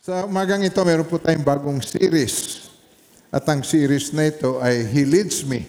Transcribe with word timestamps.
Sa 0.00 0.24
umagang 0.24 0.64
ito, 0.64 0.80
meron 0.80 1.04
po 1.04 1.20
tayong 1.20 1.44
bagong 1.44 1.76
series. 1.84 2.64
At 3.28 3.44
ang 3.52 3.60
series 3.60 4.16
na 4.16 4.32
ito 4.32 4.56
ay 4.56 4.88
He 4.88 5.04
Leads 5.04 5.44
Me. 5.44 5.68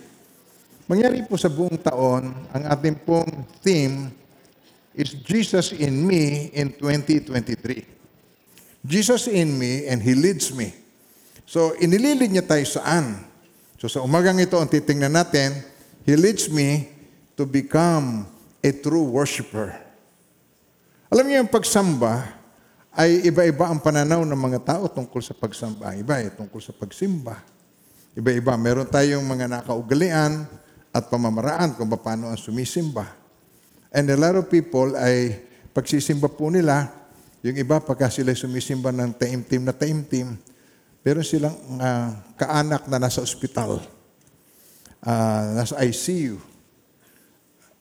Mangyari 0.87 1.19
po 1.27 1.35
sa 1.35 1.51
buong 1.51 1.75
taon, 1.75 2.31
ang 2.55 2.63
ating 2.71 2.95
pong 3.03 3.27
theme 3.59 4.07
is 4.95 5.19
Jesus 5.19 5.75
in 5.75 6.07
Me 6.07 6.47
in 6.55 6.71
2023. 6.79 7.83
Jesus 8.87 9.27
in 9.27 9.59
me 9.59 9.91
and 9.91 9.99
He 9.99 10.15
leads 10.15 10.55
me. 10.55 10.71
So, 11.43 11.75
inililid 11.75 12.31
niya 12.31 12.47
tayo 12.47 12.63
saan? 12.63 13.27
So, 13.83 13.91
sa 13.91 13.99
umagang 13.99 14.39
ito, 14.39 14.55
ang 14.55 14.71
titingnan 14.71 15.11
natin, 15.11 15.59
He 16.07 16.15
leads 16.15 16.47
me 16.47 16.87
to 17.35 17.43
become 17.43 18.23
a 18.63 18.71
true 18.71 19.11
worshiper. 19.11 19.75
Alam 21.11 21.27
niyo 21.27 21.43
yung 21.43 21.51
pagsamba 21.51 22.40
ay 22.91 23.23
iba-iba 23.23 23.71
ang 23.71 23.79
pananaw 23.79 24.27
ng 24.27 24.35
mga 24.35 24.59
tao 24.67 24.83
tungkol 24.91 25.23
sa 25.23 25.31
pagsamba. 25.31 25.95
Iba 25.95 26.19
ay 26.19 26.35
tungkol 26.35 26.59
sa 26.59 26.75
pagsimba. 26.75 27.39
Iba-iba. 28.11 28.51
Meron 28.59 28.87
tayong 28.87 29.23
mga 29.23 29.47
nakaugalian 29.47 30.43
at 30.91 31.07
pamamaraan 31.07 31.71
kung 31.79 31.87
paano 31.87 32.27
ang 32.27 32.39
sumisimba. 32.39 33.07
And 33.95 34.07
a 34.11 34.19
lot 34.19 34.35
of 34.35 34.51
people 34.51 34.91
ay 34.99 35.39
pagsisimba 35.71 36.27
po 36.27 36.51
nila, 36.51 36.91
yung 37.43 37.55
iba 37.55 37.79
pagka 37.79 38.11
sila 38.11 38.35
sumisimba 38.35 38.91
ng 38.91 39.15
taimtim 39.15 39.63
na 39.63 39.71
taimtim, 39.71 40.35
meron 40.99 41.25
silang 41.25 41.55
ah, 41.79 42.11
kaanak 42.35 42.85
na 42.91 42.99
nasa 42.99 43.23
ospital, 43.23 43.79
ah, 45.03 45.55
nasa 45.55 45.79
ICU, 45.79 46.37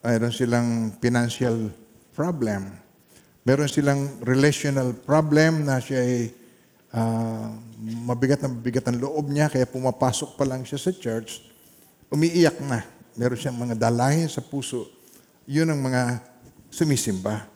mayroon 0.00 0.32
silang 0.32 0.68
financial 0.96 1.68
problem. 2.16 2.79
Meron 3.50 3.66
silang 3.66 4.06
relational 4.22 4.94
problem 4.94 5.66
na 5.66 5.82
siya 5.82 6.06
ay 6.06 6.30
ah, 6.94 7.50
mabigat 8.06 8.38
na 8.38 8.46
mabigat 8.46 8.86
ang 8.86 9.02
loob 9.02 9.26
niya, 9.26 9.50
kaya 9.50 9.66
pumapasok 9.66 10.38
pa 10.38 10.46
lang 10.46 10.62
siya 10.62 10.78
sa 10.78 10.94
church, 10.94 11.42
umiiyak 12.14 12.62
na. 12.62 12.86
Meron 13.18 13.34
siyang 13.34 13.58
mga 13.58 13.74
dalahin 13.74 14.30
sa 14.30 14.38
puso. 14.38 14.86
Yun 15.50 15.66
ang 15.66 15.82
mga 15.82 16.22
sumisimba. 16.70 17.50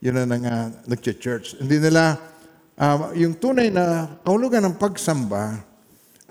Yun 0.00 0.24
ang 0.24 0.40
mga 0.40 0.52
nag-church. 0.88 1.60
Hindi 1.60 1.84
nila, 1.84 2.16
ah, 2.80 3.12
yung 3.12 3.36
tunay 3.36 3.68
na 3.68 4.16
kahulugan 4.24 4.64
ng 4.64 4.80
pagsamba, 4.80 5.60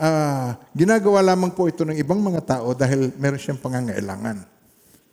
ah, 0.01 0.57
ginagawa 0.73 1.21
lamang 1.21 1.53
po 1.53 1.69
ito 1.69 1.85
ng 1.85 1.93
ibang 2.01 2.25
mga 2.25 2.57
tao 2.57 2.73
dahil 2.73 3.13
meron 3.21 3.37
siyang 3.37 3.61
pangangailangan. 3.61 4.41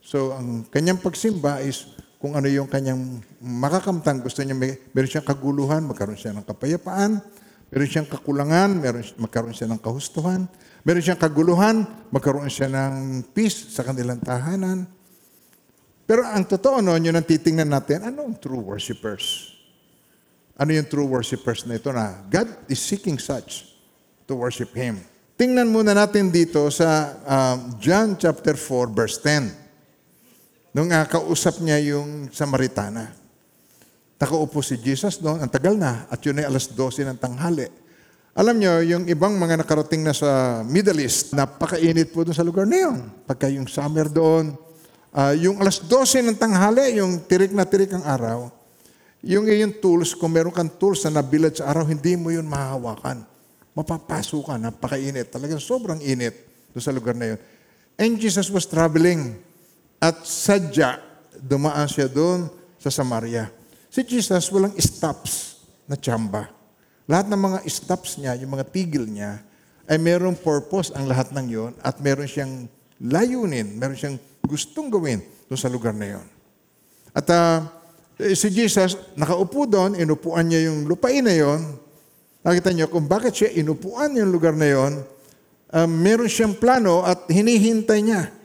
So, 0.00 0.32
ang 0.32 0.64
kanyang 0.72 0.96
pagsimba 0.96 1.60
is 1.60 1.92
kung 2.22 2.38
ano 2.38 2.46
yung 2.46 2.70
kanyang 2.70 3.18
makakamtang. 3.42 4.22
Gusto 4.22 4.46
niya, 4.46 4.54
may, 4.54 4.78
meron 4.94 5.10
siyang 5.10 5.26
kaguluhan, 5.26 5.82
magkaroon 5.82 6.14
siya 6.14 6.30
ng 6.38 6.46
kapayapaan. 6.46 7.18
Meron 7.74 7.90
siyang 7.90 8.06
kakulangan, 8.06 8.78
meron, 8.78 9.02
magkaroon 9.18 9.50
siya 9.50 9.66
ng 9.66 9.82
kahustuhan. 9.82 10.46
Meron 10.86 11.02
siyang 11.02 11.18
kaguluhan, 11.18 11.82
magkaroon 12.14 12.46
siya 12.46 12.70
ng 12.70 13.26
peace 13.34 13.74
sa 13.74 13.82
kanilang 13.82 14.22
tahanan. 14.22 14.86
Pero 16.06 16.22
ang 16.22 16.46
totoo 16.46 16.78
noon, 16.78 17.10
yun 17.10 17.18
ang 17.18 17.26
titingnan 17.26 17.66
natin, 17.66 18.06
ano 18.06 18.30
ang 18.30 18.38
true 18.38 18.62
worshipers? 18.62 19.50
Ano 20.54 20.70
yung 20.70 20.86
true 20.86 21.10
worshipers 21.10 21.66
na 21.66 21.74
ito 21.74 21.90
na 21.90 22.22
God 22.30 22.46
is 22.70 22.78
seeking 22.78 23.18
such 23.18 23.66
to 24.30 24.38
worship 24.38 24.70
Him. 24.78 25.02
Tingnan 25.34 25.66
muna 25.74 25.90
natin 25.90 26.30
dito 26.30 26.70
sa 26.70 27.18
um, 27.26 27.58
John 27.82 28.14
chapter 28.14 28.54
4 28.54 28.94
verse 28.94 29.18
10. 29.18 29.61
Nung 30.72 30.88
uh, 30.88 31.04
kausap 31.04 31.60
niya 31.60 31.92
yung 31.92 32.32
Samaritana. 32.32 33.12
Nakaupo 34.16 34.64
si 34.64 34.80
Jesus 34.80 35.20
doon, 35.20 35.42
ang 35.42 35.50
tagal 35.50 35.76
na, 35.76 36.06
at 36.06 36.22
yun 36.24 36.38
ay 36.38 36.46
alas 36.48 36.70
12 36.70 37.10
ng 37.10 37.18
tanghali. 37.18 37.66
Alam 38.32 38.56
niyo, 38.56 38.80
yung 38.86 39.04
ibang 39.10 39.36
mga 39.36 39.60
nakarating 39.60 40.00
na 40.00 40.16
sa 40.16 40.62
Middle 40.64 41.04
East, 41.04 41.36
napakainit 41.36 42.14
po 42.14 42.24
doon 42.24 42.32
sa 42.32 42.46
lugar 42.46 42.64
na 42.64 42.88
yun. 42.88 43.04
Pagka 43.28 43.50
yung 43.52 43.68
summer 43.68 44.08
doon, 44.08 44.56
ah, 45.12 45.36
yung 45.36 45.60
alas 45.60 45.82
12 45.84 46.24
ng 46.24 46.38
tanghali, 46.40 47.02
yung 47.02 47.20
tirik 47.28 47.52
na 47.52 47.68
tirik 47.68 47.92
ang 47.92 48.06
araw, 48.06 48.48
yung 49.20 49.44
iyong 49.44 49.76
tools, 49.76 50.16
kung 50.16 50.32
meron 50.32 50.54
kang 50.54 50.72
tools 50.72 51.04
na 51.04 51.20
nabilad 51.20 51.52
sa 51.52 51.68
araw, 51.68 51.84
hindi 51.84 52.16
mo 52.16 52.32
yun 52.32 52.48
mahahawakan. 52.48 53.26
Mapapasok 53.76 54.42
ka, 54.48 54.54
napakainit. 54.56 55.28
Talagang 55.28 55.60
sobrang 55.60 56.00
init 56.00 56.32
doon 56.72 56.84
sa 56.84 56.94
lugar 56.94 57.12
na 57.12 57.36
yun. 57.36 57.38
And 58.00 58.16
Jesus 58.16 58.48
was 58.48 58.64
traveling 58.64 59.36
at 60.02 60.26
sadya, 60.26 60.98
dumaan 61.38 61.86
siya 61.86 62.10
doon 62.10 62.50
sa 62.74 62.90
Samaria. 62.90 63.46
Si 63.86 64.02
Jesus 64.02 64.50
walang 64.50 64.74
stops 64.74 65.62
na 65.86 65.94
tsamba. 65.94 66.50
Lahat 67.06 67.30
ng 67.30 67.38
mga 67.38 67.58
stops 67.70 68.18
niya, 68.18 68.34
yung 68.42 68.58
mga 68.58 68.66
tigil 68.66 69.06
niya, 69.06 69.38
ay 69.86 70.02
merong 70.02 70.34
purpose 70.34 70.90
ang 70.98 71.06
lahat 71.06 71.30
ng 71.30 71.46
yon 71.46 71.72
at 71.86 72.02
meron 72.02 72.26
siyang 72.26 72.66
layunin, 72.98 73.78
meron 73.78 73.94
siyang 73.94 74.18
gustong 74.42 74.90
gawin 74.90 75.22
doon 75.46 75.60
sa 75.60 75.70
lugar 75.70 75.94
na 75.94 76.18
yon. 76.18 76.26
At 77.14 77.28
eh, 78.18 78.34
si 78.34 78.50
Jesus, 78.50 78.98
nakaupo 79.14 79.70
doon, 79.70 79.94
inupuan 79.94 80.50
niya 80.50 80.70
yung 80.70 80.86
lupain 80.90 81.22
na 81.22 81.34
yon. 81.34 81.78
Nakita 82.42 82.74
niyo 82.74 82.90
kung 82.90 83.06
bakit 83.06 83.38
siya 83.38 83.54
inupuan 83.54 84.18
yung 84.18 84.34
lugar 84.34 84.54
na 84.58 84.66
yon, 84.66 84.92
ah, 85.70 85.86
meron 85.86 86.26
siyang 86.26 86.58
plano 86.58 87.06
at 87.06 87.30
hinihintay 87.30 88.02
niya. 88.02 88.41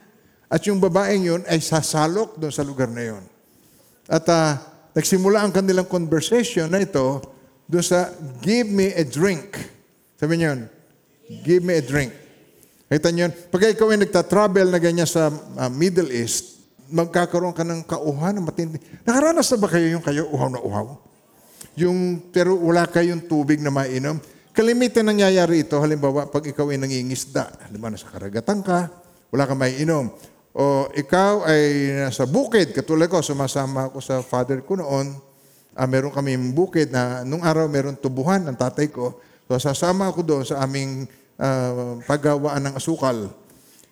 At 0.48 0.64
yung 0.64 0.80
babaeng 0.80 1.22
yun 1.28 1.42
ay 1.44 1.60
sasalok 1.60 2.40
doon 2.40 2.52
sa 2.52 2.64
lugar 2.64 2.88
na 2.88 3.04
yon. 3.04 3.24
At 4.08 4.24
ah, 4.32 4.56
nagsimula 4.96 5.44
ang 5.44 5.52
kanilang 5.52 5.84
conversation 5.84 6.72
na 6.72 6.80
ito 6.80 7.20
doon 7.68 7.84
sa 7.84 8.08
give 8.40 8.64
me 8.64 8.88
a 8.96 9.04
drink. 9.04 9.60
Sabi 10.16 10.40
niyo 10.40 10.56
yun, 10.56 10.60
give 11.44 11.60
me 11.60 11.76
a 11.76 11.84
drink. 11.84 12.16
Kita 12.88 13.12
niyo 13.12 13.28
yun, 13.28 13.32
pag 13.52 13.68
ikaw 13.68 13.92
ay 13.92 14.00
nagta-travel 14.00 14.72
na 14.72 14.80
ganyan 14.80 15.04
sa 15.04 15.28
ah, 15.60 15.68
Middle 15.68 16.08
East, 16.08 16.64
magkakaroon 16.88 17.52
ka 17.52 17.60
ng 17.68 17.84
kauhan 17.84 18.32
na 18.32 18.40
matindi. 18.40 18.80
Nakaranas 19.04 19.52
na 19.52 19.56
ba 19.60 19.68
kayo 19.68 19.86
yung 19.92 20.00
kayo 20.00 20.24
uhaw 20.32 20.48
na 20.48 20.60
uhaw? 20.64 20.96
Yung, 21.76 22.24
pero 22.32 22.56
wala 22.56 22.88
kayong 22.88 23.28
tubig 23.28 23.60
na 23.60 23.68
mainom. 23.68 24.16
Kalimitan 24.56 25.06
nangyayari 25.06 25.68
ito, 25.68 25.76
halimbawa, 25.78 26.26
pag 26.26 26.42
ikaw 26.48 26.72
ay 26.72 26.80
nangingisda, 26.80 27.68
halimbawa 27.68 27.94
nasa 27.94 28.08
karagatan 28.08 28.64
ka, 28.64 28.90
wala 29.30 29.44
kang 29.44 29.60
maiinom. 29.60 30.10
O 30.56 30.88
ikaw 30.96 31.44
ay 31.44 31.92
nasa 32.08 32.24
bukid, 32.24 32.72
katulad 32.72 33.06
ko, 33.06 33.20
sumasama 33.20 33.92
ako 33.92 33.98
sa 34.00 34.24
father 34.24 34.64
ko 34.64 34.80
noon, 34.80 35.12
ah, 35.76 35.86
meron 35.86 36.10
kami 36.10 36.34
bukid 36.50 36.90
na 36.90 37.22
nung 37.22 37.44
araw 37.44 37.68
meron 37.70 37.94
tubuhan 37.94 38.42
ng 38.42 38.56
tatay 38.56 38.88
ko. 38.90 39.20
So 39.48 39.56
sasama 39.56 40.10
ako 40.10 40.20
doon 40.24 40.44
sa 40.44 40.64
aming 40.64 41.06
ah, 41.38 42.00
paggawaan 42.04 42.68
ng 42.68 42.74
asukal. 42.74 43.30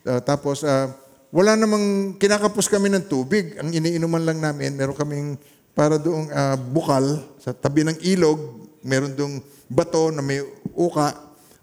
Ah, 0.02 0.20
tapos 0.20 0.66
ah, 0.66 0.90
wala 1.30 1.54
namang 1.54 2.16
kinakapos 2.16 2.66
kami 2.66 2.88
ng 2.92 3.04
tubig. 3.06 3.56
Ang 3.60 3.70
iniinuman 3.76 4.24
lang 4.24 4.38
namin, 4.40 4.74
meron 4.74 4.96
kaming 4.96 5.28
para 5.76 6.00
doong 6.00 6.32
ah, 6.32 6.56
bukal 6.56 7.20
sa 7.36 7.52
tabi 7.52 7.84
ng 7.84 8.00
ilog, 8.00 8.68
meron 8.80 9.12
doong 9.12 9.38
bato 9.68 10.08
na 10.08 10.24
may 10.24 10.40
uka. 10.72 11.14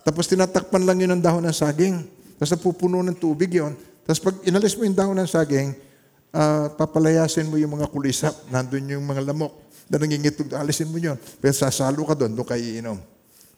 Tapos 0.04 0.28
tinatakpan 0.28 0.84
lang 0.84 1.00
yun 1.00 1.16
ng 1.18 1.24
dahon 1.24 1.44
ng 1.48 1.56
saging. 1.56 2.04
Tapos 2.36 2.52
napupuno 2.54 3.00
ng 3.00 3.16
tubig 3.16 3.50
yon. 3.56 3.74
Tapos 4.04 4.20
pag 4.20 4.36
inalis 4.44 4.76
mo 4.76 4.84
yung 4.84 4.98
dahon 4.98 5.16
ng 5.16 5.30
saging, 5.30 5.72
ah, 6.36 6.68
papalayasin 6.76 7.48
mo 7.48 7.56
yung 7.56 7.80
mga 7.80 7.88
kulisap. 7.92 8.34
Nandun 8.52 8.88
yung 8.88 9.06
mga 9.06 9.24
lamok 9.32 9.54
na 9.88 10.00
nangingitog. 10.00 10.52
Alisin 10.56 10.92
mo 10.92 11.00
yun. 11.00 11.16
Pero 11.40 11.56
sasalo 11.56 12.04
ka 12.04 12.16
doon, 12.16 12.36
doon 12.36 12.48
kayo 12.48 12.64
iinom. 12.64 13.00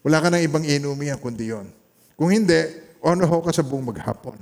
Wala 0.06 0.22
ka 0.22 0.30
ng 0.30 0.44
ibang 0.46 0.62
inumin 0.62 1.18
kundi 1.18 1.50
yon. 1.50 1.66
Kung 2.14 2.30
hindi, 2.30 2.62
ono 3.02 3.26
ho 3.26 3.42
ka 3.42 3.50
sa 3.50 3.66
buong 3.66 3.90
maghapon. 3.90 4.38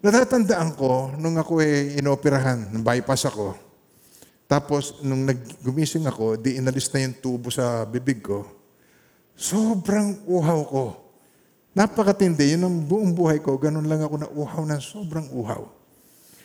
Natatandaan 0.00 0.76
ko, 0.76 1.12
nung 1.16 1.36
ako 1.36 1.60
ay 1.60 2.00
inoperahan, 2.00 2.72
nang 2.72 2.80
bypass 2.80 3.28
ako, 3.28 3.52
tapos 4.50 4.98
nung 5.06 5.22
naggumising 5.28 6.10
ako, 6.10 6.34
di 6.34 6.58
inalis 6.58 6.90
na 6.90 7.06
yung 7.06 7.14
tubo 7.22 7.54
sa 7.54 7.86
bibig 7.86 8.18
ko, 8.18 8.42
sobrang 9.38 10.26
uhaw 10.26 10.60
ko. 10.66 10.84
Napakatindi, 11.80 12.60
yun 12.60 12.68
ang 12.68 12.76
buong 12.84 13.16
buhay 13.16 13.40
ko, 13.40 13.56
ganun 13.56 13.88
lang 13.88 14.04
ako 14.04 14.20
na 14.20 14.28
uhaw 14.28 14.68
na 14.68 14.76
sobrang 14.76 15.32
uhaw. 15.32 15.64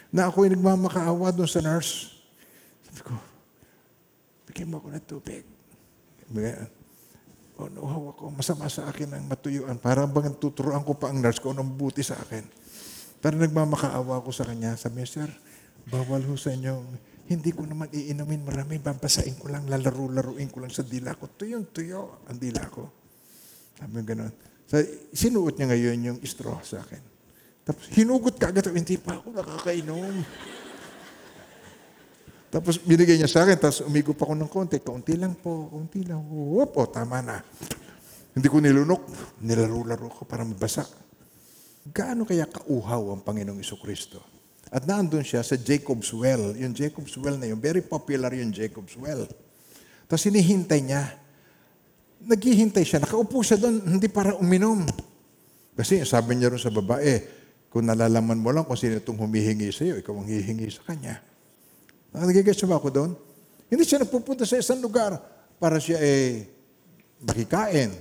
Na 0.07 0.31
ako 0.31 0.47
ay 0.47 0.55
nagmamakaawa 0.55 1.35
doon 1.35 1.51
sa 1.51 1.59
nurse. 1.59 2.07
Sabi 2.87 3.03
ko, 3.03 3.19
bigyan 4.47 4.71
mo 4.71 4.79
ako 4.79 4.87
ng 4.95 5.03
tubig. 5.03 5.43
Oh, 7.59 7.67
nauhaw 7.67 8.15
ako. 8.15 8.23
Masama 8.31 8.71
sa 8.71 8.87
akin 8.87 9.11
ang 9.11 9.27
matuyuan. 9.27 9.75
Parang 9.75 10.07
bang 10.07 10.31
tuturuan 10.39 10.87
ko 10.87 10.95
pa 10.95 11.11
ang 11.11 11.19
nurse 11.19 11.43
ko 11.43 11.51
anong 11.51 11.75
buti 11.75 11.99
sa 11.99 12.15
akin. 12.15 12.47
Pero 13.19 13.35
nagmamakaawa 13.35 14.23
ko 14.23 14.31
sa 14.31 14.47
kanya. 14.47 14.79
Sabi 14.79 15.03
niya, 15.03 15.19
Sir, 15.19 15.29
bawal 15.91 16.23
ho 16.23 16.39
sa 16.39 16.55
inyo. 16.55 16.79
Hindi 17.27 17.51
ko 17.51 17.67
naman 17.67 17.91
iinumin 17.91 18.39
marami. 18.39 18.79
Babasain 18.79 19.35
ko 19.35 19.51
lang, 19.51 19.67
lalaro-laruin 19.67 20.47
ko 20.47 20.63
lang 20.63 20.71
sa 20.71 20.87
dila 20.87 21.11
ko. 21.19 21.27
Tuyong 21.27 21.75
tuyo 21.75 22.23
ang 22.23 22.39
dila 22.39 22.63
ko. 22.71 22.87
Sabi 23.75 23.99
niya. 23.99 24.54
So, 24.65 24.81
sinuot 25.13 25.55
niya 25.57 25.67
ngayon 25.69 25.97
yung 26.09 26.17
straw 26.25 26.57
sa 26.65 26.81
akin. 26.81 27.01
Tapos 27.65 27.85
hinugot 27.93 28.37
ka 28.37 28.53
agad. 28.53 28.69
Hindi 28.69 28.97
pa 28.97 29.17
ako 29.17 29.33
nakakainom. 29.33 30.13
Tapos 32.53 32.79
binigay 32.79 33.19
niya 33.19 33.27
sa 33.27 33.43
akin, 33.43 33.57
tapos 33.59 33.83
umigo 33.83 34.15
pa 34.15 34.29
ako 34.29 34.33
ng 34.37 34.49
konti. 34.49 34.77
Kaunti 34.79 35.17
lang 35.17 35.35
po, 35.35 35.67
kaunti 35.73 36.05
lang. 36.05 36.23
Whoop, 36.23 36.77
oh, 36.77 36.87
tama 36.87 37.19
na. 37.19 37.41
Hindi 38.31 38.47
ko 38.47 38.61
nilunok. 38.61 39.03
Nilaro-laro 39.43 40.07
ko 40.13 40.23
para 40.23 40.47
mabasa. 40.47 40.85
Gaano 41.85 42.25
kaya 42.25 42.49
kauhaw 42.49 43.13
ang 43.13 43.21
Panginoong 43.21 43.61
Iso? 43.61 43.77
At 44.73 44.87
naandun 44.89 45.21
siya 45.21 45.45
sa 45.45 45.53
Jacob's 45.59 46.09
Well. 46.15 46.57
Yung 46.57 46.73
Jacob's 46.73 47.13
Well 47.19 47.37
na 47.37 47.49
yun, 47.49 47.61
very 47.61 47.85
popular 47.85 48.33
yung 48.33 48.49
Jacob's 48.49 48.97
Well. 48.97 49.29
Tapos 50.09 50.23
hinihintay 50.25 50.81
niya. 50.81 51.24
Naghihintay 52.25 52.81
siya. 52.81 52.99
Nakaupo 53.05 53.45
siya 53.45 53.61
doon, 53.61 53.85
hindi 53.85 54.09
para 54.09 54.33
uminom. 54.33 54.81
Kasi 55.77 56.01
sabi 56.01 56.39
niya 56.39 56.49
rin 56.49 56.57
sa 56.57 56.73
babae, 56.73 57.21
kung 57.69 57.85
nalalaman 57.85 58.39
mo 58.39 58.49
lang 58.55 58.63
kung 58.63 58.79
sino 58.79 58.97
itong 58.97 59.19
humihingi 59.19 59.69
sa 59.69 59.83
iyo, 59.83 59.99
ikaw 59.99 60.15
ang 60.15 60.25
hihingi 60.25 60.71
sa 60.71 60.81
kanya. 60.87 61.19
Nagigets 62.15 62.63
ba 62.63 62.79
ako 62.79 62.87
doon? 62.87 63.11
Hindi 63.67 63.83
siya 63.83 63.99
nagpupunta 63.99 64.47
sa 64.47 64.55
isang 64.55 64.79
lugar 64.79 65.19
para 65.59 65.75
siya 65.75 65.99
eh 65.99 66.47
makikain. 67.19 67.91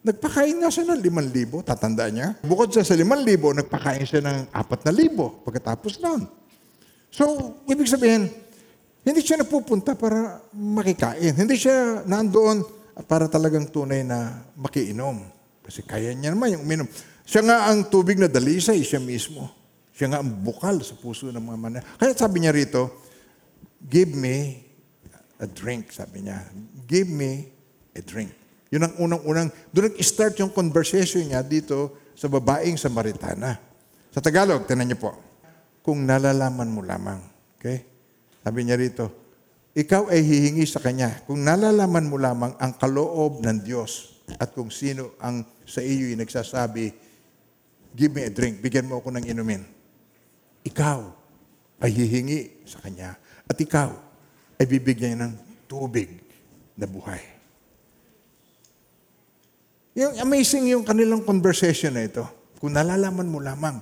Nagpakain 0.00 0.56
nga 0.56 0.72
siya 0.72 0.88
ng 0.88 1.04
5,000, 1.04 1.68
tatandaan 1.68 2.12
niya. 2.16 2.28
Bukod 2.40 2.72
siya 2.72 2.86
sa 2.86 2.96
5,000, 2.96 3.60
nagpakain 3.60 4.06
siya 4.08 4.24
ng 4.24 4.38
4,000 4.56 5.44
pagkatapos 5.44 6.00
nun. 6.00 6.24
So, 7.12 7.52
ibig 7.68 7.90
sabihin, 7.90 8.32
hindi 9.04 9.20
siya 9.20 9.44
napupunta 9.44 9.92
para 9.92 10.40
makikain. 10.56 11.36
Hindi 11.36 11.60
siya 11.60 12.08
nandoon 12.08 12.77
para 13.06 13.30
talagang 13.30 13.70
tunay 13.70 14.02
na 14.02 14.42
makiinom. 14.58 15.22
Kasi 15.62 15.84
kaya 15.84 16.16
niya 16.16 16.34
naman 16.34 16.58
yung 16.58 16.64
uminom. 16.64 16.88
Siya 17.28 17.44
nga 17.44 17.68
ang 17.68 17.86
tubig 17.92 18.16
na 18.16 18.26
dalisay, 18.26 18.80
siya 18.80 18.98
mismo. 18.98 19.46
Siya 19.92 20.14
nga 20.14 20.18
ang 20.24 20.30
bukal 20.30 20.80
sa 20.80 20.96
puso 20.96 21.28
ng 21.28 21.42
mga 21.42 21.58
mana. 21.58 21.78
Kaya 22.00 22.16
sabi 22.16 22.40
niya 22.40 22.56
rito, 22.56 23.04
give 23.84 24.10
me 24.16 24.64
a 25.36 25.46
drink, 25.46 25.92
sabi 25.92 26.24
niya. 26.24 26.40
Give 26.88 27.06
me 27.06 27.52
a 27.94 28.00
drink. 28.00 28.32
Yun 28.72 28.84
ang 28.84 28.94
unang-unang, 29.00 29.48
doon 29.72 29.92
nag-start 29.92 30.40
yung 30.40 30.52
conversation 30.52 31.24
niya 31.24 31.40
dito 31.44 32.12
sa 32.16 32.28
babaeng 32.28 32.76
Samaritana. 32.76 33.56
Sa 34.12 34.20
Tagalog, 34.20 34.64
tinan 34.64 34.88
niyo 34.88 34.98
po, 34.98 35.12
kung 35.84 36.04
nalalaman 36.04 36.68
mo 36.68 36.80
lamang. 36.84 37.20
Okay? 37.56 37.84
Sabi 38.44 38.64
niya 38.64 38.76
rito, 38.76 39.27
ikaw 39.78 40.10
ay 40.10 40.26
hihingi 40.26 40.66
sa 40.66 40.82
Kanya 40.82 41.22
kung 41.22 41.46
nalalaman 41.46 42.10
mo 42.10 42.18
lamang 42.18 42.50
ang 42.58 42.74
kaloob 42.74 43.46
ng 43.46 43.62
Diyos 43.62 44.18
at 44.34 44.50
kung 44.50 44.74
sino 44.74 45.14
ang 45.22 45.46
sa 45.62 45.78
iyo 45.78 46.10
yung 46.10 46.18
nagsasabi, 46.18 46.90
give 47.94 48.10
me 48.10 48.26
a 48.26 48.32
drink, 48.32 48.58
bigyan 48.58 48.90
mo 48.90 48.98
ako 48.98 49.14
ng 49.14 49.24
inumin. 49.30 49.62
Ikaw 50.66 51.00
ay 51.78 51.90
hihingi 51.94 52.66
sa 52.66 52.82
Kanya 52.82 53.14
at 53.46 53.54
ikaw 53.54 53.94
ay 54.58 54.66
bibigyan 54.66 55.22
ng 55.22 55.32
tubig 55.70 56.10
na 56.74 56.90
buhay. 56.90 57.22
Yung 59.94 60.18
amazing 60.18 60.74
yung 60.74 60.82
kanilang 60.82 61.22
conversation 61.22 61.94
na 61.94 62.06
ito. 62.06 62.26
Kung 62.58 62.74
nalalaman 62.74 63.30
mo 63.30 63.38
lamang. 63.38 63.78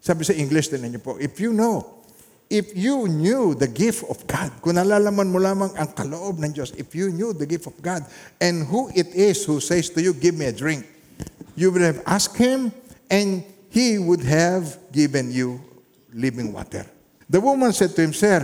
Sabi 0.00 0.24
sa 0.24 0.32
English, 0.32 0.72
tinan 0.72 0.92
niyo 0.92 1.00
po, 1.04 1.20
if 1.20 1.36
you 1.36 1.52
know, 1.52 1.99
if 2.50 2.74
you 2.74 3.06
knew 3.06 3.54
the 3.54 3.70
gift 3.70 4.02
of 4.10 4.26
God, 4.26 4.50
kung 4.58 4.74
nalalaman 4.74 5.30
mo 5.30 5.38
lamang 5.38 5.70
ang 5.78 5.94
kaloob 5.94 6.42
ng 6.42 6.50
Diyos, 6.50 6.74
if 6.74 6.90
you 6.98 7.14
knew 7.14 7.30
the 7.30 7.46
gift 7.46 7.70
of 7.70 7.78
God, 7.78 8.02
and 8.42 8.66
who 8.66 8.90
it 8.90 9.14
is 9.14 9.46
who 9.46 9.62
says 9.62 9.88
to 9.94 10.02
you, 10.02 10.10
give 10.10 10.34
me 10.34 10.50
a 10.50 10.52
drink, 10.52 10.82
you 11.54 11.70
would 11.70 11.80
have 11.80 12.02
asked 12.04 12.34
Him, 12.34 12.74
and 13.06 13.46
He 13.70 14.02
would 14.02 14.26
have 14.26 14.66
given 14.90 15.30
you 15.30 15.62
living 16.10 16.50
water. 16.50 16.84
The 17.30 17.38
woman 17.38 17.70
said 17.72 17.94
to 17.94 18.02
him, 18.02 18.12
Sir, 18.12 18.42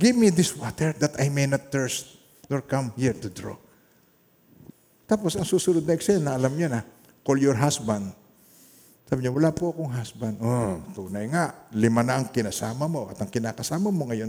give 0.00 0.16
me 0.16 0.32
this 0.32 0.56
water 0.56 0.96
that 0.96 1.20
I 1.20 1.28
may 1.28 1.44
not 1.44 1.68
thirst, 1.68 2.16
nor 2.48 2.64
come 2.64 2.96
here 2.96 3.12
to 3.12 3.28
draw. 3.28 3.60
Tapos 5.04 5.36
ang 5.36 5.44
susunod 5.44 5.84
na 5.84 5.92
eksena, 5.92 6.40
alam 6.40 6.56
niya 6.56 6.68
na, 6.72 6.80
call 7.20 7.36
your 7.36 7.56
husband. 7.56 8.16
Sabi 9.08 9.24
niya, 9.24 9.32
wala 9.32 9.56
po 9.56 9.72
akong 9.72 9.88
husband. 9.88 10.36
Oh, 10.44 10.84
tunay 10.92 11.32
nga, 11.32 11.72
lima 11.72 12.04
na 12.04 12.20
ang 12.20 12.28
kinasama 12.28 12.84
mo 12.84 13.08
at 13.08 13.16
ang 13.16 13.32
kinakasama 13.32 13.88
mo 13.88 14.04
ngayon, 14.04 14.28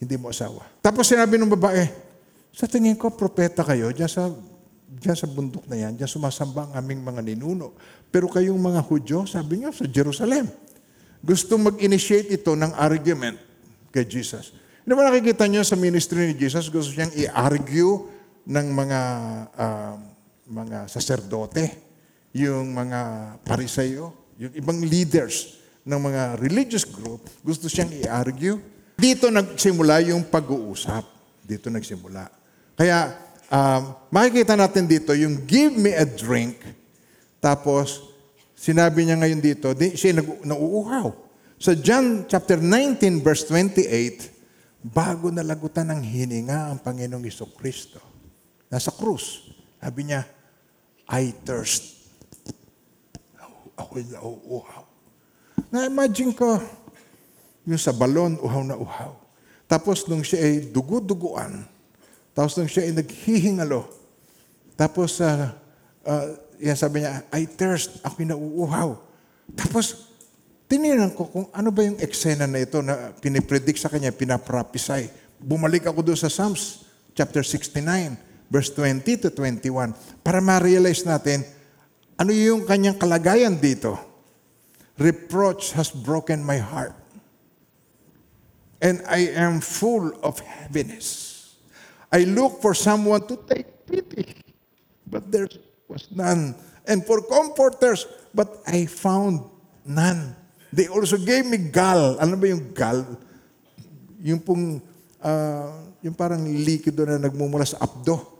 hindi 0.00 0.14
mo 0.16 0.32
asawa. 0.32 0.64
Tapos 0.80 1.04
sinabi 1.04 1.36
ng 1.36 1.52
babae, 1.52 1.84
sa 2.56 2.64
tingin 2.64 2.96
ko, 2.96 3.12
propeta 3.12 3.60
kayo, 3.60 3.92
diyan 3.92 4.08
sa, 4.08 4.32
diyan 4.88 5.12
sa 5.12 5.28
bundok 5.28 5.68
na 5.68 5.76
yan, 5.76 5.92
diyan 6.00 6.08
sumasamba 6.08 6.72
ang 6.72 6.80
aming 6.80 7.04
mga 7.04 7.20
ninuno. 7.20 7.76
Pero 8.08 8.32
kayong 8.32 8.56
mga 8.56 8.80
Hudyo, 8.88 9.28
sabi 9.28 9.60
niyo, 9.60 9.76
sa 9.76 9.84
Jerusalem. 9.84 10.48
Gusto 11.20 11.60
mag-initiate 11.60 12.32
ito 12.32 12.56
ng 12.56 12.72
argument 12.80 13.36
kay 13.92 14.08
Jesus. 14.08 14.56
Hindi 14.88 14.92
ba 14.96 15.04
nakikita 15.04 15.44
niyo 15.44 15.60
sa 15.68 15.76
ministry 15.76 16.32
ni 16.32 16.34
Jesus, 16.38 16.72
gusto 16.72 16.96
siyang 16.96 17.12
i-argue 17.12 18.08
ng 18.48 18.66
mga 18.72 19.00
ah, 19.52 20.00
mga 20.48 20.88
saserdote, 20.88 21.87
yung 22.32 22.74
mga 22.76 23.00
parisayo, 23.42 24.12
yung 24.38 24.52
ibang 24.54 24.78
leaders 24.84 25.58
ng 25.88 25.98
mga 25.98 26.22
religious 26.38 26.84
group, 26.84 27.24
gusto 27.40 27.66
siyang 27.66 27.90
i-argue. 28.04 28.60
Dito 28.98 29.32
nagsimula 29.32 30.04
yung 30.10 30.26
pag-uusap. 30.28 31.06
Dito 31.42 31.72
nagsimula. 31.72 32.28
Kaya 32.76 33.16
um, 33.48 33.82
makikita 34.12 34.52
natin 34.54 34.84
dito 34.84 35.16
yung 35.16 35.48
give 35.48 35.72
me 35.74 35.96
a 35.96 36.04
drink, 36.04 36.60
tapos 37.40 38.04
sinabi 38.52 39.06
niya 39.08 39.16
ngayon 39.16 39.40
dito, 39.40 39.72
di, 39.72 39.96
siya 39.96 40.20
nag, 40.20 40.44
nauuhaw. 40.44 41.08
Sa 41.58 41.74
John 41.74 42.28
chapter 42.30 42.62
19 42.62 43.24
verse 43.24 43.48
28, 43.50 44.38
bago 44.94 45.34
nalagutan 45.34 45.90
ng 45.90 46.02
hininga 46.06 46.70
ang 46.70 46.78
Panginoong 46.78 47.26
Iso 47.26 47.50
Kristo, 47.50 47.98
nasa 48.70 48.94
krus, 48.94 49.50
sabi 49.82 50.06
niya, 50.06 50.22
I 51.10 51.34
thirst. 51.42 51.97
Ako'y 53.78 54.04
nauuhaw. 54.10 54.84
Na-imagine 55.70 56.34
ko, 56.34 56.58
yung 57.68 57.80
sa 57.80 57.94
balon, 57.94 58.34
uhaw 58.42 58.62
na 58.66 58.74
uhaw. 58.74 59.14
Tapos 59.68 60.02
nung 60.10 60.24
siya 60.24 60.42
ay 60.42 60.72
dugu-duguan, 60.72 61.62
tapos 62.32 62.56
nung 62.56 62.70
siya 62.70 62.88
ay 62.88 62.92
naghihingalo, 62.96 63.84
tapos 64.74 65.20
uh, 65.20 65.52
uh, 66.08 66.26
yan 66.58 66.78
sabi 66.78 67.04
niya, 67.04 67.22
I 67.30 67.46
thirst, 67.46 68.02
ako'y 68.02 68.26
nauuhaw. 68.26 68.98
Tapos, 69.54 70.10
tinignan 70.66 71.14
ko 71.14 71.30
kung 71.30 71.46
ano 71.54 71.70
ba 71.70 71.86
yung 71.86 71.96
eksena 72.02 72.44
na 72.50 72.60
ito 72.60 72.82
na 72.82 73.14
pinipredict 73.16 73.78
sa 73.78 73.88
kanya, 73.88 74.10
pinaprophesy. 74.12 75.08
Bumalik 75.38 75.86
ako 75.86 76.02
doon 76.02 76.18
sa 76.18 76.28
Psalms, 76.28 76.82
chapter 77.14 77.46
69, 77.46 77.78
verse 78.50 78.70
20 78.74 79.22
to 79.22 79.28
21, 79.30 79.94
para 80.26 80.42
ma-realize 80.42 81.06
natin, 81.06 81.46
ano 82.18 82.34
yung 82.34 82.66
kanyang 82.66 82.98
kalagayan 82.98 83.54
dito? 83.54 83.94
Reproach 84.98 85.70
has 85.78 85.94
broken 85.94 86.42
my 86.42 86.58
heart. 86.58 86.92
And 88.82 89.02
I 89.06 89.30
am 89.38 89.62
full 89.62 90.10
of 90.22 90.42
heaviness. 90.42 91.38
I 92.10 92.26
look 92.26 92.58
for 92.58 92.74
someone 92.74 93.22
to 93.30 93.38
take 93.46 93.86
pity, 93.86 94.34
but 95.06 95.30
there 95.30 95.46
was 95.86 96.10
none. 96.10 96.54
And 96.86 97.06
for 97.06 97.22
comforters, 97.22 98.06
but 98.34 98.62
I 98.66 98.86
found 98.86 99.46
none. 99.86 100.34
They 100.72 100.86
also 100.86 101.18
gave 101.18 101.46
me 101.46 101.58
gall. 101.70 102.18
Ano 102.18 102.34
ba 102.38 102.46
yung 102.50 102.70
gall? 102.74 103.02
Yung 104.22 104.40
pong, 104.42 104.82
ah, 105.22 105.84
yung 106.02 106.14
parang 106.14 106.42
likido 106.46 107.06
na 107.06 107.18
nagmumula 107.18 107.66
sa 107.66 107.82
abdo. 107.82 108.37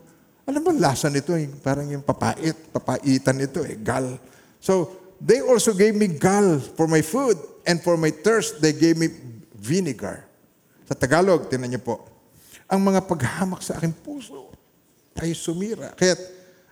Alam 0.49 0.65
mo, 0.65 0.71
lasa 0.73 1.13
nito, 1.13 1.37
yung 1.37 1.61
parang 1.61 1.85
yung 1.85 2.01
papait, 2.01 2.57
papaitan 2.73 3.37
nito, 3.37 3.61
eh, 3.61 3.77
gal. 3.77 4.17
So, 4.57 4.89
they 5.21 5.45
also 5.45 5.77
gave 5.77 5.93
me 5.93 6.09
gal 6.09 6.57
for 6.73 6.89
my 6.89 7.05
food, 7.05 7.37
and 7.69 7.77
for 7.85 7.93
my 8.01 8.09
thirst, 8.09 8.57
they 8.57 8.73
gave 8.73 8.97
me 8.97 9.13
vinegar. 9.53 10.25
Sa 10.89 10.97
Tagalog, 10.97 11.45
tinan 11.53 11.69
niyo 11.69 11.85
po, 11.85 12.01
ang 12.65 12.81
mga 12.81 13.05
paghamak 13.05 13.61
sa 13.61 13.77
aking 13.77 13.93
puso 13.93 14.49
ay 15.21 15.37
sumira. 15.37 15.93
Kaya 15.93 16.17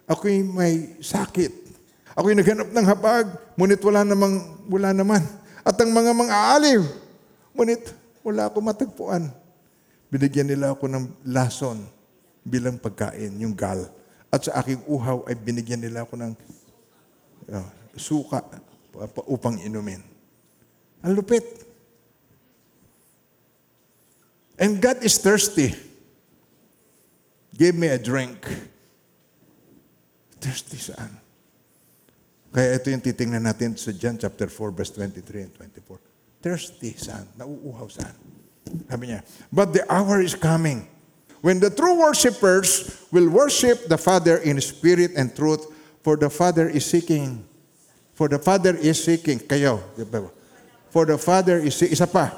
ako'y 0.10 0.42
may 0.42 0.98
sakit. 0.98 1.70
Ako'y 2.18 2.34
naghanap 2.34 2.74
ng 2.74 2.88
habag, 2.90 3.30
ngunit 3.54 3.78
wala 3.86 4.02
namang, 4.02 4.42
wala 4.66 4.90
naman. 4.90 5.22
At 5.62 5.78
ang 5.78 5.94
mga 5.94 6.18
mga 6.18 6.34
aaliw, 6.34 6.82
ngunit 7.54 7.94
wala 8.26 8.50
akong 8.50 8.66
matagpuan. 8.66 9.30
Binigyan 10.10 10.50
nila 10.50 10.74
ako 10.74 10.90
ng 10.90 11.30
lason 11.30 11.97
bilang 12.48 12.80
pagkain, 12.80 13.36
yung 13.44 13.52
gal. 13.52 13.92
At 14.32 14.48
sa 14.48 14.64
aking 14.64 14.88
uhaw 14.88 15.28
ay 15.28 15.36
binigyan 15.36 15.84
nila 15.84 16.08
ako 16.08 16.16
ng 16.16 16.32
uh, 17.52 17.68
suka 18.00 18.44
upang 19.28 19.60
inumin. 19.60 20.00
Ang 21.04 21.14
lupit. 21.20 21.44
And 24.58 24.82
God 24.82 25.06
is 25.06 25.20
thirsty. 25.22 25.76
Give 27.54 27.78
me 27.78 27.94
a 27.94 28.00
drink. 28.02 28.42
Thirsty 30.42 30.78
saan? 30.82 31.14
Kaya 32.50 32.80
ito 32.80 32.90
yung 32.90 33.04
titingnan 33.04 33.46
natin 33.46 33.78
sa 33.78 33.94
John 33.94 34.18
chapter 34.18 34.50
4 34.50 34.74
verse 34.74 34.92
23 34.98 35.46
and 35.46 35.54
24. 35.54 36.42
Thirsty 36.42 36.92
saan? 36.98 37.30
Nauuhaw 37.38 37.86
saan? 37.86 38.18
Sabi 38.90 39.14
niya, 39.14 39.22
but 39.54 39.72
the 39.72 39.86
hour 39.88 40.20
is 40.20 40.34
coming 40.34 40.90
when 41.42 41.60
the 41.60 41.70
true 41.70 42.00
worshipers 42.00 43.06
will 43.12 43.30
worship 43.30 43.88
the 43.88 43.98
Father 43.98 44.38
in 44.38 44.60
spirit 44.62 45.12
and 45.16 45.36
truth, 45.36 45.66
for 46.02 46.16
the 46.16 46.30
Father 46.30 46.70
is 46.70 46.86
seeking. 46.86 47.44
For 48.16 48.28
the 48.28 48.40
Father 48.40 48.76
is 48.76 49.04
seeking. 49.04 49.40
Kayo. 49.40 49.84
For 50.90 51.06
the 51.06 51.20
Father 51.20 51.60
is 51.60 51.76
seeking. 51.78 51.94
Isa 51.94 52.08
pa. 52.08 52.34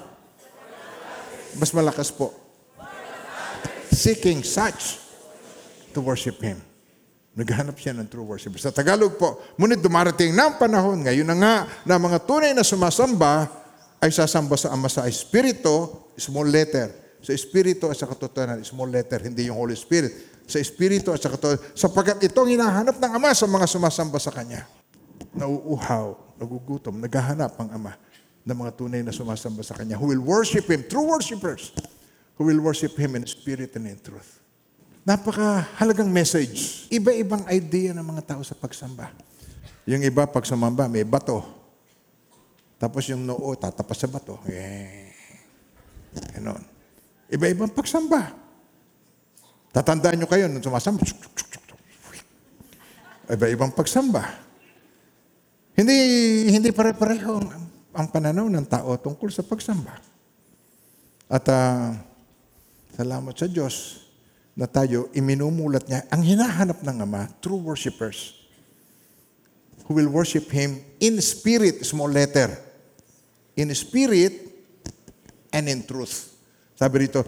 Mas 1.56 1.72
malakas 1.72 2.12
po. 2.12 2.36
Seeking 3.90 4.44
such 4.44 5.00
to 5.94 6.02
worship 6.02 6.38
Him. 6.42 6.62
Naghanap 7.38 7.80
siya 7.80 7.96
ng 7.96 8.10
true 8.12 8.26
worshipers. 8.26 8.66
Sa 8.66 8.74
Tagalog 8.74 9.16
po, 9.16 9.40
ngunit 9.56 9.80
dumarating 9.80 10.36
ang 10.36 10.60
panahon, 10.60 11.08
ngayon 11.08 11.24
na 11.24 11.38
nga, 11.38 11.56
na 11.88 11.96
mga 11.96 12.20
tunay 12.28 12.52
na 12.52 12.68
sumasamba 12.68 13.48
ay 14.04 14.12
sasamba 14.12 14.60
sa 14.60 14.76
Ama 14.76 14.92
sa 14.92 15.08
Espiritu, 15.08 15.88
small 16.20 16.50
letter. 16.52 16.92
Sa 17.20 17.36
Espiritu 17.36 17.92
at 17.92 18.00
sa 18.00 18.08
katotohanan, 18.08 18.64
small 18.64 18.88
letter, 18.88 19.20
hindi 19.28 19.52
yung 19.52 19.60
Holy 19.60 19.76
Spirit. 19.76 20.44
Sa 20.48 20.58
Espiritu 20.58 21.12
at 21.12 21.20
sa 21.20 21.28
katotohanan, 21.28 21.76
sapagkat 21.76 22.18
itong 22.32 22.48
hinahanap 22.48 22.96
ng 22.96 23.12
Ama 23.12 23.36
sa 23.36 23.46
mga 23.46 23.68
sumasamba 23.68 24.18
sa 24.18 24.32
Kanya. 24.32 24.64
Nauuhaw, 25.36 26.40
nagugutom, 26.40 26.96
naghahanap 27.04 27.60
ang 27.60 27.70
Ama 27.76 27.94
ng 28.48 28.56
mga 28.56 28.72
tunay 28.74 29.02
na 29.04 29.12
sumasamba 29.12 29.62
sa 29.62 29.76
Kanya 29.76 30.00
who 30.00 30.08
will 30.08 30.24
worship 30.24 30.66
Him, 30.66 30.88
true 30.88 31.06
worshipers, 31.06 31.76
who 32.40 32.48
will 32.48 32.64
worship 32.64 32.96
Him 32.96 33.20
in 33.20 33.28
spirit 33.28 33.76
and 33.76 33.86
in 33.92 34.00
truth. 34.00 34.40
Napakahalagang 35.04 36.08
message. 36.08 36.86
Iba-ibang 36.88 37.44
idea 37.50 37.92
ng 37.98 38.06
mga 38.06 38.36
tao 38.36 38.42
sa 38.46 38.54
pagsamba. 38.54 39.10
Yung 39.90 40.06
iba, 40.06 40.30
pag 40.30 40.46
sumamba, 40.46 40.86
may 40.86 41.02
bato. 41.02 41.42
Tapos 42.78 43.10
yung 43.10 43.26
noo, 43.26 43.58
tatapas 43.58 43.98
sa 43.98 44.08
bato. 44.08 44.38
Eh, 44.46 45.10
ganon. 46.38 46.62
Iba-ibang 47.30 47.70
pagsamba. 47.70 48.34
Tatandaan 49.70 50.18
nyo 50.18 50.28
kayo 50.30 50.50
nung 50.50 50.66
sumasamba. 50.66 51.06
Iba-ibang 53.30 53.70
pagsamba. 53.74 54.26
Hindi 55.78 55.96
hindi 56.50 56.74
pare-pareho 56.74 57.40
ang, 57.94 58.08
pananaw 58.10 58.50
ng 58.50 58.66
tao 58.66 58.98
tungkol 58.98 59.30
sa 59.30 59.46
pagsamba. 59.46 59.94
At 61.30 61.46
ah, 61.54 61.94
salamat 62.98 63.38
sa 63.38 63.46
Diyos 63.46 64.04
na 64.58 64.66
tayo 64.66 65.14
iminumulat 65.14 65.86
niya 65.86 66.10
ang 66.10 66.26
hinahanap 66.26 66.82
ng 66.82 66.98
Ama, 67.06 67.30
true 67.40 67.62
worshipers 67.62 68.40
who 69.86 69.98
will 69.98 70.10
worship 70.10 70.50
Him 70.54 70.82
in 71.02 71.22
spirit, 71.22 71.86
small 71.86 72.10
letter. 72.10 72.54
In 73.58 73.74
spirit 73.74 74.34
and 75.52 75.66
in 75.70 75.84
truth. 75.84 76.29
Sabi 76.80 77.12
rito, 77.12 77.28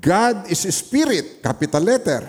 God 0.00 0.48
is 0.48 0.64
spirit, 0.72 1.44
capital 1.44 1.84
letter. 1.84 2.24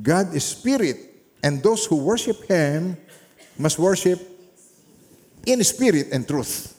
God 0.00 0.32
is 0.32 0.48
spirit, 0.48 0.96
and 1.44 1.60
those 1.60 1.84
who 1.84 2.00
worship 2.00 2.48
Him 2.48 2.96
must 3.60 3.76
worship 3.76 4.16
in 5.44 5.60
spirit 5.60 6.08
and 6.16 6.24
truth. 6.24 6.72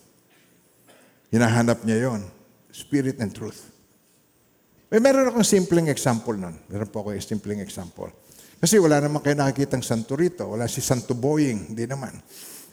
Hinahanap 1.29 1.85
niya 1.85 2.09
yon, 2.09 2.25
spirit 2.73 3.21
and 3.21 3.29
truth. 3.29 3.69
May 4.89 4.97
meron 4.97 5.29
akong 5.29 5.45
simpleng 5.45 5.85
example 5.85 6.33
nun. 6.33 6.57
Meron 6.65 6.89
po 6.89 7.05
ako 7.05 7.13
simpleng 7.21 7.61
example. 7.61 8.09
Kasi 8.57 8.81
wala 8.81 8.97
naman 8.97 9.21
kayo 9.21 9.37
nakikitang 9.37 9.85
santo 9.85 10.17
rito. 10.17 10.49
Wala 10.49 10.65
si 10.65 10.81
Santo 10.81 11.13
Boying. 11.13 11.69
Hindi 11.69 11.85
naman. 11.85 12.17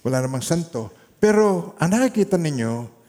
Wala 0.01 0.25
namang 0.25 0.41
santo. 0.41 0.89
Pero 1.21 1.77
ang 1.77 1.91
nakikita 1.93 2.41
ninyo, 2.41 3.02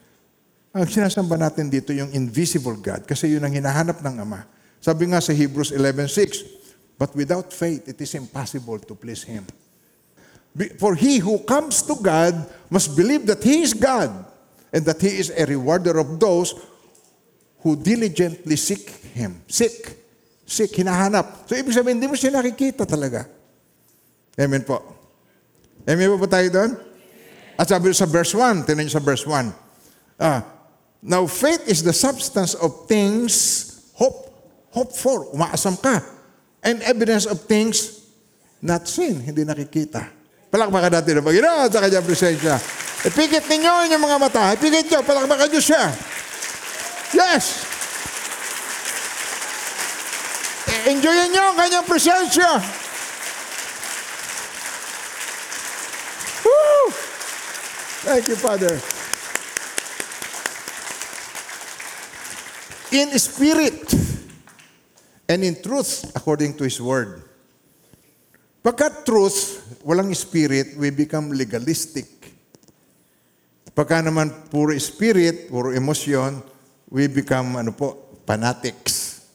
ang 0.73 0.89
sinasamba 0.89 1.37
natin 1.37 1.69
dito 1.69 1.93
yung 1.93 2.09
invisible 2.17 2.73
God. 2.81 3.05
Kasi 3.05 3.29
yun 3.29 3.45
ang 3.45 3.53
hinahanap 3.53 4.01
ng 4.01 4.15
Ama. 4.25 4.41
Sabi 4.81 5.05
nga 5.13 5.21
sa 5.21 5.29
Hebrews 5.29 5.69
11.6, 5.69 6.97
But 6.97 7.13
without 7.13 7.53
faith, 7.53 7.85
it 7.85 8.01
is 8.01 8.13
impossible 8.17 8.81
to 8.89 8.97
please 8.97 9.21
Him. 9.21 9.45
For 10.77 10.93
he 10.93 11.17
who 11.17 11.41
comes 11.45 11.81
to 11.85 11.97
God 11.97 12.45
must 12.69 12.93
believe 12.93 13.25
that 13.29 13.41
He 13.41 13.61
is 13.65 13.73
God 13.73 14.13
and 14.73 14.81
that 14.85 15.01
He 15.01 15.21
is 15.21 15.29
a 15.33 15.45
rewarder 15.45 15.97
of 16.01 16.17
those 16.17 16.57
who 17.61 17.77
diligently 17.77 18.57
seek 18.57 18.89
Him. 19.13 19.41
Seek. 19.45 20.01
Seek, 20.43 20.73
hinahanap. 20.73 21.49
So, 21.49 21.55
ibig 21.55 21.73
sabihin, 21.73 21.97
hindi 21.97 22.09
mo 22.11 22.17
siya 22.19 22.33
nakikita 22.35 22.83
talaga. 22.85 23.25
Amen 24.37 24.61
po. 24.65 24.81
Amen 25.85 26.09
po 26.13 26.17
ba 26.19 26.29
tayo 26.29 26.47
doon? 26.49 26.71
At 27.57 27.69
sabi 27.69 27.93
sa 27.93 28.09
verse 28.09 28.33
1, 28.35 28.65
tinan 28.65 28.85
niyo 28.85 28.97
sa 28.97 29.01
verse 29.01 29.25
1. 29.25 29.49
Ah, 30.19 30.41
now, 31.03 31.27
faith 31.27 31.67
is 31.67 31.83
the 31.83 31.91
substance 31.91 32.55
of 32.55 32.87
things 32.87 33.75
hope, 33.91 34.31
hope 34.71 34.95
for. 34.95 35.27
Umaasam 35.35 35.75
ka. 35.75 35.99
And 36.63 36.79
evidence 36.79 37.27
of 37.27 37.43
things 37.43 38.07
not 38.63 38.87
seen, 38.87 39.19
hindi 39.19 39.43
nakikita. 39.43 40.07
Palakpakan 40.47 40.95
natin 40.95 41.19
ang 41.19 41.27
Panginoon 41.27 41.67
sa 41.67 41.83
kanyang 41.83 42.07
presensya. 42.07 42.55
Ipikit 43.03 43.43
ninyo 43.51 43.91
inyong 43.91 43.99
mga 43.99 44.17
mata. 44.21 44.43
Ipikit 44.55 44.87
nyo, 44.87 44.99
palakpakan 45.03 45.51
nyo 45.51 45.59
siya. 45.59 45.83
Yes! 47.11 47.67
Enjoyin 50.87 51.35
nyo 51.35 51.43
ang 51.51 51.57
kanyang 51.59 51.83
presensya. 51.83 52.63
Woo! 56.47 56.95
Thank 58.07 58.31
you, 58.31 58.39
Father. 58.39 58.92
In 62.93 63.09
spirit 63.17 63.89
and 65.25 65.41
in 65.41 65.57
truth, 65.57 66.13
according 66.13 66.53
to 66.61 66.63
His 66.69 66.77
Word. 66.77 67.25
Pagkat 68.61 69.01
truth, 69.01 69.65
walang 69.81 70.13
spirit, 70.13 70.77
we 70.77 70.93
become 70.93 71.33
legalistic. 71.33 72.05
Pagka 73.73 74.05
naman 74.05 74.29
puro 74.53 74.77
spirit, 74.77 75.49
puro 75.49 75.73
emosyon, 75.73 76.37
we 76.93 77.09
become 77.09 77.57
ano 77.57 77.73
po, 77.73 78.21
fanatics. 78.29 79.25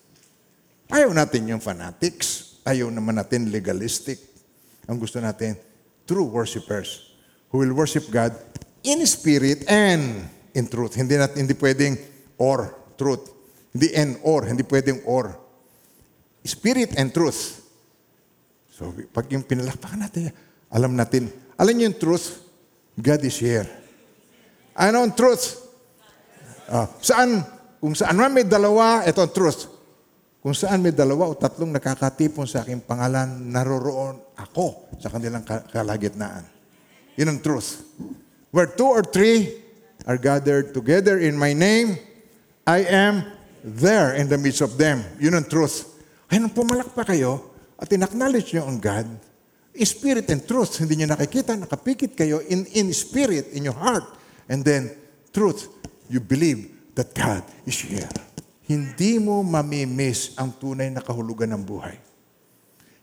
Ayaw 0.89 1.11
natin 1.11 1.51
yung 1.51 1.59
fanatics. 1.59 2.63
Ayaw 2.63 2.89
naman 2.95 3.19
natin 3.19 3.51
legalistic. 3.51 4.23
Ang 4.87 5.03
gusto 5.03 5.19
natin, 5.19 5.59
true 6.07 6.31
worshipers 6.31 7.11
who 7.51 7.59
will 7.61 7.75
worship 7.75 8.07
God 8.09 8.33
in 8.87 9.03
spirit 9.05 9.67
and 9.67 10.31
in 10.55 10.71
truth. 10.71 10.95
Hindi 10.95 11.19
natin 11.19 11.45
hindi 11.45 11.59
pwedeng 11.59 11.99
or 12.39 12.73
truth. 12.95 13.38
Hindi 13.79 13.95
and 13.95 14.19
or, 14.27 14.43
hindi 14.43 14.67
pwedeng 14.67 15.07
or. 15.07 15.39
Spirit 16.43 16.99
and 16.99 17.15
truth. 17.15 17.63
So, 18.75 18.91
pag 19.15 19.31
yung 19.31 19.47
pinalakpakan 19.47 20.03
natin, 20.03 20.35
alam 20.67 20.99
natin, 20.99 21.31
alam 21.55 21.79
niyo 21.79 21.95
yung 21.95 21.99
truth, 22.03 22.43
God 22.99 23.23
is 23.23 23.39
here. 23.39 23.71
Ano 24.75 25.07
ang 25.07 25.15
truth? 25.15 25.63
Ah, 26.67 26.91
saan? 26.99 27.47
Kung 27.79 27.95
saan 27.95 28.19
man 28.19 28.35
may 28.35 28.43
dalawa, 28.43 29.07
ito 29.07 29.23
ang 29.23 29.31
truth. 29.31 29.71
Kung 30.43 30.59
saan 30.59 30.83
may 30.83 30.91
dalawa 30.91 31.31
o 31.31 31.39
tatlong 31.39 31.71
nakakatipon 31.71 32.51
sa 32.51 32.67
aking 32.67 32.83
pangalan, 32.83 33.47
naroroon 33.47 34.19
ako 34.35 34.91
sa 34.99 35.07
kanilang 35.07 35.47
ka- 35.47 35.71
kalagitnaan. 35.71 36.43
Yun 37.15 37.31
ang 37.31 37.39
truth. 37.39 37.87
Where 38.51 38.67
two 38.67 38.91
or 38.91 39.07
three 39.07 39.55
are 40.03 40.19
gathered 40.19 40.75
together 40.75 41.23
in 41.23 41.39
my 41.39 41.55
name, 41.55 41.95
I 42.67 42.83
am 42.83 43.38
there 43.65 44.15
in 44.15 44.29
the 44.29 44.39
midst 44.39 44.63
of 44.63 44.77
them. 44.77 45.03
Yun 45.19 45.39
ang 45.39 45.47
truth. 45.47 45.99
Kaya 46.29 46.45
nung 46.45 46.53
pumalakpa 46.53 47.09
kayo 47.09 47.57
at 47.81 47.89
in-acknowledge 47.89 48.53
nyo 48.53 48.69
ang 48.69 48.77
God, 48.77 49.09
spirit 49.81 50.29
and 50.29 50.45
truth, 50.45 50.77
hindi 50.83 51.01
nyo 51.01 51.17
nakikita, 51.17 51.57
nakapikit 51.57 52.13
kayo 52.13 52.45
in, 52.45 52.69
in 52.77 52.93
spirit, 52.93 53.49
in 53.57 53.65
your 53.65 53.77
heart. 53.77 54.05
And 54.45 54.61
then, 54.61 54.93
truth, 55.33 55.73
you 56.13 56.21
believe 56.21 56.93
that 56.93 57.17
God 57.17 57.47
is 57.65 57.81
here. 57.81 58.11
Hindi 58.69 59.17
mo 59.17 59.41
mamimiss 59.41 60.37
ang 60.37 60.53
tunay 60.61 60.93
na 60.93 61.01
kahulugan 61.01 61.49
ng 61.57 61.63
buhay. 61.65 61.97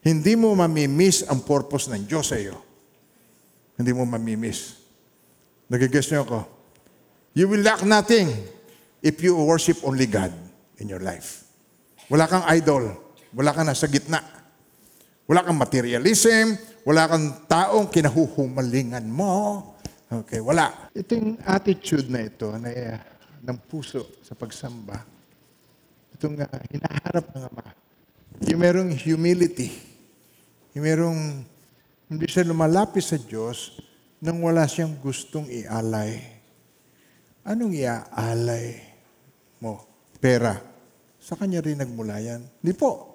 Hindi 0.06 0.38
mo 0.38 0.54
mamimiss 0.54 1.26
ang 1.26 1.42
purpose 1.42 1.90
ng 1.90 2.06
Diyos 2.06 2.30
sa 2.30 2.38
iyo. 2.38 2.62
Hindi 3.74 3.90
mo 3.90 4.06
mamimiss. 4.06 4.78
Nagigess 5.66 6.14
niyo 6.14 6.22
ako? 6.30 6.40
You 7.34 7.50
will 7.50 7.66
lack 7.66 7.82
nothing 7.82 8.30
if 9.02 9.18
you 9.26 9.34
worship 9.34 9.82
only 9.82 10.06
God 10.06 10.45
in 10.79 10.91
your 10.91 11.01
life. 11.01 11.46
Wala 12.12 12.29
kang 12.29 12.46
idol. 12.53 12.94
Wala 13.36 13.51
kang 13.51 13.67
nasa 13.67 13.89
gitna. 13.89 14.22
Wala 15.25 15.41
kang 15.41 15.58
materialism. 15.58 16.55
Wala 16.86 17.10
kang 17.10 17.50
taong 17.50 17.89
kinahuhumalingan 17.89 19.10
mo. 19.10 19.74
Okay, 20.05 20.38
wala. 20.38 20.94
Ito 20.94 21.17
yung 21.17 21.41
attitude 21.41 22.08
na 22.13 22.29
ito 22.29 22.53
na, 22.62 22.70
uh, 22.70 23.00
ng 23.41 23.58
puso 23.65 24.22
sa 24.22 24.38
pagsamba. 24.38 25.01
Itong 26.13 26.38
uh, 26.38 26.62
hinaharap 26.70 27.25
ng 27.34 27.44
Ama. 27.50 27.65
Yung 28.46 28.62
merong 28.62 28.91
humility. 28.94 29.74
Yung 30.77 30.86
merong 30.86 31.22
hindi 32.05 32.27
siya 32.29 32.46
lumalapit 32.46 33.01
sa 33.01 33.17
Diyos 33.17 33.82
nang 34.22 34.46
wala 34.46 34.70
siyang 34.70 34.94
gustong 35.01 35.50
ialay. 35.50 36.22
Anong 37.41 37.74
iaalay 37.74 38.77
mo? 39.58 39.95
Pera. 40.25 40.58
Sa 41.22 41.38
kanya 41.38 41.62
rin 41.62 41.77
nagmula 41.77 42.17
yan. 42.17 42.41
Hindi 42.41 42.74
po. 42.74 43.13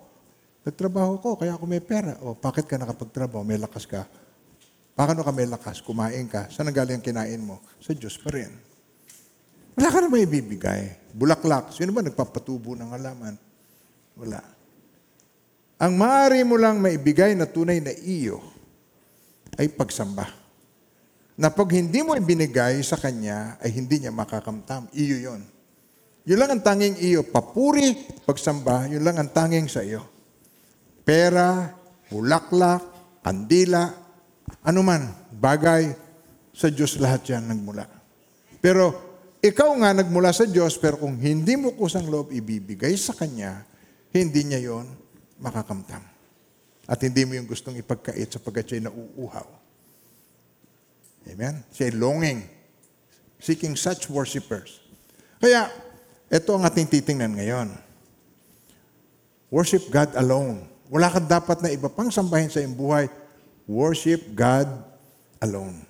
Nagtrabaho 0.63 1.19
ko, 1.19 1.35
kaya 1.35 1.59
ako 1.59 1.67
may 1.67 1.83
pera. 1.83 2.15
O, 2.23 2.39
bakit 2.39 2.71
ka 2.71 2.79
nakapagtrabaho? 2.79 3.43
May 3.43 3.59
lakas 3.59 3.83
ka. 3.83 4.07
Paano 4.95 5.27
ka 5.27 5.35
may 5.35 5.51
lakas? 5.51 5.83
Kumain 5.83 6.31
ka. 6.31 6.47
Saan 6.55 6.71
nanggaling 6.71 7.03
ang 7.03 7.07
kinain 7.11 7.43
mo? 7.43 7.59
Sa 7.83 7.99
Diyos 7.99 8.15
pa 8.15 8.31
rin. 8.31 8.55
Wala 9.75 9.91
ka 9.91 9.99
na 9.99 10.07
may. 10.07 10.23
Bulaklak. 11.11 11.75
Sino 11.75 11.91
ba 11.91 12.07
nagpapatubo 12.07 12.79
ng 12.79 12.95
halaman? 12.95 13.35
Wala. 14.15 14.39
Ang 15.83 15.93
maaari 15.99 16.47
mo 16.47 16.55
lang 16.63 16.79
maibigay 16.79 17.35
na 17.35 17.51
tunay 17.51 17.83
na 17.83 17.91
iyo 17.91 18.39
ay 19.59 19.67
pagsamba. 19.67 20.31
Na 21.35 21.51
pag 21.51 21.75
hindi 21.75 22.07
mo 22.07 22.15
ibinigay 22.15 22.79
sa 22.87 22.95
Kanya, 22.95 23.59
ay 23.59 23.75
hindi 23.75 23.99
niya 23.99 24.15
makakamtam. 24.15 24.87
Iyo 24.95 25.19
yon. 25.19 25.59
Yun 26.29 26.39
lang 26.39 26.51
ang 26.53 26.63
tanging 26.65 26.97
iyo. 27.01 27.25
Papuri, 27.25 27.97
pagsamba, 28.29 28.89
yun 28.91 29.01
lang 29.01 29.17
ang 29.17 29.31
tanging 29.33 29.69
sa 29.71 29.81
iyo. 29.81 30.05
Pera, 31.01 31.73
bulaklak, 32.13 32.83
kandila, 33.25 33.89
anuman, 34.65 35.09
bagay, 35.33 35.91
sa 36.51 36.69
Diyos 36.69 37.01
lahat 37.01 37.25
yan 37.31 37.49
nagmula. 37.49 37.89
Pero 38.61 39.11
ikaw 39.41 39.73
nga 39.81 39.97
nagmula 39.97 40.35
sa 40.37 40.45
Diyos, 40.45 40.77
pero 40.77 41.01
kung 41.01 41.17
hindi 41.17 41.57
mo 41.57 41.73
kusang 41.73 42.05
loob 42.13 42.29
ibibigay 42.29 42.93
sa 43.01 43.17
Kanya, 43.17 43.65
hindi 44.13 44.45
niya 44.45 44.61
yon 44.61 44.87
makakamtam. 45.41 46.05
At 46.91 47.01
hindi 47.01 47.25
mo 47.25 47.39
yung 47.39 47.49
gustong 47.49 47.79
ipagkait 47.81 48.29
sapagkat 48.29 48.69
siya'y 48.69 48.85
nauuhaw. 48.85 49.49
Amen? 51.31 51.65
Siya'y 51.73 51.95
longing, 51.97 52.45
seeking 53.41 53.79
such 53.79 54.11
worshipers. 54.13 54.83
Kaya, 55.41 55.71
ito 56.31 56.55
ang 56.55 56.63
ating 56.63 56.87
titingnan 56.87 57.35
ngayon. 57.35 57.75
Worship 59.51 59.91
God 59.91 60.15
alone. 60.15 60.63
Wala 60.87 61.11
kang 61.11 61.27
dapat 61.27 61.59
na 61.59 61.75
iba 61.75 61.91
pang 61.91 62.07
sambahin 62.07 62.47
sa 62.47 62.63
iyong 62.63 62.79
buhay. 62.79 63.11
Worship 63.67 64.31
God 64.31 64.71
alone. 65.43 65.83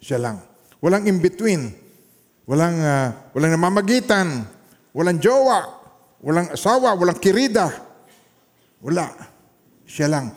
Siya 0.00 0.16
lang. 0.16 0.40
Walang 0.80 1.04
in-between. 1.04 1.76
Walang, 2.48 2.76
ah, 2.80 3.12
walang 3.36 3.52
namamagitan. 3.52 4.48
Walang 4.96 5.20
jowa. 5.20 5.60
Walang 6.24 6.56
asawa. 6.56 6.96
Walang 6.96 7.20
kirida. 7.20 7.68
Wala. 8.80 9.12
Siya 9.84 10.08
lang. 10.08 10.32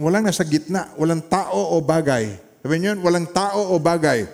Walang 0.00 0.24
nasa 0.24 0.44
gitna. 0.48 0.96
Walang 0.96 1.20
tao 1.28 1.76
o 1.76 1.84
bagay. 1.84 2.32
Sabi 2.64 2.80
niyo 2.80 2.96
yun, 2.96 3.04
walang 3.04 3.28
tao 3.28 3.76
o 3.76 3.76
bagay. 3.76 4.24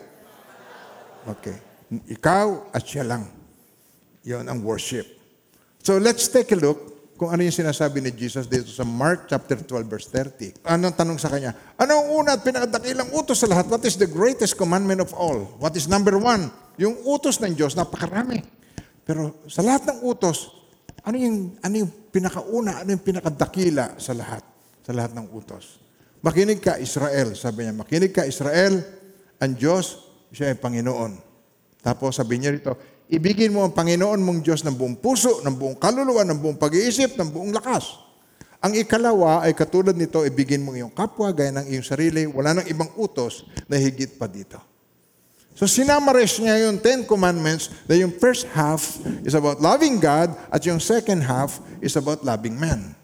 Okay. 1.34 1.58
Ikaw 2.14 2.70
at 2.70 2.86
siya 2.86 3.02
lang. 3.02 3.41
Yon 4.22 4.46
ang 4.46 4.62
worship. 4.62 5.04
So 5.82 5.98
let's 5.98 6.30
take 6.30 6.54
a 6.54 6.58
look 6.58 6.92
kung 7.18 7.30
ano 7.30 7.42
yung 7.42 7.54
sinasabi 7.54 8.02
ni 8.02 8.10
Jesus 8.14 8.50
dito 8.50 8.70
sa 8.70 8.82
Mark 8.82 9.30
chapter 9.30 9.58
12 9.58 9.86
verse 9.86 10.10
30. 10.10 10.62
Anong 10.66 10.94
tanong 10.94 11.18
sa 11.18 11.30
kanya? 11.30 11.54
Ano 11.78 12.02
ang 12.02 12.06
una 12.22 12.38
at 12.38 12.42
pinakadakilang 12.42 13.14
utos 13.14 13.42
sa 13.42 13.50
lahat? 13.50 13.70
What 13.70 13.82
is 13.86 13.94
the 13.98 14.10
greatest 14.10 14.58
commandment 14.58 15.02
of 15.02 15.14
all? 15.14 15.54
What 15.58 15.74
is 15.78 15.86
number 15.86 16.18
one? 16.18 16.50
Yung 16.78 16.98
utos 17.06 17.38
ng 17.42 17.54
Diyos, 17.54 17.78
napakarami. 17.78 18.42
Pero 19.02 19.42
sa 19.50 19.62
lahat 19.62 19.90
ng 19.90 19.98
utos, 20.06 20.50
ano 21.02 21.14
yung, 21.18 21.58
ano 21.62 21.74
yung 21.82 21.90
pinakauna, 22.10 22.82
ano 22.82 22.94
yung 22.94 23.04
pinakadakila 23.06 23.98
sa 23.98 24.14
lahat? 24.14 24.42
Sa 24.82 24.90
lahat 24.94 25.14
ng 25.14 25.26
utos. 25.30 25.82
Makinig 26.22 26.62
ka, 26.62 26.78
Israel. 26.78 27.34
Sabi 27.34 27.66
niya, 27.66 27.74
makinig 27.74 28.14
ka, 28.14 28.22
Israel. 28.26 28.82
Ang 29.42 29.52
Diyos, 29.58 30.10
siya 30.30 30.54
ay 30.54 30.58
Panginoon. 30.58 31.18
Tapos 31.82 32.14
sabi 32.14 32.38
niya 32.38 32.54
rito, 32.54 32.78
ibigin 33.12 33.52
mo 33.52 33.68
ang 33.68 33.76
Panginoon 33.76 34.24
mong 34.24 34.40
Diyos 34.40 34.64
ng 34.64 34.72
buong 34.72 34.96
puso, 34.96 35.44
ng 35.44 35.52
buong 35.52 35.76
kaluluwa, 35.76 36.24
ng 36.24 36.40
buong 36.40 36.56
pag-iisip, 36.56 37.20
ng 37.20 37.28
buong 37.28 37.52
lakas. 37.52 38.00
Ang 38.64 38.78
ikalawa 38.80 39.44
ay 39.44 39.52
katulad 39.52 39.92
nito, 39.92 40.24
ibigin 40.24 40.64
mo 40.64 40.72
iyong 40.72 40.94
kapwa, 40.94 41.28
gaya 41.34 41.52
ng 41.60 41.68
iyong 41.68 41.84
sarili. 41.84 42.24
Wala 42.24 42.56
nang 42.56 42.66
ibang 42.70 42.88
utos 42.96 43.44
na 43.68 43.76
higit 43.76 44.16
pa 44.16 44.24
dito. 44.24 44.56
So 45.52 45.68
sinamares 45.68 46.40
niya 46.40 46.64
yung 46.64 46.80
Ten 46.80 47.04
Commandments 47.04 47.68
na 47.84 48.00
yung 48.00 48.14
first 48.16 48.48
half 48.56 48.96
is 49.20 49.36
about 49.36 49.60
loving 49.60 50.00
God 50.00 50.32
at 50.48 50.64
yung 50.64 50.80
second 50.80 51.20
half 51.20 51.60
is 51.84 51.92
about 52.00 52.24
loving 52.24 52.56
man. 52.56 52.96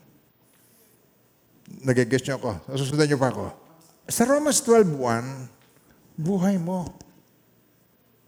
Nagigess 1.85 2.25
niyo 2.25 2.41
ako. 2.41 2.65
Nasusundan 2.73 3.05
niyo 3.05 3.21
pa 3.21 3.29
ako. 3.29 3.53
Sa 4.09 4.25
Romans 4.25 4.57
12.1, 4.65 5.53
buhay 6.17 6.57
mo 6.57 6.89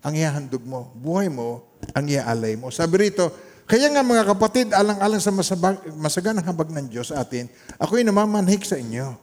ang 0.05 0.13
ihahandog 0.13 0.61
mo. 0.69 0.93
Buhay 0.93 1.33
mo 1.33 1.70
ang 1.97 2.07
iaalay 2.07 2.55
mo. 2.57 2.69
Sabi 2.69 3.09
rito, 3.09 3.31
kaya 3.71 3.87
nga 3.87 4.03
mga 4.03 4.25
kapatid, 4.35 4.75
alang-alang 4.75 5.23
sa 5.23 5.31
masabag, 5.31 5.79
masaganang 5.95 6.43
habag 6.43 6.75
ng 6.75 6.91
Diyos 6.91 7.15
sa 7.15 7.23
atin, 7.23 7.47
ako'y 7.79 8.03
namamanhik 8.03 8.67
sa 8.67 8.75
inyo. 8.75 9.15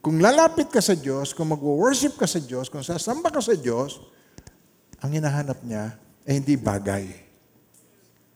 Kung 0.00 0.22
lalapit 0.22 0.70
ka 0.72 0.80
sa 0.80 0.96
Diyos, 0.96 1.34
kung 1.36 1.52
mag-worship 1.52 2.16
ka 2.16 2.24
sa 2.24 2.40
Diyos, 2.40 2.72
kung 2.72 2.80
sasamba 2.80 3.28
ka 3.28 3.42
sa 3.42 3.52
Diyos, 3.52 4.00
ang 5.02 5.12
hinahanap 5.12 5.60
niya 5.66 5.98
ay 6.24 6.40
hindi 6.40 6.54
bagay. 6.56 7.04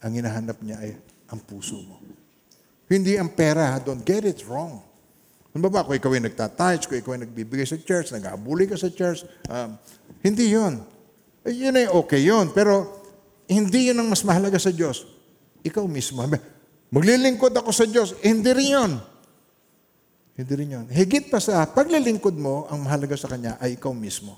Ang 0.04 0.12
hinahanap 0.20 0.58
niya 0.60 0.76
ay 0.82 0.92
ang 1.32 1.40
puso 1.40 1.80
mo. 1.80 2.02
Hindi 2.90 3.16
ang 3.16 3.32
pera, 3.32 3.80
don't 3.80 4.04
get 4.04 4.28
it 4.28 4.44
wrong. 4.44 4.82
Ano 5.54 5.70
ba 5.70 5.70
ba, 5.70 5.80
kung 5.86 5.94
ikaw 5.94 6.12
ay 6.18 6.22
nagtatides, 6.28 6.90
kung 6.90 6.98
ikaw 6.98 7.14
ay 7.14 7.24
nagbibigay 7.24 7.64
sa 7.64 7.78
church, 7.78 8.10
nag-aabuli 8.10 8.66
ka 8.68 8.74
sa 8.74 8.90
church, 8.90 9.22
um, 9.46 9.78
hindi 10.18 10.50
yon. 10.50 10.82
Eh, 11.44 11.52
Yun 11.52 11.76
ay 11.76 11.86
okay 11.92 12.24
yun. 12.24 12.50
Pero 12.56 13.04
hindi 13.48 13.92
yun 13.92 14.00
ang 14.00 14.08
mas 14.08 14.24
mahalaga 14.24 14.56
sa 14.56 14.72
Diyos. 14.72 15.04
Ikaw 15.64 15.84
mismo. 15.84 16.24
Maglilingkod 16.94 17.52
ako 17.52 17.70
sa 17.72 17.84
Diyos. 17.84 18.16
Eh, 18.24 18.32
hindi 18.32 18.50
rin 18.52 18.70
yun. 18.76 18.92
Hindi 20.34 20.52
rin 20.58 20.74
yun. 20.80 20.86
Higit 20.90 21.30
pa 21.30 21.38
sa 21.38 21.62
paglilingkod 21.68 22.34
mo, 22.34 22.66
ang 22.66 22.82
mahalaga 22.82 23.14
sa 23.14 23.30
Kanya 23.30 23.54
ay 23.62 23.78
ikaw 23.78 23.94
mismo. 23.94 24.34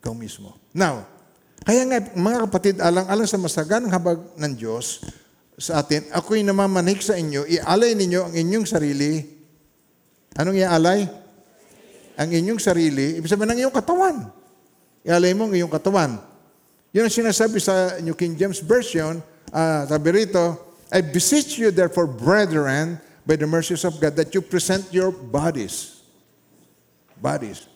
Ikaw 0.00 0.16
mismo. 0.16 0.56
Now, 0.72 1.04
kaya 1.60 1.84
nga, 1.84 1.98
mga 2.16 2.38
kapatid, 2.48 2.74
alang-alang 2.80 3.28
sa 3.28 3.36
masaganang 3.36 3.92
habag 3.92 4.16
ng 4.40 4.52
Diyos 4.56 5.04
sa 5.60 5.84
atin, 5.84 6.08
ako'y 6.08 6.40
namamanik 6.40 7.04
sa 7.04 7.20
inyo, 7.20 7.44
ialay 7.44 7.92
ninyo 7.92 8.32
ang 8.32 8.34
inyong 8.34 8.64
sarili. 8.64 9.20
Anong 10.40 10.56
ialay? 10.56 11.04
Ang 12.16 12.30
inyong 12.32 12.60
sarili, 12.60 13.20
ibig 13.20 13.28
sabihin 13.28 13.52
ng 13.52 13.60
iyong 13.68 13.76
katawan. 13.76 14.39
Ialay 15.04 15.32
mo 15.32 15.48
ang 15.48 15.54
iyong 15.56 15.72
katawan. 15.72 16.20
Yun 16.92 17.06
ang 17.06 17.14
sinasabi 17.14 17.62
sa 17.62 17.96
New 18.02 18.18
King 18.18 18.34
James 18.34 18.60
Version, 18.60 19.22
uh, 19.54 19.82
sabi 19.86 20.24
rito, 20.26 20.74
I 20.90 21.00
beseech 21.06 21.56
you 21.56 21.70
therefore, 21.70 22.10
brethren, 22.10 22.98
by 23.22 23.38
the 23.38 23.46
mercies 23.46 23.86
of 23.86 23.94
God, 24.02 24.18
that 24.18 24.34
you 24.34 24.42
present 24.42 24.90
your 24.90 25.14
bodies. 25.14 26.02
Bodies. 27.14 27.70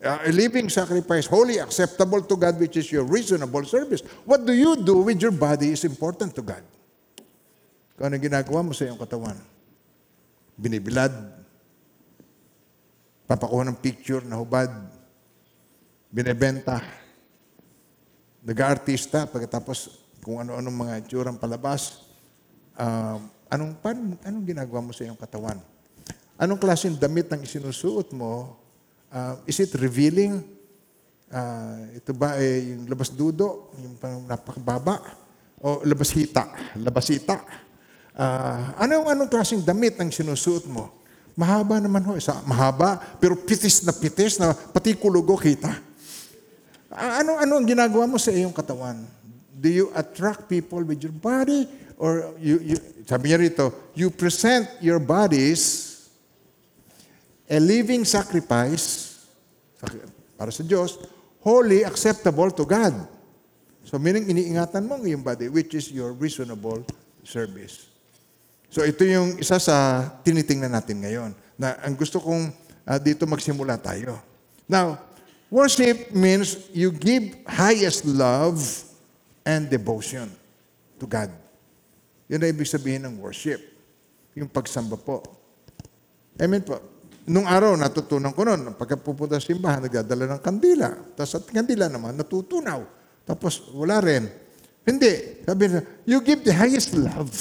Uh, 0.00 0.16
a 0.24 0.32
living 0.32 0.70
sacrifice, 0.70 1.26
holy, 1.26 1.58
acceptable 1.58 2.22
to 2.22 2.38
God, 2.38 2.56
which 2.56 2.78
is 2.78 2.88
your 2.88 3.04
reasonable 3.04 3.66
service. 3.66 4.00
What 4.24 4.46
do 4.46 4.54
you 4.54 4.78
do 4.80 5.02
with 5.02 5.20
your 5.20 5.34
body 5.34 5.74
is 5.74 5.84
important 5.84 6.32
to 6.38 6.42
God. 6.46 6.64
Kung 7.98 8.08
ano 8.08 8.16
ginagawa 8.16 8.64
mo 8.64 8.72
sa 8.72 8.88
iyong 8.88 8.96
katawan. 8.96 9.36
Binibilad. 10.56 11.12
Papakuha 13.28 13.68
ng 13.68 13.76
picture 13.76 14.24
na 14.24 14.40
hubad. 14.40 14.72
Binebenta. 16.10 16.82
Nag-aartista, 18.42 19.30
pagkatapos 19.30 20.02
kung 20.18 20.42
ano-anong 20.42 20.74
mga 20.74 20.94
itsurang 21.06 21.38
palabas. 21.38 22.02
Uh, 22.74 23.22
anong, 23.46 23.78
pan, 23.78 24.18
anong 24.26 24.42
ginagawa 24.42 24.82
mo 24.82 24.90
sa 24.90 25.06
iyong 25.06 25.14
katawan? 25.14 25.62
Anong 26.34 26.58
klaseng 26.58 26.98
damit 26.98 27.30
ang 27.30 27.46
isinusuot 27.46 28.10
mo? 28.10 28.58
Uh, 29.06 29.38
is 29.46 29.62
it 29.62 29.70
revealing? 29.78 30.42
Uh, 31.30 31.94
ito 31.94 32.10
ba 32.10 32.42
eh, 32.42 32.74
yung 32.74 32.90
labas 32.90 33.14
dudo? 33.14 33.70
Yung 33.78 33.94
pang 33.94 34.26
napakababa? 34.26 34.98
O 35.62 35.86
labas 35.86 36.10
hita? 36.10 36.74
Labasita? 36.74 37.38
Uh, 38.18 38.82
anong, 38.82 39.14
anong 39.14 39.30
klaseng 39.30 39.62
damit 39.62 39.94
ang 40.02 40.10
sinusuot 40.10 40.66
mo? 40.66 40.90
Mahaba 41.38 41.78
naman 41.78 42.02
ho. 42.02 42.18
Isa, 42.18 42.34
mahaba, 42.42 42.98
pero 43.22 43.38
pitis 43.38 43.86
na 43.86 43.94
pitis 43.94 44.42
na 44.42 44.50
pati 44.50 44.98
kulugo 44.98 45.38
kita. 45.38 45.89
Ano 46.90 47.38
ano 47.38 47.52
ang 47.54 47.66
ginagawa 47.66 48.10
mo 48.10 48.18
sa 48.18 48.34
iyong 48.34 48.50
katawan? 48.50 48.98
Do 49.54 49.70
you 49.70 49.86
attract 49.94 50.50
people 50.50 50.82
with 50.82 50.98
your 50.98 51.14
body 51.14 51.70
or 51.94 52.34
you, 52.42 52.74
you 52.74 52.76
sabi 53.06 53.30
niya 53.30 53.38
rito, 53.38 53.70
you 53.94 54.10
present 54.10 54.66
your 54.82 54.98
bodies 54.98 55.86
a 57.46 57.58
living 57.62 58.02
sacrifice 58.02 59.18
para 60.34 60.50
sa 60.50 60.62
Diyos, 60.66 60.98
holy, 61.42 61.82
acceptable 61.82 62.50
to 62.54 62.66
God. 62.66 62.94
So 63.86 63.98
meaning 63.98 64.30
iniingatan 64.30 64.86
mo 64.86 64.98
ang 64.98 65.04
iyong 65.06 65.22
body 65.22 65.50
which 65.50 65.74
is 65.78 65.90
your 65.94 66.14
reasonable 66.14 66.82
service. 67.22 67.86
So 68.70 68.86
ito 68.86 69.02
yung 69.02 69.38
isa 69.38 69.58
sa 69.58 70.06
tinitingnan 70.22 70.70
natin 70.70 71.02
ngayon 71.02 71.30
na 71.58 71.74
ang 71.82 71.98
gusto 71.98 72.22
kong 72.22 72.50
uh, 72.86 72.98
dito 73.02 73.26
magsimula 73.26 73.78
tayo. 73.82 74.18
Now, 74.70 75.09
Worship 75.50 76.14
means 76.14 76.70
you 76.70 76.94
give 76.94 77.34
highest 77.42 78.06
love 78.06 78.62
and 79.42 79.66
devotion 79.66 80.30
to 81.02 81.04
God. 81.10 81.34
Yun 82.30 82.38
ang 82.46 82.50
ibig 82.54 82.70
sabihin 82.70 83.02
ng 83.10 83.18
worship. 83.18 83.58
Yung 84.38 84.46
pagsamba 84.46 84.94
po. 84.94 85.26
Amen 86.38 86.62
po. 86.62 86.78
Nung 87.26 87.50
araw, 87.50 87.74
natutunan 87.74 88.30
ko 88.30 88.46
noon, 88.46 88.78
pagka 88.78 88.94
pupunta 88.94 89.42
sa 89.42 89.50
simbahan, 89.50 89.82
nagdadala 89.82 90.38
ng 90.38 90.40
kandila. 90.40 90.94
Tapos 91.18 91.34
at 91.34 91.44
kandila 91.50 91.90
naman, 91.90 92.14
natutunaw. 92.14 92.86
Tapos 93.26 93.74
wala 93.74 93.98
rin. 93.98 94.30
Hindi. 94.86 95.42
Sabi 95.42 95.66
na, 95.66 95.82
you 96.06 96.22
give 96.22 96.46
the 96.46 96.54
highest 96.54 96.94
love 96.94 97.34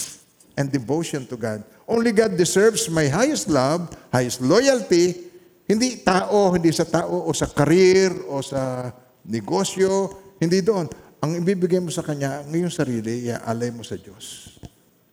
and 0.58 0.74
devotion 0.74 1.30
to 1.30 1.38
God. 1.38 1.62
Only 1.86 2.10
God 2.10 2.34
deserves 2.34 2.90
my 2.90 3.06
highest 3.06 3.46
love, 3.48 3.94
highest 4.10 4.42
loyalty. 4.42 5.29
Hindi 5.70 6.02
tao, 6.02 6.58
hindi 6.58 6.74
sa 6.74 6.82
tao 6.82 7.30
o 7.30 7.32
sa 7.32 7.46
career 7.46 8.10
o 8.26 8.42
sa 8.42 8.90
negosyo. 9.30 10.10
Hindi 10.42 10.66
doon. 10.66 10.90
Ang 11.22 11.46
ibibigay 11.46 11.78
mo 11.78 11.94
sa 11.94 12.02
Kanya, 12.02 12.42
ang 12.42 12.50
iyong 12.50 12.74
sarili, 12.74 13.30
iaalay 13.30 13.70
mo 13.70 13.86
sa 13.86 13.94
Diyos. 13.94 14.58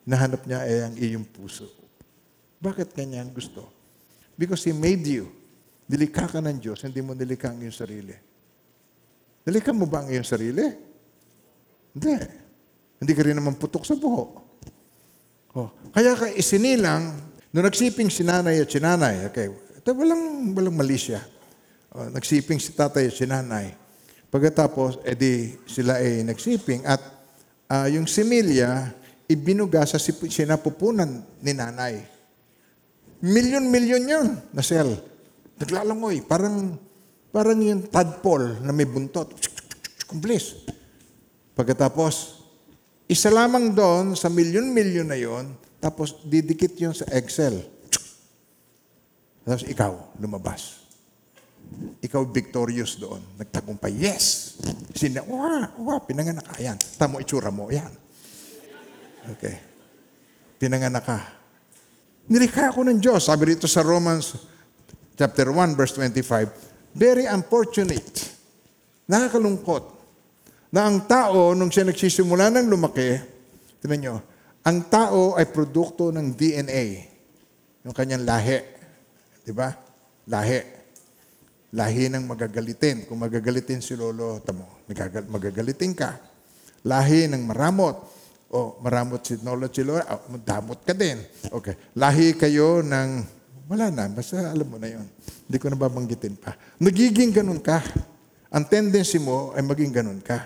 Nahanap 0.09 0.49
niya 0.49 0.64
ay 0.64 0.77
ang 0.88 0.95
iyong 0.97 1.27
puso. 1.29 1.69
Bakit 2.57 2.97
kanya 2.97 3.21
ang 3.21 3.37
gusto? 3.37 3.69
Because 4.33 4.64
He 4.64 4.73
made 4.73 5.05
you. 5.05 5.29
Nilikha 5.92 6.25
ka 6.25 6.40
ng 6.40 6.57
Diyos, 6.57 6.81
hindi 6.88 7.05
mo 7.05 7.12
nilikha 7.12 7.53
ang 7.53 7.61
iyong 7.61 7.77
sarili. 7.77 8.16
Nilikha 9.45 9.77
mo 9.77 9.85
ba 9.85 10.07
ang 10.07 10.09
iyong 10.09 10.25
sarili? 10.25 10.64
Hindi. 11.92 12.16
Hindi 12.97 13.12
ka 13.12 13.23
rin 13.29 13.37
naman 13.37 13.61
putok 13.61 13.85
sa 13.85 13.92
buho. 13.92 14.25
Oh. 15.53 15.69
Kaya 15.92 16.16
ka 16.16 16.33
isinilang, 16.33 17.12
nung 17.53 17.66
nagsiping 17.66 18.09
si 18.09 18.25
nanay 18.25 18.64
at 18.64 18.71
si 18.73 18.81
nanay, 18.81 19.29
okay, 19.29 19.53
walang, 19.94 20.57
walang 20.57 20.75
mali 20.75 20.99
siya. 20.99 21.22
Oh, 21.94 22.11
nagsiping 22.11 22.59
si 22.59 22.75
tatay 22.75 23.07
at 23.07 23.14
si 23.14 23.29
nanay. 23.29 23.70
Pagkatapos, 24.27 25.07
edi 25.07 25.55
sila 25.70 26.03
ay 26.03 26.27
nagsiping 26.27 26.83
at 26.83 26.99
ah, 27.70 27.87
yung 27.87 28.11
similya, 28.11 28.90
ibinuga 29.31 29.87
sa 29.87 29.99
sinapupunan 30.03 31.22
ni 31.42 31.53
nanay. 31.55 32.03
Milyon-milyon 33.22 34.05
yun 34.07 34.29
na 34.53 34.62
cell. 34.62 34.92
Naglalangoy. 35.57 36.22
Parang, 36.27 36.77
parang 37.33 37.59
yung 37.59 37.88
tadpole 37.88 38.61
na 38.61 38.70
may 38.70 38.85
buntot. 38.85 39.33
Kumplis. 40.07 40.68
Pagkatapos, 41.57 42.44
isa 43.09 43.33
lamang 43.33 43.72
doon 43.72 44.12
sa 44.18 44.29
milyon-milyon 44.29 45.09
na 45.09 45.16
yon, 45.16 45.55
tapos 45.81 46.20
didikit 46.27 46.75
yun 46.77 46.92
sa 46.92 47.09
Excel. 47.14 47.76
Tapos 49.47 49.63
ikaw, 49.63 49.95
lumabas. 50.19 50.83
Ikaw 52.03 52.23
victorious 52.35 52.99
doon. 52.99 53.23
Nagtagumpay. 53.39 53.95
Yes! 53.95 54.59
Sina, 54.91 55.23
wah, 55.23 55.71
wah, 55.79 56.03
pinanganak 56.03 56.43
ka. 56.51 56.59
Yan. 56.59 56.75
Tamo 56.99 57.23
itsura 57.23 57.55
mo. 57.55 57.71
Yan. 57.71 57.95
Okay. 59.39 59.55
Pinanganak 60.59 61.07
ka. 61.07 61.19
Nilikha 62.27 62.75
ako 62.75 62.91
ng 62.91 62.99
Diyos. 62.99 63.31
Sabi 63.31 63.55
rito 63.55 63.71
sa 63.71 63.87
Romans 63.87 64.35
chapter 65.15 65.47
1 65.49 65.79
verse 65.79 65.95
25, 65.95 66.99
very 66.99 67.31
unfortunate, 67.31 68.35
nakakalungkot, 69.07 69.95
na 70.75 70.91
ang 70.91 71.07
tao, 71.07 71.55
nung 71.55 71.71
siya 71.71 71.87
nagsisimula 71.87 72.51
ng 72.53 72.67
lumaki, 72.67 73.17
tinan 73.81 73.99
nyo, 74.03 74.15
ang 74.67 74.91
tao 74.91 75.39
ay 75.39 75.47
produkto 75.49 76.11
ng 76.11 76.35
DNA, 76.35 76.85
yung 77.87 77.95
kanyang 77.95 78.27
lahi. 78.27 78.76
Di 79.47 79.55
ba? 79.55 79.71
Lahi. 80.27 80.59
Lahi 81.71 82.11
ng 82.11 82.27
magagalitin. 82.27 83.07
Kung 83.07 83.23
magagalitin 83.23 83.79
si 83.79 83.95
Lolo, 83.95 84.43
tamo, 84.43 84.83
magagal- 84.91 85.31
magagalitin 85.31 85.95
ka. 85.95 86.19
Lahi 86.83 87.31
ng 87.31 87.47
maramot. 87.47 87.95
O, 88.51 88.83
maramot 88.83 89.23
si 89.23 89.39
Lolo 89.39 89.71
si 89.71 89.87
Lola, 89.87 90.03
ah, 90.07 90.19
damot 90.43 90.83
ka 90.83 90.91
din. 90.91 91.23
Okay. 91.47 91.79
Lahi 91.95 92.35
kayo 92.35 92.83
ng, 92.83 93.23
wala 93.71 93.87
na, 93.95 94.11
basta 94.11 94.51
alam 94.51 94.67
mo 94.67 94.83
na 94.83 94.91
yon. 94.91 95.07
Hindi 95.47 95.57
ko 95.63 95.71
na 95.71 95.79
babanggitin 95.79 96.35
pa. 96.35 96.59
Nagiging 96.83 97.31
ganun 97.31 97.63
ka. 97.63 97.79
Ang 98.51 98.67
tendency 98.67 99.23
mo 99.23 99.55
ay 99.55 99.63
maging 99.63 99.95
ganun 99.95 100.19
ka. 100.23 100.43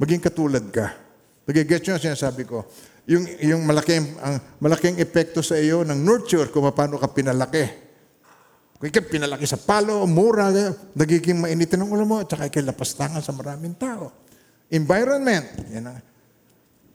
Maging 0.00 0.24
katulad 0.24 0.64
ka. 0.72 0.96
Nagigets 1.44 1.84
nyo 1.84 1.92
ang 1.96 2.04
sinasabi 2.04 2.48
ko. 2.48 2.64
Yung, 3.08 3.24
yung 3.40 3.64
malaking, 3.64 4.04
ang 4.20 4.36
malaking 4.60 5.00
epekto 5.00 5.40
sa 5.40 5.56
iyo 5.56 5.80
ng 5.84 5.96
nurture 5.96 6.52
kung 6.52 6.64
paano 6.72 7.00
ka 7.00 7.08
pinalaki. 7.08 7.87
Kung 8.78 8.86
ikaw 8.86 9.02
pinalaki 9.10 9.42
sa 9.42 9.58
palo, 9.58 10.06
mura, 10.06 10.54
nagiging 10.94 11.42
mainitin 11.42 11.82
ang 11.82 11.90
ulo 11.90 12.06
mo, 12.06 12.22
at 12.22 12.30
saka 12.30 12.46
ikaw 12.46 12.62
lapastangan 12.62 13.18
sa 13.18 13.34
maraming 13.34 13.74
tao. 13.74 14.14
Environment. 14.70 15.46
Yan 15.74 15.90
ang, 15.90 15.98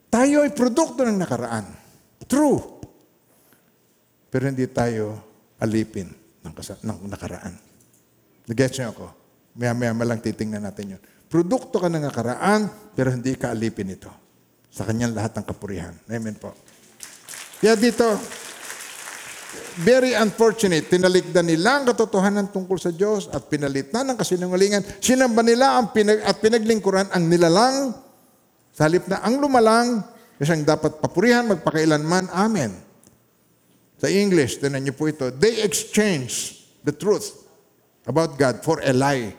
tayo 0.07 0.47
ay 0.47 0.55
produkto 0.55 1.03
ng 1.03 1.19
nakaraan. 1.19 1.67
True. 2.23 2.79
Pero 4.31 4.47
hindi 4.47 4.63
tayo 4.71 5.19
alipin 5.59 6.07
ng, 6.47 6.53
ng 6.55 6.97
nakaraan. 7.11 7.51
Nag-gets 8.47 8.79
niyo 8.79 8.95
ako? 8.95 9.05
Maya-maya 9.59 9.93
lang 10.07 10.23
titingnan 10.23 10.63
natin 10.63 10.95
yun. 10.95 11.01
Produkto 11.27 11.83
ka 11.83 11.91
ng 11.91 12.07
nakaraan, 12.07 12.93
pero 12.95 13.11
hindi 13.11 13.35
ka 13.35 13.51
alipin 13.51 13.91
ito. 13.91 14.09
Sa 14.71 14.87
kanyang 14.87 15.11
lahat 15.11 15.35
ng 15.35 15.45
kapurihan. 15.45 15.93
Amen 16.07 16.39
po. 16.39 16.55
Kaya 17.59 17.75
dito, 17.75 18.05
very 19.81 20.13
unfortunate, 20.13 20.87
tinalikdan 20.87 21.49
nila 21.49 21.81
ang 21.81 21.85
katotohanan 21.89 22.53
tungkol 22.53 22.77
sa 22.77 22.93
Diyos 22.93 23.29
at 23.33 23.49
pinalitan 23.49 24.05
ng 24.09 24.17
kasinungalingan. 24.17 24.85
Sinamba 25.01 25.41
nila 25.41 25.81
ang 25.81 25.89
pinag, 25.89 26.21
at 26.21 26.37
pinaglingkuran 26.37 27.09
ang 27.09 27.23
nilalang 27.25 27.97
sa 28.73 28.89
halip 28.89 29.05
na 29.09 29.21
ang 29.21 29.37
lumalang, 29.37 30.01
siyang 30.41 30.65
dapat 30.65 30.99
papurihan 30.99 31.47
magpakailanman. 31.47 32.29
Amen. 32.33 32.73
Sa 34.01 34.11
English, 34.11 34.59
tinan 34.59 34.83
niyo 34.83 34.97
po 34.97 35.07
ito, 35.07 35.31
they 35.31 35.63
exchange 35.63 36.65
the 36.83 36.91
truth 36.91 37.47
about 38.03 38.35
God 38.35 38.59
for 38.65 38.83
a 38.83 38.91
lie. 38.91 39.31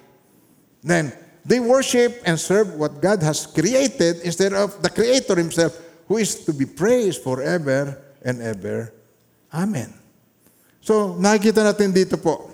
Then, 0.80 1.12
they 1.44 1.60
worship 1.60 2.24
and 2.24 2.40
serve 2.40 2.72
what 2.78 3.02
God 3.02 3.20
has 3.20 3.44
created 3.44 4.24
instead 4.24 4.56
of 4.56 4.80
the 4.80 4.88
Creator 4.88 5.36
Himself, 5.36 5.76
who 6.08 6.16
is 6.16 6.40
to 6.48 6.52
be 6.56 6.64
praised 6.64 7.20
forever 7.20 8.00
and 8.24 8.40
ever. 8.40 8.92
Amen. 9.52 10.03
So, 10.84 11.16
nakikita 11.16 11.64
natin 11.64 11.96
dito 11.96 12.20
po, 12.20 12.52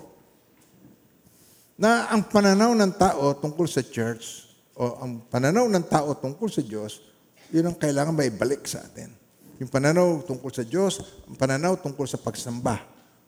na 1.75 2.07
ang 2.07 2.23
pananaw 2.23 2.71
ng 2.71 2.95
tao 2.95 3.35
tungkol 3.35 3.67
sa 3.67 3.83
church, 3.83 4.47
o 4.71 5.03
ang 5.03 5.19
pananaw 5.27 5.67
ng 5.67 5.83
tao 5.83 6.15
tungkol 6.15 6.47
sa 6.47 6.63
Diyos, 6.63 7.03
yun 7.51 7.67
ang 7.67 7.75
kailangan 7.75 8.15
maibalik 8.15 8.63
sa 8.63 8.79
atin. 8.87 9.11
Yung 9.59 9.67
pananaw 9.67 10.23
tungkol 10.23 10.47
sa 10.47 10.63
Diyos, 10.63 11.03
ang 11.27 11.35
pananaw 11.35 11.75
tungkol 11.83 12.07
sa 12.07 12.15
pagsamba, 12.15 12.79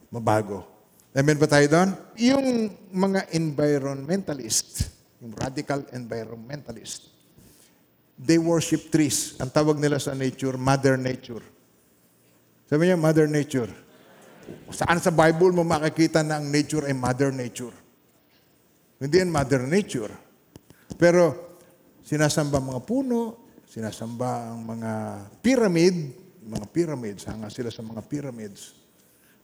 mabago. 0.08 0.64
Amen 1.12 1.36
ba 1.36 1.52
tayo 1.52 1.68
doon? 1.68 1.90
Yung 2.24 2.72
mga 2.96 3.28
environmentalist, 3.36 4.88
yung 5.20 5.36
radical 5.36 5.84
environmentalist, 5.92 7.12
they 8.16 8.40
worship 8.40 8.88
trees. 8.88 9.36
Ang 9.44 9.52
tawag 9.52 9.84
nila 9.84 10.00
sa 10.00 10.16
nature, 10.16 10.56
Mother 10.56 10.96
Nature. 10.96 11.44
Sabi 12.72 12.88
niya, 12.88 12.96
Mother 12.96 13.28
Nature. 13.28 13.83
Saan 14.74 14.98
sa 15.00 15.14
Bible 15.14 15.54
mo 15.54 15.62
makikita 15.62 16.26
na 16.26 16.42
ang 16.42 16.50
nature 16.50 16.90
ay 16.90 16.96
Mother 16.98 17.30
Nature? 17.30 17.76
Hindi 18.98 19.16
yan 19.20 19.32
Mother 19.32 19.64
Nature. 19.68 20.14
Pero 20.96 21.56
sinasamba 22.04 22.64
mga 22.64 22.82
puno, 22.84 23.52
sinasamba 23.68 24.54
ang 24.54 24.62
mga 24.64 24.92
pyramid, 25.42 25.96
mga 26.44 26.66
pyramids, 26.72 27.24
hanga 27.28 27.48
sila 27.48 27.72
sa 27.72 27.82
mga 27.84 28.04
pyramids. 28.06 28.76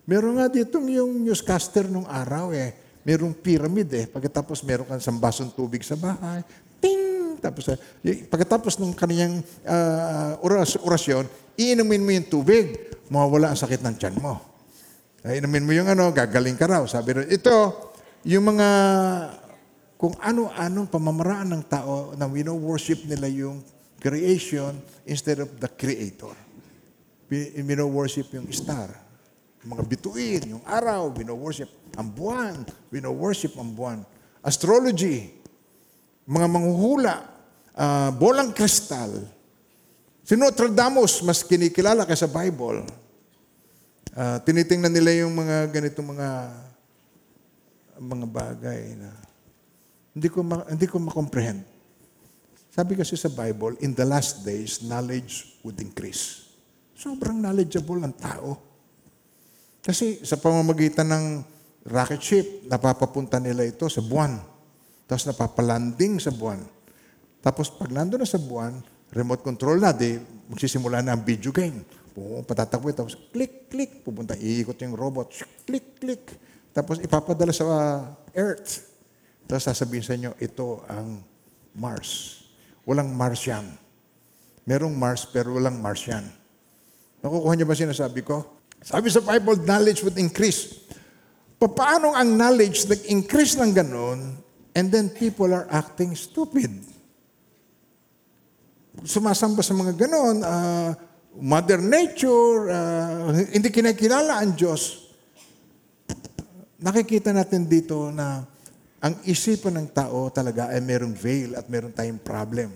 Meron 0.10 0.42
nga 0.42 0.50
dito 0.50 0.82
yung 0.82 1.22
newscaster 1.22 1.86
nung 1.86 2.10
araw 2.10 2.50
eh. 2.50 2.74
Merong 3.06 3.38
pyramid 3.38 3.90
eh. 3.94 4.06
Pagkatapos 4.10 4.66
meron 4.66 4.90
kang 4.90 5.02
sambasong 5.02 5.54
tubig 5.54 5.86
sa 5.86 5.94
bahay. 5.94 6.42
Ting! 6.82 7.38
Tapos, 7.38 7.70
eh, 7.70 8.26
pagkatapos 8.26 8.82
ng 8.82 8.98
kaniyang 8.98 9.38
ah, 9.70 10.34
oras, 10.42 10.82
orasyon, 10.82 11.30
iinumin 11.56 12.02
mo 12.02 12.10
yung 12.10 12.26
tubig. 12.26 12.66
Mawawala 13.14 13.54
ang 13.54 13.60
sakit 13.62 13.86
ng 13.86 13.96
tiyan 14.02 14.18
mo. 14.18 14.49
Ay, 15.20 15.44
inumin 15.44 15.68
mo 15.68 15.72
yung 15.76 15.92
ano, 15.92 16.08
gagaling 16.16 16.56
ka 16.56 16.64
raw. 16.64 16.84
Sabi 16.88 17.12
rin, 17.12 17.28
ito, 17.28 17.52
yung 18.24 18.56
mga, 18.56 18.70
kung 20.00 20.16
ano-anong 20.16 20.88
pamamaraan 20.88 21.52
ng 21.60 21.64
tao 21.68 22.16
na 22.16 22.24
wino-worship 22.24 23.04
nila 23.04 23.28
yung 23.28 23.60
creation 24.00 24.80
instead 25.04 25.44
of 25.44 25.52
the 25.60 25.68
creator. 25.68 26.32
Wino-worship 27.30 28.32
yung 28.32 28.48
star. 28.56 28.88
Yung 29.60 29.76
mga 29.76 29.84
bituin, 29.92 30.44
yung 30.56 30.64
araw, 30.64 31.12
wino-worship 31.12 31.68
ang 32.00 32.08
buwan, 32.08 32.64
wino-worship 32.88 33.60
ang 33.60 33.76
buwan. 33.76 34.00
Astrology, 34.40 35.36
mga 36.24 36.48
manghuhula, 36.48 37.28
ah, 37.76 38.08
bolang 38.16 38.56
kristal. 38.56 39.12
Si 40.24 40.40
Nostradamus, 40.40 41.20
mas 41.28 41.44
kinikilala 41.44 42.08
kaysa 42.08 42.32
Bible. 42.32 42.88
Ah, 44.20 44.36
tinitingnan 44.44 44.92
nila 44.92 45.24
yung 45.24 45.32
mga 45.32 45.72
ganitong 45.72 46.12
mga 46.12 46.30
mga 48.04 48.28
bagay 48.28 49.00
na 49.00 49.16
hindi 50.12 50.28
ko 50.28 50.44
ma- 50.44 50.68
hindi 50.68 50.92
ko 50.92 51.00
ma-comprehend. 51.00 51.64
Sabi 52.68 53.00
kasi 53.00 53.16
sa 53.16 53.32
Bible, 53.32 53.80
in 53.80 53.96
the 53.96 54.04
last 54.04 54.44
days, 54.44 54.84
knowledge 54.84 55.56
would 55.64 55.80
increase. 55.80 56.52
Sobrang 57.00 57.40
knowledgeable 57.40 57.96
ang 58.04 58.12
tao. 58.12 58.60
Kasi 59.80 60.20
sa 60.28 60.36
pamamagitan 60.36 61.08
ng 61.08 61.26
rocket 61.88 62.20
ship, 62.20 62.68
napapapunta 62.68 63.40
nila 63.40 63.64
ito 63.64 63.88
sa 63.88 64.04
buwan. 64.04 64.36
Tapos 65.08 65.32
napapalanding 65.32 66.20
sa 66.20 66.36
buwan. 66.36 66.60
Tapos 67.40 67.72
pag 67.72 67.88
nandun 67.88 68.20
na 68.20 68.28
sa 68.28 68.36
buwan, 68.36 68.84
remote 69.16 69.48
control 69.48 69.80
na, 69.80 69.96
di 69.96 70.20
magsisimula 70.52 71.00
na 71.00 71.16
ang 71.16 71.24
video 71.24 71.56
game. 71.56 71.99
Oo, 72.20 72.44
patatakbo, 72.44 72.92
tapos 72.92 73.16
click, 73.32 73.72
click, 73.72 74.04
pupunta, 74.04 74.36
iikot 74.36 74.76
yung 74.84 74.92
robot, 74.92 75.32
click, 75.64 75.96
click. 76.04 76.36
Tapos 76.76 77.00
ipapadala 77.00 77.56
sa 77.56 77.64
uh, 77.64 78.00
Earth. 78.36 78.92
Tapos 79.48 79.64
sasabihin 79.64 80.04
sa 80.04 80.14
inyo, 80.20 80.36
ito 80.36 80.84
ang 80.92 81.24
Mars. 81.72 82.44
Walang 82.84 83.16
Martian. 83.16 83.72
Merong 84.68 84.92
Mars 84.92 85.24
pero 85.32 85.56
walang 85.56 85.80
Martian. 85.80 86.28
Nakukuha 87.24 87.56
niyo 87.56 87.66
ba 87.66 87.76
sinasabi 87.80 88.22
ko? 88.22 88.60
Sabi 88.84 89.08
sa 89.08 89.24
Bible, 89.24 89.64
knowledge 89.64 90.04
would 90.04 90.20
increase. 90.20 90.88
Paano 91.60 92.16
ang 92.16 92.36
knowledge 92.36 92.88
nag-increase 92.88 93.60
ng 93.60 93.72
ganun 93.76 94.40
and 94.76 94.88
then 94.92 95.12
people 95.12 95.52
are 95.52 95.68
acting 95.72 96.16
stupid? 96.16 96.72
Sumasamba 99.04 99.64
sa 99.64 99.76
mga 99.76 99.96
ganun, 99.96 100.44
ah, 100.44 100.96
Mother 101.38 101.78
Nature, 101.78 102.74
ah, 102.74 103.30
hindi 103.30 103.70
kinakilala 103.70 104.42
ang 104.42 104.58
Diyos. 104.58 105.14
Nakikita 106.82 107.30
natin 107.30 107.70
dito 107.70 108.10
na 108.10 108.42
ang 109.00 109.16
isipan 109.24 109.78
ng 109.78 109.88
tao 109.94 110.34
talaga 110.34 110.74
ay 110.74 110.82
merong 110.82 111.14
veil 111.14 111.54
at 111.54 111.70
meron 111.70 111.94
tayong 111.94 112.20
problem. 112.20 112.74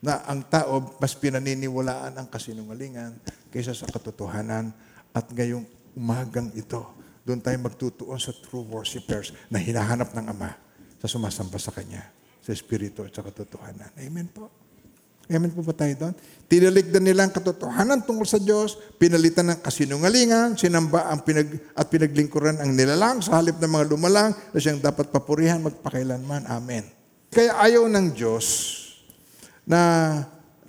Na 0.00 0.24
ang 0.24 0.40
tao 0.48 0.96
mas 0.96 1.12
pinaniniwalaan 1.12 2.16
ang 2.16 2.26
kasinungalingan 2.32 3.20
kaysa 3.52 3.76
sa 3.76 3.84
katotohanan 3.84 4.72
at 5.12 5.26
ngayong 5.28 5.66
umagang 5.92 6.48
ito, 6.56 6.80
doon 7.26 7.42
tayo 7.42 7.58
magtutuon 7.60 8.16
sa 8.16 8.32
true 8.32 8.64
worshipers 8.64 9.34
na 9.52 9.60
hinahanap 9.60 10.14
ng 10.16 10.26
Ama 10.30 10.56
sa 10.96 11.06
sumasamba 11.06 11.60
sa 11.60 11.74
Kanya, 11.74 12.08
sa 12.40 12.50
Espiritu 12.54 13.04
at 13.04 13.12
sa 13.12 13.20
katotohanan. 13.20 13.92
Amen 14.00 14.26
po. 14.30 14.69
Amen 15.30 15.54
po 15.54 15.62
ba 15.62 15.70
tayo 15.70 15.94
doon? 15.94 16.14
Tinaligdan 16.50 17.06
nila 17.06 17.22
ang 17.22 17.30
katotohanan 17.30 18.02
tungkol 18.02 18.26
sa 18.26 18.42
Diyos, 18.42 18.74
pinalitan 18.98 19.54
ng 19.54 19.62
kasinungalingan, 19.62 20.58
sinamba 20.58 21.06
ang 21.06 21.22
pinag, 21.22 21.46
at 21.78 21.86
pinaglingkuran 21.86 22.58
ang 22.58 22.74
nilalang 22.74 23.22
sa 23.22 23.38
halip 23.38 23.62
ng 23.62 23.70
mga 23.70 23.84
lumalang 23.86 24.34
na 24.34 24.58
siyang 24.58 24.82
dapat 24.82 25.14
papurihan 25.14 25.62
magpakailanman. 25.62 26.50
Amen. 26.50 26.82
Kaya 27.30 27.54
ayaw 27.62 27.86
ng 27.86 28.10
Diyos 28.10 28.46
na 29.62 29.80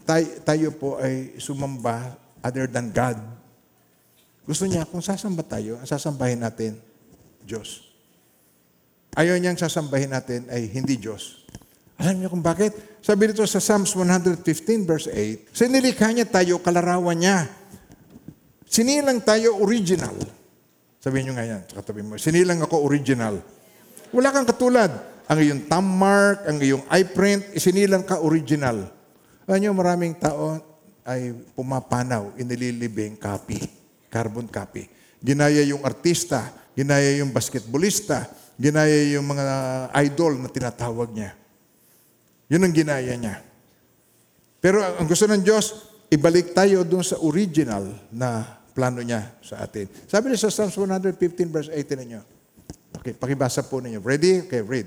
tayo, 0.06 0.30
tayo 0.46 0.68
po 0.78 1.02
ay 1.02 1.42
sumamba 1.42 2.14
other 2.46 2.70
than 2.70 2.94
God. 2.94 3.18
Gusto 4.46 4.70
niya, 4.70 4.86
kung 4.86 5.02
sasamba 5.02 5.42
tayo, 5.42 5.82
ang 5.82 5.90
sasambahin 5.90 6.38
natin, 6.38 6.78
Diyos. 7.42 7.90
Ayaw 9.18 9.42
niyang 9.42 9.58
sasambahin 9.58 10.14
natin 10.14 10.46
ay 10.54 10.70
hindi 10.70 11.02
Diyos. 11.02 11.41
Alam 12.02 12.18
niyo 12.18 12.34
kung 12.34 12.42
bakit? 12.42 12.74
Sabi 13.06 13.30
dito 13.30 13.46
sa 13.46 13.62
Psalms 13.62 13.94
115 13.94 14.42
verse 14.90 15.06
8, 15.06 15.54
sinilikha 15.54 16.10
niya 16.10 16.26
tayo, 16.26 16.58
kalarawan 16.58 17.14
niya. 17.14 17.46
Sinilang 18.66 19.22
tayo 19.22 19.62
original. 19.62 20.18
Sabihin 20.98 21.30
niyo 21.30 21.34
nga 21.38 21.46
yan, 21.46 21.62
katabi 21.70 22.02
mo, 22.02 22.18
sinilang 22.18 22.58
ako 22.66 22.82
original. 22.82 23.38
Wala 24.10 24.34
kang 24.34 24.50
katulad. 24.50 24.90
Ang 25.30 25.40
iyong 25.46 25.62
thumb 25.70 25.86
mark, 25.86 26.50
ang 26.50 26.58
iyong 26.58 26.82
eye 26.90 27.06
print, 27.06 27.54
isinilang 27.54 28.02
ka 28.02 28.18
original. 28.18 28.90
Alam 29.46 29.58
niyo, 29.62 29.72
maraming 29.78 30.18
tao 30.18 30.58
ay 31.06 31.38
pumapanaw, 31.54 32.34
inililibing 32.38 33.18
copy, 33.22 33.62
carbon 34.10 34.50
copy. 34.50 34.90
Ginaya 35.22 35.62
yung 35.70 35.86
artista, 35.86 36.50
ginaya 36.74 37.14
yung 37.22 37.30
basketballista, 37.30 38.26
ginaya 38.58 39.14
yung 39.14 39.26
mga 39.30 39.46
idol 40.02 40.42
na 40.42 40.50
tinatawag 40.50 41.14
niya. 41.14 41.41
Yun 42.52 42.68
ang 42.68 42.76
ginaya 42.76 43.16
niya. 43.16 43.40
Pero 44.60 44.84
ang 44.84 45.08
gusto 45.08 45.24
ng 45.24 45.40
Diyos, 45.40 45.88
ibalik 46.12 46.52
tayo 46.52 46.84
doon 46.84 47.02
sa 47.02 47.16
original 47.24 47.88
na 48.12 48.44
plano 48.76 49.00
niya 49.00 49.32
sa 49.40 49.64
atin. 49.64 49.88
Sabi 50.06 50.30
niya 50.30 50.44
sa 50.44 50.52
Psalms 50.52 50.76
115 50.76 51.16
verse 51.48 51.72
18 51.72 52.04
ninyo. 52.04 52.22
Okay, 53.00 53.16
pakibasa 53.16 53.64
po 53.64 53.80
ninyo. 53.80 54.04
Ready? 54.04 54.46
Okay, 54.46 54.60
read. 54.60 54.86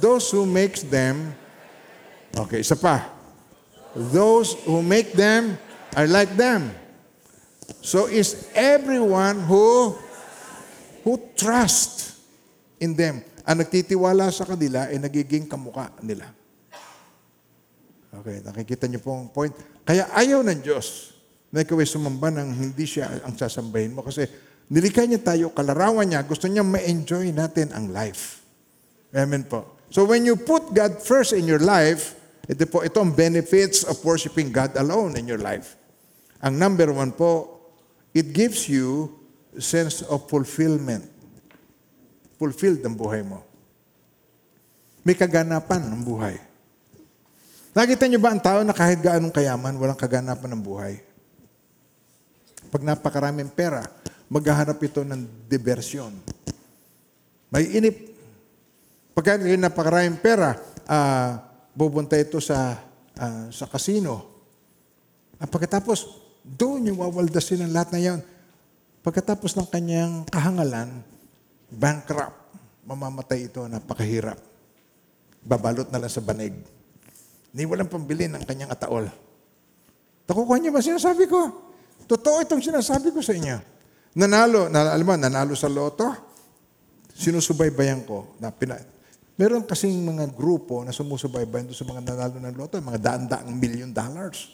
Those 0.00 0.32
who 0.32 0.48
makes 0.48 0.82
them, 0.82 1.36
okay, 2.34 2.64
isa 2.64 2.74
pa. 2.74 3.04
Those 3.94 4.56
who 4.64 4.80
make 4.80 5.12
them 5.12 5.60
are 5.92 6.08
like 6.08 6.32
them. 6.34 6.72
So 7.84 8.08
is 8.08 8.48
everyone 8.56 9.44
who 9.44 9.94
who 11.06 11.22
trust 11.38 12.18
in 12.82 12.98
them. 12.98 13.22
Ang 13.46 13.62
nagtitiwala 13.62 14.26
sa 14.34 14.42
kanila 14.42 14.90
ay 14.90 14.98
nagiging 14.98 15.46
kamuka 15.46 15.94
nila. 16.02 16.35
Okay, 18.22 18.40
nakikita 18.40 18.88
niyo 18.88 19.04
po 19.04 19.12
point. 19.32 19.52
Kaya 19.84 20.08
ayaw 20.16 20.40
ng 20.40 20.60
Diyos 20.64 21.16
na 21.52 21.62
ikaw 21.62 21.78
ay 21.80 21.88
sumamba 21.88 22.32
ng 22.32 22.48
hindi 22.52 22.88
siya 22.88 23.22
ang 23.22 23.36
sasambahin 23.36 23.92
mo 23.92 24.02
kasi 24.02 24.24
nilikha 24.72 25.04
niya 25.04 25.20
tayo, 25.22 25.52
kalarawan 25.52 26.08
niya, 26.08 26.24
gusto 26.24 26.48
niya 26.48 26.64
ma-enjoy 26.64 27.30
natin 27.30 27.70
ang 27.76 27.92
life. 27.92 28.42
Amen 29.14 29.46
po. 29.46 29.78
So 29.92 30.02
when 30.02 30.26
you 30.26 30.34
put 30.34 30.74
God 30.74 30.98
first 30.98 31.36
in 31.36 31.46
your 31.46 31.62
life, 31.62 32.18
ito 32.46 32.66
po, 32.66 32.82
ito 32.82 32.98
benefits 33.10 33.82
of 33.86 33.98
worshiping 34.02 34.50
God 34.50 34.74
alone 34.78 35.18
in 35.18 35.26
your 35.26 35.40
life. 35.40 35.78
Ang 36.42 36.58
number 36.58 36.90
one 36.90 37.14
po, 37.14 37.58
it 38.14 38.30
gives 38.34 38.70
you 38.70 39.14
sense 39.58 40.02
of 40.06 40.28
fulfillment. 40.28 41.06
Fulfilled 42.36 42.84
ang 42.84 42.94
buhay 42.94 43.24
mo. 43.24 43.40
May 45.06 45.14
kaganapan 45.14 45.86
ang 45.86 46.02
buhay. 46.02 46.36
Nakita 47.76 48.08
niyo 48.08 48.16
ba 48.16 48.32
ang 48.32 48.40
tao 48.40 48.64
na 48.64 48.72
kahit 48.72 49.04
gaanong 49.04 49.28
kayaman, 49.28 49.76
walang 49.76 50.00
kaganapan 50.00 50.56
ng 50.56 50.62
buhay? 50.64 50.96
Pag 52.72 52.80
napakaraming 52.80 53.52
pera, 53.52 53.84
maghahanap 54.32 54.80
ito 54.80 55.04
ng 55.04 55.44
diversyon. 55.44 56.16
May 57.52 57.76
inip. 57.76 58.16
Pagka 59.12 59.36
napakaraming 59.36 60.16
pera, 60.16 60.56
ah, 60.88 61.36
pupunta 61.76 62.16
ito 62.16 62.40
sa, 62.40 62.80
ah, 63.20 63.52
sa 63.52 63.68
casino. 63.68 64.24
At 65.36 65.52
pagkatapos, 65.52 66.24
doon 66.48 66.88
yung 66.88 67.04
wawaldasin 67.04 67.60
ng 67.68 67.76
lahat 67.76 67.92
na 67.92 68.00
yan. 68.00 68.20
Pagkatapos 69.04 69.52
ng 69.52 69.68
kanyang 69.68 70.24
kahangalan, 70.32 71.04
bankrupt, 71.68 72.40
mamamatay 72.88 73.52
ito, 73.52 73.68
napakahirap. 73.68 74.40
Babalot 75.44 75.92
na 75.92 76.00
lang 76.00 76.08
sa 76.08 76.24
banig. 76.24 76.75
Ni 77.56 77.64
walang 77.64 77.88
pambili 77.88 78.28
ng 78.28 78.44
kanyang 78.44 78.76
ataol. 78.76 79.08
Nakukuha 80.28 80.60
niyo 80.60 80.76
ba 80.76 80.84
sinasabi 80.84 81.24
ko? 81.24 81.40
Totoo 82.04 82.44
itong 82.44 82.60
sinasabi 82.60 83.08
ko 83.10 83.24
sa 83.24 83.32
inyo. 83.32 83.56
Nanalo, 84.20 84.68
na, 84.68 84.92
alam 84.92 85.06
mo, 85.08 85.16
nanalo 85.16 85.56
sa 85.56 85.72
loto, 85.72 86.04
sinusubaybayan 87.16 88.04
ko. 88.04 88.36
Na 88.44 88.52
pina, 88.52 88.76
meron 89.40 89.64
kasing 89.64 89.96
mga 90.04 90.36
grupo 90.36 90.84
na 90.84 90.92
sumusubaybayan 90.92 91.72
doon 91.72 91.78
sa 91.78 91.88
mga 91.88 92.00
nanalo 92.12 92.36
ng 92.44 92.56
loto, 92.56 92.76
mga 92.76 93.00
daan-daang 93.00 93.52
million 93.56 93.88
dollars. 93.88 94.52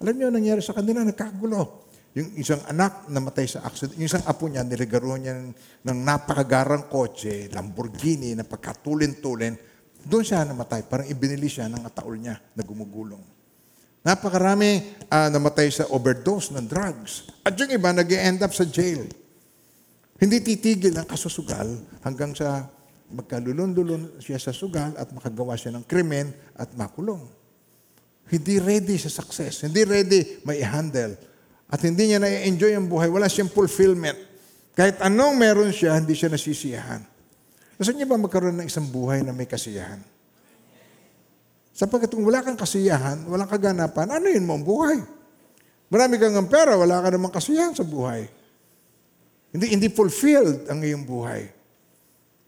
Alam 0.00 0.14
niyo, 0.16 0.28
nangyari 0.32 0.64
sa 0.64 0.72
kanila, 0.72 1.04
nagkagulo. 1.04 1.88
Yung 2.16 2.34
isang 2.40 2.64
anak 2.66 3.06
namatay 3.12 3.44
sa 3.44 3.62
accident, 3.68 4.00
yung 4.00 4.08
isang 4.08 4.24
apo 4.24 4.48
niya, 4.48 4.64
niligaro 4.64 5.14
niya 5.20 5.36
ng, 5.36 5.52
ng 5.84 5.98
napakagarang 6.02 6.88
kotse, 6.88 7.52
Lamborghini, 7.52 8.32
na 8.32 8.48
pagkatulin-tulin, 8.48 9.54
doon 10.06 10.22
siya 10.22 10.46
namatay. 10.46 10.86
Parang 10.86 11.08
ibinili 11.08 11.50
siya 11.50 11.66
ng 11.66 11.82
ataol 11.82 12.18
niya 12.18 12.38
na 12.54 12.62
gumugulong. 12.62 13.22
Napakarami 14.06 14.94
ah, 15.10 15.26
namatay 15.28 15.68
sa 15.74 15.90
overdose 15.90 16.54
ng 16.54 16.64
drugs. 16.64 17.28
At 17.42 17.58
yung 17.58 17.74
iba, 17.74 17.90
nag 17.90 18.08
end 18.08 18.40
up 18.40 18.54
sa 18.54 18.62
jail. 18.62 19.04
Hindi 20.18 20.42
titigil 20.42 20.94
ang 20.98 21.06
kasusugal 21.06 21.66
hanggang 22.02 22.34
sa 22.34 22.66
magkalulon-lulon 23.08 24.20
siya 24.20 24.36
sa 24.36 24.50
sugal 24.50 24.92
at 24.98 25.08
makagawa 25.14 25.56
siya 25.56 25.72
ng 25.78 25.84
krimen 25.86 26.34
at 26.58 26.68
makulong. 26.74 27.22
Hindi 28.28 28.60
ready 28.60 29.00
sa 29.00 29.08
success. 29.08 29.64
Hindi 29.64 29.82
ready 29.88 30.20
may 30.44 30.60
handle. 30.60 31.16
At 31.68 31.80
hindi 31.84 32.12
niya 32.12 32.20
na-enjoy 32.20 32.76
ang 32.76 32.88
buhay. 32.88 33.08
Wala 33.08 33.28
siyang 33.28 33.48
fulfillment. 33.48 34.16
Kahit 34.76 35.00
anong 35.00 35.34
meron 35.36 35.72
siya, 35.72 35.96
hindi 35.96 36.12
siya 36.12 36.32
nasisiyahan. 36.32 37.17
Gusto 37.78 37.94
niyo 37.94 38.10
ba 38.10 38.18
magkaroon 38.18 38.58
ng 38.58 38.66
isang 38.66 38.90
buhay 38.90 39.22
na 39.22 39.30
may 39.30 39.46
kasiyahan? 39.46 40.02
Sapagkat 41.70 42.10
kung 42.10 42.26
wala 42.26 42.42
kang 42.42 42.58
kasiyahan, 42.58 43.22
walang 43.30 43.46
kaganapan, 43.46 44.18
ano 44.18 44.26
yun 44.26 44.42
mo 44.42 44.58
ang 44.58 44.66
buhay? 44.66 44.98
Marami 45.86 46.18
kang 46.18 46.34
ang 46.34 46.50
pera, 46.50 46.74
wala 46.74 46.98
ka 46.98 47.08
namang 47.14 47.30
kasiyahan 47.30 47.78
sa 47.78 47.86
buhay. 47.86 48.26
Hindi, 49.54 49.78
hindi 49.78 49.88
fulfilled 49.88 50.66
ang 50.66 50.82
iyong 50.82 51.06
buhay. 51.06 51.46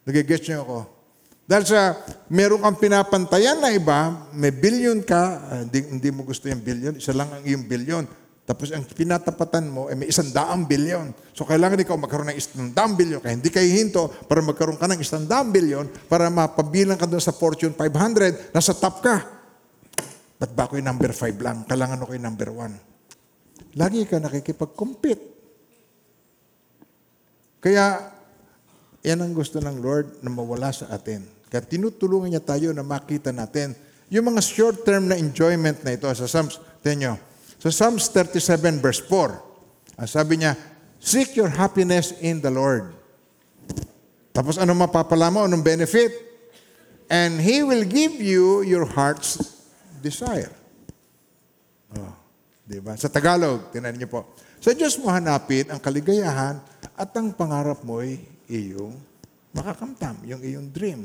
Nagigets 0.03 0.51
niyo 0.51 0.67
ako? 0.67 0.79
Dahil 1.47 1.65
sa 1.67 1.95
meron 2.27 2.59
kang 2.59 2.79
pinapantayan 2.83 3.63
na 3.63 3.71
iba, 3.71 4.29
may 4.35 4.51
billion 4.51 4.99
ka, 4.99 5.23
ah, 5.47 5.61
hindi, 5.63 5.79
hindi 5.83 6.11
mo 6.11 6.27
gusto 6.27 6.51
yung 6.51 6.63
billion, 6.63 6.99
isa 6.99 7.15
lang 7.15 7.31
ang 7.31 7.43
iyong 7.47 7.65
billion. 7.71 8.05
Tapos 8.51 8.75
ang 8.75 8.83
pinatapatan 8.83 9.71
mo, 9.71 9.87
eh, 9.87 9.95
may 9.95 10.11
isang 10.11 10.27
daang 10.35 10.67
billion. 10.67 11.15
So 11.31 11.47
kailangan 11.47 11.87
ikaw 11.87 11.95
magkaroon 11.95 12.35
ng 12.35 12.39
isang 12.43 12.75
daang 12.75 12.99
billion. 12.99 13.23
Kaya 13.23 13.39
hindi 13.39 13.47
kayo 13.47 13.63
hinto 13.71 14.11
para 14.27 14.43
magkaroon 14.43 14.75
ka 14.75 14.91
ng 14.91 14.99
isang 14.99 15.23
daang 15.23 15.55
billion 15.55 15.87
para 16.11 16.27
mapabilang 16.27 16.99
ka 16.99 17.07
doon 17.07 17.23
sa 17.23 17.31
Fortune 17.31 17.79
500, 17.79 18.51
nasa 18.51 18.75
top 18.75 19.07
ka. 19.07 19.23
Ba't 20.35 20.51
ba 20.51 20.67
ako 20.67 20.83
yung 20.83 20.91
number 20.91 21.15
5 21.15 21.31
lang? 21.47 21.63
Kailangan 21.63 22.03
ako 22.03 22.11
yung 22.19 22.27
number 22.27 22.51
1. 22.51 23.79
Lagi 23.79 24.03
ka 24.03 24.19
nakikipag-compete. 24.19 25.25
Kaya, 27.63 28.03
yan 29.07 29.23
ang 29.23 29.31
gusto 29.31 29.63
ng 29.63 29.79
Lord 29.79 30.27
na 30.27 30.31
mawala 30.35 30.75
sa 30.75 30.91
atin. 30.91 31.23
Kaya 31.47 31.63
tinutulungan 31.63 32.35
niya 32.35 32.43
tayo 32.43 32.75
na 32.75 32.83
makita 32.83 33.31
natin 33.31 33.79
yung 34.11 34.27
mga 34.27 34.43
short-term 34.43 35.07
na 35.07 35.15
enjoyment 35.15 35.87
na 35.87 35.95
ito 35.95 36.11
sa 36.11 36.27
Psalms. 36.27 36.59
Tingnan 36.83 37.30
Sa 37.61 37.69
Psalms 37.69 38.09
37 38.09 38.81
verse 38.81 39.05
4, 39.05 40.01
ang 40.01 40.09
sabi 40.09 40.41
niya, 40.41 40.57
Seek 40.97 41.37
your 41.37 41.53
happiness 41.53 42.17
in 42.25 42.41
the 42.41 42.49
Lord. 42.49 42.97
Tapos 44.33 44.57
ano 44.57 44.73
mapapala 44.73 45.29
mo? 45.29 45.45
Anong 45.45 45.65
benefit? 45.65 46.13
And 47.13 47.37
He 47.37 47.61
will 47.61 47.85
give 47.85 48.17
you 48.17 48.65
your 48.65 48.89
heart's 48.89 49.61
desire. 50.01 50.53
Oh, 51.97 52.17
di 52.65 52.81
ba? 52.81 52.97
Sa 52.97 53.13
Tagalog, 53.13 53.69
tinan 53.73 53.97
niyo 53.97 54.09
po. 54.09 54.33
Sa 54.61 54.73
Diyos 54.73 54.97
mo 55.01 55.13
hanapin 55.13 55.69
ang 55.69 55.81
kaligayahan 55.81 56.61
at 56.97 57.11
ang 57.17 57.33
pangarap 57.33 57.81
mo 57.85 58.01
ay 58.01 58.21
iyong 58.49 58.93
makakamtam, 59.53 60.17
yung 60.25 60.41
iyong 60.41 60.69
dream. 60.69 61.05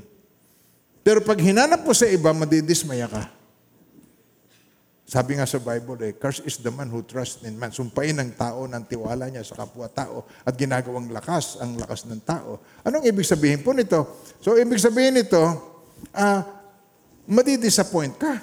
Pero 1.03 1.19
pag 1.19 1.39
hinanap 1.39 1.83
mo 1.83 1.91
sa 1.91 2.07
iba, 2.07 2.31
madidismaya 2.35 3.07
ka. 3.11 3.23
Sabi 5.05 5.37
nga 5.37 5.45
sa 5.45 5.61
Bible, 5.61 6.01
eh, 6.01 6.17
curse 6.17 6.41
is 6.49 6.57
the 6.65 6.73
man 6.73 6.89
who 6.89 7.05
trusts 7.05 7.45
in 7.45 7.53
man. 7.53 7.69
Sumpain 7.69 8.17
ng 8.17 8.33
tao 8.33 8.65
ng 8.65 8.83
tiwala 8.89 9.29
niya 9.29 9.45
sa 9.45 9.53
kapwa-tao 9.53 10.25
at 10.41 10.53
ginagawang 10.57 11.13
lakas 11.13 11.61
ang 11.61 11.77
lakas 11.77 12.09
ng 12.09 12.25
tao. 12.25 12.57
Anong 12.81 13.05
ibig 13.05 13.21
sabihin 13.21 13.61
po 13.61 13.69
nito? 13.69 14.01
So, 14.41 14.57
ibig 14.57 14.81
sabihin 14.81 15.21
nito, 15.21 15.41
ah, 16.09 16.41
madidisappoint 17.29 18.17
ka. 18.17 18.41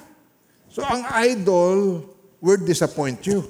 So, 0.70 0.86
ang 0.86 1.02
idol 1.26 2.06
will 2.38 2.62
disappoint 2.62 3.26
you. 3.26 3.42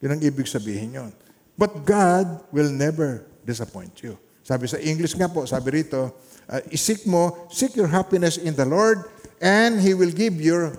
Yun 0.00 0.16
ang 0.16 0.22
ibig 0.24 0.48
sabihin 0.48 0.96
yon. 0.96 1.12
But 1.52 1.84
God 1.84 2.48
will 2.48 2.72
never 2.72 3.28
disappoint 3.44 4.00
you. 4.00 4.16
Sabi 4.42 4.66
sa 4.66 4.80
English 4.80 5.14
nga 5.14 5.30
po, 5.30 5.46
sabi 5.46 5.84
rito, 5.84 6.10
uh, 6.50 6.60
isik 6.72 7.06
mo, 7.06 7.46
seek 7.52 7.78
your 7.78 7.86
happiness 7.86 8.40
in 8.40 8.56
the 8.58 8.66
Lord, 8.66 9.06
and 9.38 9.78
He 9.78 9.94
will 9.94 10.10
give 10.10 10.34
your 10.42 10.74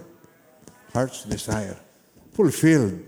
heart's 0.93 1.25
desire. 1.25 1.75
Fulfilled. 2.31 3.01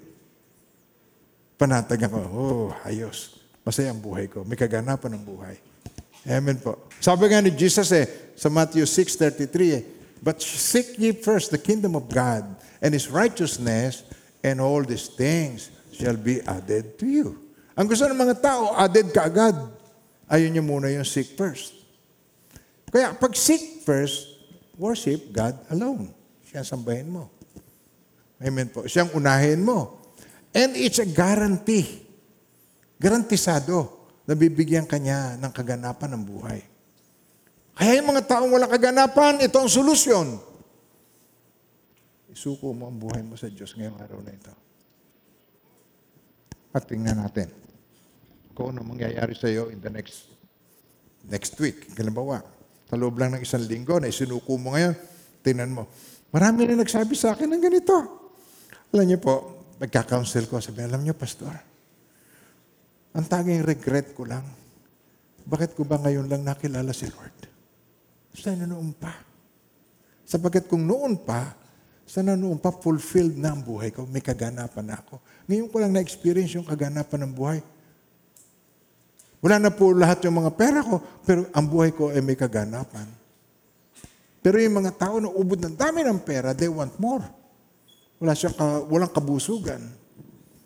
Panatag 1.56 2.02
ako, 2.10 2.20
oh, 2.36 2.68
ayos. 2.84 3.40
Masaya 3.64 3.94
ang 3.94 4.02
buhay 4.02 4.28
ko. 4.28 4.44
May 4.44 4.60
kaganapan 4.60 5.16
ng 5.16 5.24
buhay. 5.24 5.56
Amen 6.26 6.58
po. 6.58 6.90
Sabi 6.98 7.30
nga 7.30 7.40
ni 7.40 7.54
Jesus 7.54 7.94
eh, 7.94 8.34
sa 8.34 8.50
Matthew 8.50 8.84
6.33 8.84 9.78
eh, 9.78 9.84
But 10.26 10.42
seek 10.42 10.98
ye 10.98 11.14
first 11.14 11.54
the 11.54 11.62
kingdom 11.62 11.94
of 11.94 12.10
God 12.10 12.50
and 12.82 12.98
His 12.98 13.14
righteousness, 13.14 14.02
and 14.42 14.58
all 14.58 14.82
these 14.82 15.06
things 15.06 15.70
shall 15.94 16.18
be 16.18 16.42
added 16.50 16.98
to 16.98 17.06
you. 17.06 17.38
Ang 17.78 17.86
gusto 17.86 18.10
ng 18.10 18.18
mga 18.18 18.42
tao, 18.42 18.74
added 18.74 19.14
ka 19.14 19.30
agad. 19.30 19.54
Ayun 20.26 20.50
niyo 20.58 20.64
muna 20.66 20.90
yung 20.90 21.06
seek 21.06 21.38
first. 21.38 21.78
Kaya 22.90 23.14
pag 23.14 23.38
seek 23.38 23.86
first, 23.86 24.34
worship 24.82 25.30
God 25.30 25.54
alone. 25.70 26.10
Siya 26.48 26.66
ang 26.66 26.70
sambahin 26.74 27.10
mo. 27.12 27.35
Amen 28.40 28.68
po. 28.68 28.84
Siyang 28.88 29.16
unahin 29.16 29.64
mo. 29.64 30.04
And 30.56 30.76
it's 30.76 31.00
a 31.00 31.08
guarantee. 31.08 32.04
Garantisado 32.96 34.08
na 34.24 34.34
bibigyan 34.34 34.88
kanya 34.88 35.36
ng 35.40 35.52
kaganapan 35.52 36.16
ng 36.16 36.24
buhay. 36.24 36.60
Kaya 37.76 38.00
yung 38.00 38.16
mga 38.16 38.24
taong 38.24 38.52
walang 38.56 38.72
kaganapan, 38.72 39.44
ito 39.44 39.60
ang 39.60 39.68
solusyon. 39.68 40.40
Isuko 42.32 42.72
mo 42.72 42.88
ang 42.88 42.96
buhay 42.96 43.20
mo 43.24 43.36
sa 43.36 43.52
Diyos 43.52 43.76
ngayong 43.76 44.00
araw 44.00 44.20
na 44.24 44.32
ito. 44.32 44.54
At 46.76 46.88
tingnan 46.88 47.20
natin 47.20 47.52
kung 48.56 48.72
ano 48.72 48.84
mangyayari 48.88 49.36
sa 49.36 49.52
iyo 49.52 49.68
in 49.72 49.84
the 49.84 49.92
next 49.92 50.32
next 51.28 51.56
week. 51.60 51.92
Halimbawa, 52.00 52.44
sa 52.88 52.96
loob 52.96 53.20
lang 53.20 53.36
ng 53.36 53.44
isang 53.44 53.64
linggo 53.64 54.00
na 54.00 54.08
isinuko 54.08 54.56
mo 54.56 54.76
ngayon, 54.76 54.96
tingnan 55.44 55.72
mo. 55.72 55.88
Marami 56.32 56.68
na 56.68 56.84
nagsabi 56.84 57.16
sa 57.16 57.36
akin 57.36 57.48
ng 57.52 57.64
ganito. 57.64 58.25
Alam 58.96 59.12
niyo 59.12 59.20
po, 59.20 59.36
nagka-counsel 59.76 60.48
ko, 60.48 60.64
sabi, 60.64 60.88
alam 60.88 61.04
niyo, 61.04 61.12
Pastor, 61.20 61.52
ang 63.12 63.28
tanging 63.28 63.60
regret 63.68 64.16
ko 64.16 64.24
lang, 64.24 64.48
bakit 65.44 65.76
ko 65.76 65.84
ba 65.84 66.00
ngayon 66.00 66.32
lang 66.32 66.48
nakilala 66.48 66.96
si 66.96 67.12
Lord? 67.12 67.36
Sana 68.32 68.64
noon 68.64 68.96
pa. 68.96 69.12
Sapagkat 70.24 70.72
kung 70.72 70.88
noon 70.88 71.20
pa, 71.28 71.60
sana 72.08 72.40
noon 72.40 72.56
pa 72.56 72.72
fulfilled 72.72 73.36
na 73.36 73.52
ang 73.52 73.68
buhay 73.68 73.92
ko, 73.92 74.08
may 74.08 74.24
kaganapan 74.24 74.88
na 74.88 74.96
ako. 74.96 75.20
Ngayon 75.52 75.68
ko 75.68 75.76
lang 75.84 75.92
na-experience 75.92 76.56
yung 76.56 76.64
kaganapan 76.64 77.28
ng 77.28 77.34
buhay. 77.36 77.60
Wala 79.44 79.60
na 79.60 79.76
po 79.76 79.92
lahat 79.92 80.24
yung 80.24 80.40
mga 80.40 80.56
pera 80.56 80.80
ko, 80.80 81.04
pero 81.28 81.52
ang 81.52 81.68
buhay 81.68 81.92
ko 81.92 82.16
ay 82.16 82.24
may 82.24 82.40
kaganapan. 82.40 83.12
Pero 84.40 84.56
yung 84.56 84.80
mga 84.80 84.96
tao 84.96 85.20
na 85.20 85.28
ubod 85.28 85.60
ng 85.60 85.76
dami 85.76 86.00
ng 86.00 86.24
pera, 86.24 86.56
they 86.56 86.72
want 86.72 86.96
more. 86.96 87.44
Wala 88.20 88.32
siyang 88.32 88.56
ka, 88.56 88.66
walang 88.88 89.12
kabusugan. 89.12 89.82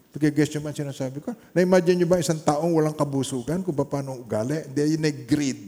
Pagkagess 0.10 0.54
nyo 0.58 0.62
ba 0.66 0.70
ang 0.74 0.78
sinasabi 0.78 1.18
ko? 1.22 1.34
Na-imagine 1.54 2.02
nyo 2.02 2.08
ba 2.10 2.22
isang 2.22 2.42
taong 2.42 2.74
walang 2.74 2.98
kabusugan 2.98 3.62
kung 3.62 3.78
paano 3.78 4.18
ugali? 4.18 4.66
Hindi, 4.66 4.98
yun 4.98 5.06
ay 5.06 5.16
greed. 5.26 5.60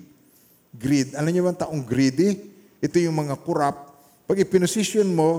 Greed. 0.74 1.14
Alam 1.14 1.30
niyo 1.30 1.44
ba 1.46 1.54
ang 1.54 1.62
taong 1.62 1.82
greedy? 1.86 2.50
Ito 2.82 2.98
yung 2.98 3.18
mga 3.18 3.38
kurap. 3.46 3.94
Pag 4.26 4.42
ipinosisyon 4.42 5.14
mo, 5.14 5.30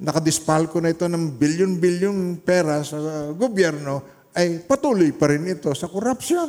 nakadispalko 0.00 0.80
na 0.80 0.92
ito 0.92 1.08
ng 1.08 1.36
bilyon-bilyong 1.36 2.44
pera 2.44 2.84
sa 2.84 3.32
gobyerno, 3.32 4.20
ay 4.36 4.64
patuloy 4.64 5.12
pa 5.12 5.32
rin 5.32 5.44
ito 5.48 5.72
sa 5.76 5.88
korupsyon. 5.88 6.48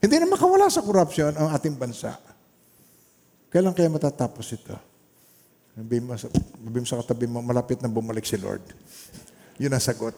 Hindi 0.00 0.14
na 0.16 0.30
makawala 0.30 0.70
sa 0.72 0.80
korupsyon 0.80 1.36
ang 1.36 1.52
ating 1.52 1.76
bansa. 1.76 2.16
Kailan 3.50 3.74
kaya 3.74 3.90
matatapos 3.90 4.46
ito? 4.54 4.89
Sabihin 5.80 6.04
mo, 6.04 6.12
sabihin 6.12 6.84
sa 6.84 7.00
katabi 7.00 7.24
mo, 7.24 7.40
malapit 7.40 7.80
na 7.80 7.88
bumalik 7.88 8.28
si 8.28 8.36
Lord. 8.36 8.60
Yun 9.56 9.72
ang 9.72 9.80
sagot. 9.80 10.12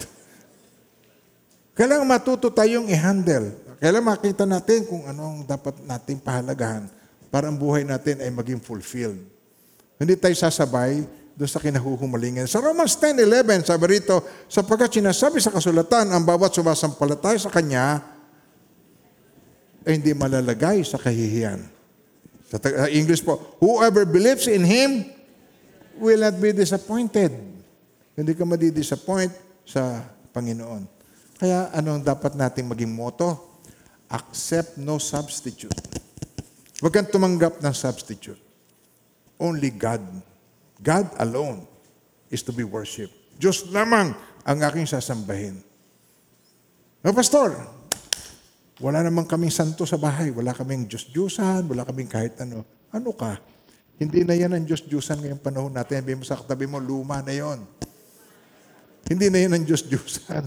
Kailangan 1.79 2.03
matuto 2.03 2.51
tayong 2.51 2.91
i-handle. 2.91 3.55
Kailangan 3.79 4.07
makita 4.11 4.43
natin 4.43 4.83
kung 4.91 5.07
anong 5.07 5.47
dapat 5.47 5.79
nating 5.87 6.19
pahalagahan 6.19 6.91
para 7.31 7.47
ang 7.47 7.55
buhay 7.55 7.87
natin 7.87 8.19
ay 8.27 8.31
maging 8.35 8.59
fulfilled. 8.59 9.23
Hindi 10.03 10.19
tayo 10.19 10.35
sasabay 10.35 11.07
doon 11.39 11.47
sa 11.47 11.63
kinahuhumalingan. 11.63 12.51
Sa 12.51 12.59
Romans 12.59 12.99
10.11, 12.99 13.63
sabi 13.63 14.03
rito, 14.03 14.19
sapagkat 14.51 14.99
sinasabi 14.99 15.39
sa 15.39 15.55
kasulatan, 15.55 16.11
ang 16.11 16.27
bawat 16.27 16.51
sumasampalatay 16.59 17.39
sa 17.39 17.55
Kanya 17.55 18.03
ay 19.87 19.95
hindi 19.95 20.11
malalagay 20.11 20.83
sa 20.83 20.99
kahihiyan. 20.99 21.71
Sa 22.51 22.59
English 22.91 23.23
po, 23.23 23.39
whoever 23.63 24.03
believes 24.03 24.51
in 24.51 24.67
Him 24.67 25.07
will 25.99 26.21
not 26.21 26.37
be 26.39 26.53
disappointed. 26.55 27.33
Hindi 28.13 28.33
ka 28.37 28.45
madi-disappoint 28.45 29.33
sa 29.65 30.05
Panginoon. 30.33 30.85
Kaya 31.41 31.73
anong 31.75 32.05
dapat 32.05 32.37
nating 32.37 32.69
maging 32.69 32.93
motto? 32.93 33.59
Accept 34.13 34.77
no 34.77 35.01
substitute. 35.01 35.73
Huwag 36.79 36.93
kang 36.93 37.09
tumanggap 37.09 37.63
ng 37.63 37.75
substitute. 37.75 38.39
Only 39.41 39.73
God. 39.73 40.03
God 40.83 41.09
alone 41.19 41.65
is 42.29 42.45
to 42.45 42.53
be 42.53 42.63
worshipped. 42.67 43.15
Diyos 43.39 43.71
lamang 43.73 44.13
ang 44.43 44.59
aking 44.67 44.87
sasambahin. 44.87 45.59
No, 47.03 47.11
Pastor, 47.11 47.55
wala 48.79 49.03
namang 49.03 49.27
kaming 49.27 49.51
santo 49.51 49.87
sa 49.87 49.99
bahay. 49.99 50.31
Wala 50.31 50.55
kaming 50.55 50.87
Diyos-Diyusan, 50.87 51.67
wala 51.67 51.83
kaming 51.87 52.11
kahit 52.11 52.39
ano. 52.43 52.63
Ano 52.95 53.11
ka? 53.15 53.39
Hindi 54.03 54.27
na 54.27 54.35
yan 54.35 54.51
ang 54.51 54.67
Diyos-Diyusan 54.67 55.23
ngayong 55.23 55.43
panahon 55.43 55.71
natin. 55.71 56.03
Sabi 56.03 56.19
mo 56.19 56.25
sa 56.27 56.35
katabi 56.35 56.67
mo, 56.67 56.83
luma 56.83 57.23
na 57.23 57.31
yon. 57.31 57.63
Hindi 59.07 59.31
na 59.31 59.39
yan 59.47 59.53
ang 59.55 59.65
Diyos-Diyusan. 59.65 60.45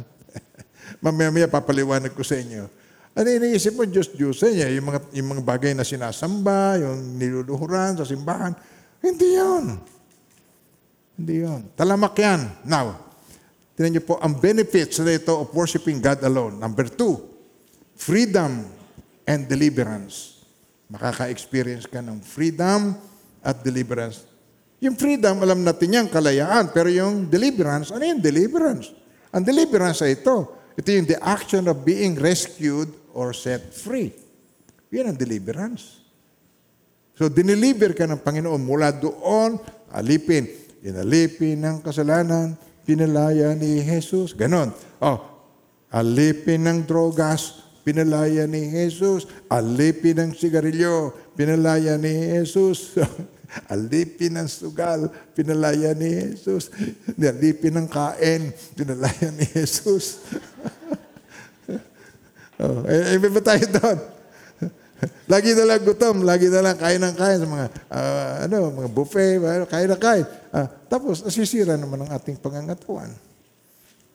Mamaya-maya 1.04 1.48
papaliwanag 1.48 2.12
ko 2.12 2.20
sa 2.20 2.36
inyo. 2.36 2.68
Ano 3.16 3.28
iniisip 3.32 3.80
mo, 3.80 3.88
Diyos-Diyusan 3.88 4.52
niya? 4.60 4.68
Yung 4.76 4.92
mga, 4.92 5.00
yung 5.16 5.28
mga 5.32 5.44
bagay 5.48 5.72
na 5.72 5.88
sinasamba, 5.88 6.84
yung 6.84 7.16
niluluhuran 7.16 7.96
sa 7.96 8.04
simbahan. 8.04 8.52
Hindi 9.00 9.40
yon. 9.40 9.66
Hindi 11.16 11.36
yon. 11.48 11.62
Talamak 11.80 12.12
yan. 12.20 12.68
Now, 12.68 13.00
tinan 13.80 13.96
niyo 13.96 14.04
po, 14.04 14.20
ang 14.20 14.36
benefits 14.36 15.00
na 15.00 15.16
ito 15.16 15.32
of 15.32 15.48
worshiping 15.56 16.04
God 16.04 16.20
alone. 16.28 16.60
Number 16.60 16.92
two, 16.92 17.24
freedom 17.96 18.68
and 19.24 19.48
deliverance. 19.48 20.44
Makaka-experience 20.92 21.88
ka 21.88 22.04
ng 22.04 22.20
freedom 22.20 23.15
at 23.46 23.62
deliverance. 23.62 24.26
Yung 24.82 24.98
freedom, 24.98 25.40
alam 25.40 25.62
natin 25.62 25.90
yan, 26.02 26.08
kalayaan. 26.10 26.74
Pero 26.74 26.90
yung 26.90 27.30
deliverance, 27.30 27.94
ano 27.94 28.04
yung 28.04 28.20
deliverance? 28.20 28.92
Ang 29.32 29.46
deliverance 29.46 30.04
ay 30.04 30.20
ito. 30.20 30.52
Ito 30.76 30.88
yung 30.92 31.08
the 31.08 31.20
action 31.24 31.70
of 31.72 31.86
being 31.88 32.20
rescued 32.20 32.92
or 33.16 33.32
set 33.32 33.72
free. 33.72 34.12
Yan 34.92 35.16
ang 35.16 35.18
deliverance. 35.18 36.04
So, 37.16 37.32
dineliver 37.32 37.96
ka 37.96 38.04
ng 38.04 38.20
Panginoon 38.20 38.60
mula 38.60 38.92
doon, 38.92 39.56
alipin. 39.96 40.52
Inalipin 40.84 41.64
ng 41.64 41.78
kasalanan, 41.80 42.60
pinalaya 42.84 43.56
ni 43.56 43.80
Jesus. 43.80 44.36
Ganon. 44.36 44.76
Oh, 45.00 45.24
alipin 45.96 46.68
ng 46.68 46.84
drogas, 46.84 47.64
pinalaya 47.88 48.44
ni 48.44 48.68
Jesus. 48.68 49.24
Alipin 49.48 50.20
ng 50.20 50.32
sigarilyo, 50.36 51.16
pinalaya 51.40 51.96
ni 51.96 52.12
Jesus. 52.36 53.00
alipin 53.70 54.36
ng 54.40 54.50
sugal, 54.50 55.08
pinalaya 55.32 55.96
ni 55.96 56.36
Jesus. 56.36 56.72
Alipin 57.16 57.80
ng 57.80 57.88
kain, 57.88 58.52
pinalaya 58.76 59.28
ni 59.32 59.46
Jesus. 59.48 60.24
oh, 62.62 62.84
eh, 62.88 63.16
eh, 63.16 63.20
ba 63.20 63.42
tayo 63.44 63.66
doon? 63.80 64.00
lagi 65.28 65.52
na 65.54 65.64
lang 65.68 65.82
gutom, 65.84 66.24
lagi 66.24 66.48
na 66.48 66.62
lang 66.64 66.78
kain 66.80 67.02
ng 67.02 67.16
kain 67.18 67.38
sa 67.42 67.48
mga 67.48 67.68
ah, 67.92 68.34
ano, 68.48 68.72
mga 68.72 68.90
buffet, 68.94 69.38
ano, 69.42 69.66
kain 69.68 69.90
na 69.90 70.00
kain. 70.00 70.26
Ah, 70.54 70.68
tapos 70.88 71.22
nasisira 71.26 71.76
naman 71.76 72.06
ang 72.06 72.12
ating 72.16 72.40
pangangatuan. 72.40 73.12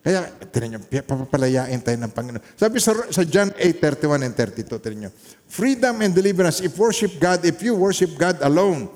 Kaya, 0.00 0.32
tinan 0.48 0.80
nyo, 0.80 0.80
papapalayain 1.04 1.76
tayo 1.84 2.00
ng 2.00 2.08
Panginoon. 2.16 2.56
Sabi 2.56 2.80
sa, 2.80 2.96
sa 3.12 3.20
John 3.20 3.52
8, 3.52 4.00
31 4.00 4.24
and 4.24 4.32
32, 4.32 4.80
tinan 4.80 4.98
nyo, 5.04 5.10
Freedom 5.44 5.92
and 6.00 6.16
deliverance, 6.16 6.64
if 6.64 6.72
worship 6.80 7.20
God, 7.20 7.44
if 7.44 7.60
you 7.60 7.76
worship 7.76 8.16
God 8.16 8.40
alone, 8.40 8.88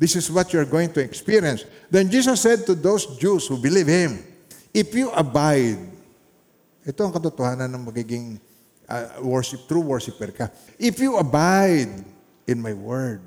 this 0.00 0.16
is 0.16 0.32
what 0.32 0.48
you're 0.56 0.64
going 0.64 0.88
to 0.96 1.04
experience. 1.04 1.68
Then 1.92 2.08
Jesus 2.08 2.40
said 2.40 2.64
to 2.64 2.72
those 2.72 3.04
Jews 3.20 3.44
who 3.44 3.60
believe 3.60 3.84
Him, 3.84 4.24
If 4.72 4.96
you 4.96 5.12
abide, 5.12 5.76
ito 6.88 7.00
ang 7.04 7.12
katotohanan 7.12 7.68
ng 7.68 7.84
magiging 7.84 8.40
uh, 8.88 9.20
worship, 9.20 9.68
true 9.68 9.84
worshiper 9.84 10.32
ka. 10.32 10.48
If 10.80 11.04
you 11.04 11.20
abide 11.20 11.92
in 12.48 12.64
my 12.64 12.72
word, 12.72 13.20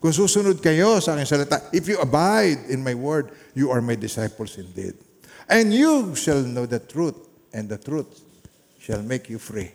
kung 0.00 0.16
susunod 0.16 0.64
kayo 0.64 1.04
sa 1.04 1.20
aking 1.20 1.28
salita, 1.28 1.60
if 1.68 1.84
you 1.84 2.00
abide 2.00 2.64
in 2.72 2.80
my 2.80 2.96
word, 2.96 3.36
you 3.52 3.68
are 3.68 3.84
my 3.84 3.92
disciples 3.92 4.56
indeed. 4.56 4.96
And 5.44 5.68
you 5.68 6.16
shall 6.16 6.40
know 6.40 6.64
the 6.64 6.80
truth, 6.80 7.28
and 7.52 7.68
the 7.68 7.76
truth 7.76 8.24
shall 8.80 9.04
make 9.04 9.28
you 9.28 9.36
free. 9.36 9.68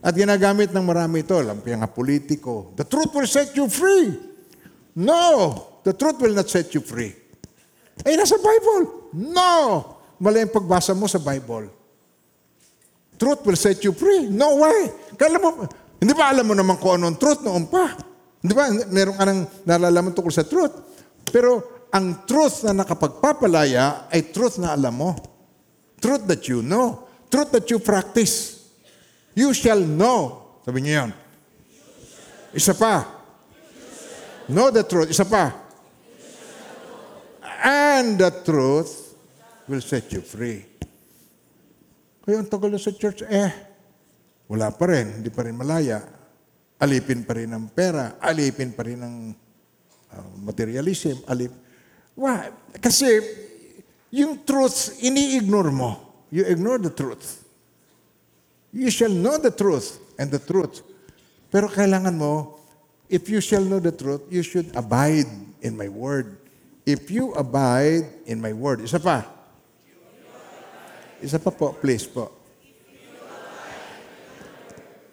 At 0.00 0.16
ginagamit 0.16 0.72
ng 0.72 0.84
marami 0.84 1.28
ito, 1.28 1.36
lampiang 1.44 1.84
nga 1.84 1.92
politiko, 1.92 2.72
the 2.72 2.88
truth 2.88 3.12
will 3.12 3.28
set 3.28 3.52
you 3.52 3.68
free. 3.68 4.32
No, 4.94 5.80
the 5.82 5.92
truth 5.92 6.22
will 6.22 6.34
not 6.34 6.46
set 6.46 6.70
you 6.70 6.82
free. 6.82 7.10
Ay, 8.02 8.14
nasa 8.18 8.38
Bible. 8.38 9.10
No! 9.14 9.50
Mali 10.18 10.46
ang 10.46 10.54
pagbasa 10.54 10.94
mo 10.94 11.10
sa 11.10 11.18
Bible. 11.18 11.70
Truth 13.18 13.40
will 13.46 13.58
set 13.58 13.82
you 13.82 13.94
free. 13.94 14.30
No 14.30 14.62
way. 14.62 14.90
Kala 15.14 15.38
mo, 15.38 15.66
hindi 15.98 16.12
ba 16.14 16.30
alam 16.30 16.46
mo 16.46 16.54
naman 16.54 16.78
kung 16.78 16.98
anong 16.98 17.18
truth 17.18 17.42
noon 17.42 17.70
pa? 17.70 17.94
Hindi 18.42 18.52
ba, 18.54 18.70
meron 18.90 19.16
ka 19.18 19.24
nang 19.26 19.40
nalalaman 19.66 20.14
tungkol 20.14 20.34
sa 20.34 20.46
truth. 20.46 20.74
Pero 21.30 21.86
ang 21.94 22.26
truth 22.26 22.66
na 22.66 22.82
nakapagpapalaya 22.82 24.10
ay 24.10 24.34
truth 24.34 24.58
na 24.58 24.74
alam 24.74 24.94
mo. 24.94 25.10
Truth 26.02 26.26
that 26.26 26.42
you 26.50 26.60
know. 26.60 27.06
Truth 27.30 27.54
that 27.54 27.66
you 27.70 27.78
practice. 27.78 28.66
You 29.38 29.54
shall 29.54 29.82
know. 29.82 30.42
Sabi 30.66 30.82
niyo 30.82 31.06
yan. 31.06 31.10
Isa 32.54 32.74
pa. 32.74 33.13
Know 34.48 34.68
the 34.68 34.84
truth. 34.84 35.08
Isa 35.08 35.24
pa. 35.24 35.52
And 37.64 38.20
the 38.20 38.28
truth 38.44 39.16
will 39.64 39.80
set 39.80 40.12
you 40.12 40.20
free. 40.20 40.68
Kaya 42.24 42.40
ang 42.40 42.48
tagal 42.48 42.72
sa 42.80 42.92
church, 42.92 43.24
eh, 43.24 43.52
wala 44.48 44.72
pa 44.72 44.88
rin, 44.88 45.20
hindi 45.20 45.28
pa 45.28 45.44
rin 45.44 45.56
malaya. 45.56 46.00
Alipin 46.80 47.24
pa 47.24 47.36
rin 47.36 47.52
ng 47.52 47.68
pera, 47.72 48.16
alipin 48.20 48.72
pa 48.72 48.84
rin 48.84 49.00
ng 49.00 49.16
uh, 50.12 50.28
materialism, 50.40 51.20
alip. 51.28 51.52
Why? 52.16 52.48
Kasi 52.80 53.20
yung 54.12 54.44
truth, 54.44 55.00
ini-ignore 55.04 55.72
mo. 55.72 55.90
You 56.32 56.48
ignore 56.48 56.80
the 56.80 56.92
truth. 56.92 57.44
You 58.72 58.88
shall 58.88 59.12
know 59.12 59.36
the 59.36 59.52
truth 59.52 60.00
and 60.16 60.32
the 60.32 60.40
truth. 60.40 60.80
Pero 61.52 61.68
kailangan 61.68 62.16
mo, 62.16 62.58
if 63.08 63.28
you 63.28 63.40
shall 63.40 63.64
know 63.64 63.80
the 63.80 63.92
truth, 63.92 64.24
you 64.30 64.42
should 64.42 64.70
abide 64.76 65.28
in 65.60 65.76
my 65.76 65.88
word. 65.88 66.36
If 66.84 67.08
you 67.08 67.32
abide 67.32 68.04
in 68.28 68.40
my 68.40 68.52
word. 68.52 68.84
Isa 68.84 69.00
pa. 69.00 69.24
Isa 71.24 71.40
pa 71.40 71.48
po, 71.48 71.72
please 71.72 72.04
po. 72.04 72.28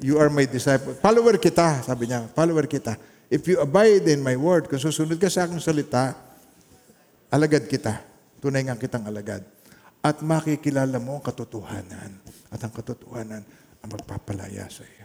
You 0.02 0.18
are 0.18 0.34
my 0.34 0.50
disciple. 0.50 0.98
Follower 0.98 1.38
kita, 1.38 1.86
sabi 1.86 2.10
niya. 2.10 2.26
Follower 2.34 2.66
kita. 2.66 2.98
If 3.32 3.48
you 3.48 3.62
abide 3.62 4.10
in 4.12 4.20
my 4.20 4.36
word, 4.36 4.68
kung 4.68 4.82
susunod 4.82 5.16
ka 5.22 5.32
sa 5.32 5.48
aking 5.48 5.62
salita, 5.64 6.18
alagad 7.32 7.70
kita. 7.70 8.02
Tunay 8.44 8.66
nga 8.68 8.76
kitang 8.76 9.06
alagad. 9.08 9.46
At 10.02 10.20
makikilala 10.20 10.98
mo 10.98 11.22
ang 11.22 11.24
katotohanan. 11.24 12.18
At 12.52 12.60
ang 12.60 12.74
katotohanan 12.74 13.46
ang 13.80 13.90
magpapalaya 13.94 14.68
sa 14.68 14.84
iyo. 14.84 15.01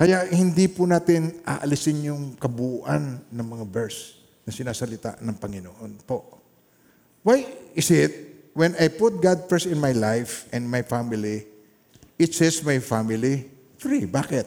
Kaya 0.00 0.24
hindi 0.32 0.64
po 0.72 0.88
natin 0.88 1.44
aalisin 1.44 2.08
yung 2.08 2.22
kabuuan 2.40 3.20
ng 3.28 3.46
mga 3.52 3.68
verse 3.68 4.16
na 4.48 4.50
sinasalita 4.50 5.20
ng 5.20 5.36
Panginoon 5.36 6.00
po. 6.08 6.40
Why 7.20 7.44
is 7.76 7.92
it 7.92 8.30
when 8.56 8.72
I 8.80 8.88
put 8.88 9.20
God 9.20 9.44
first 9.44 9.68
in 9.68 9.76
my 9.76 9.92
life 9.92 10.48
and 10.56 10.64
my 10.64 10.80
family, 10.80 11.44
it 12.16 12.32
says 12.32 12.64
my 12.64 12.80
family 12.80 13.44
free. 13.76 14.08
Bakit? 14.08 14.46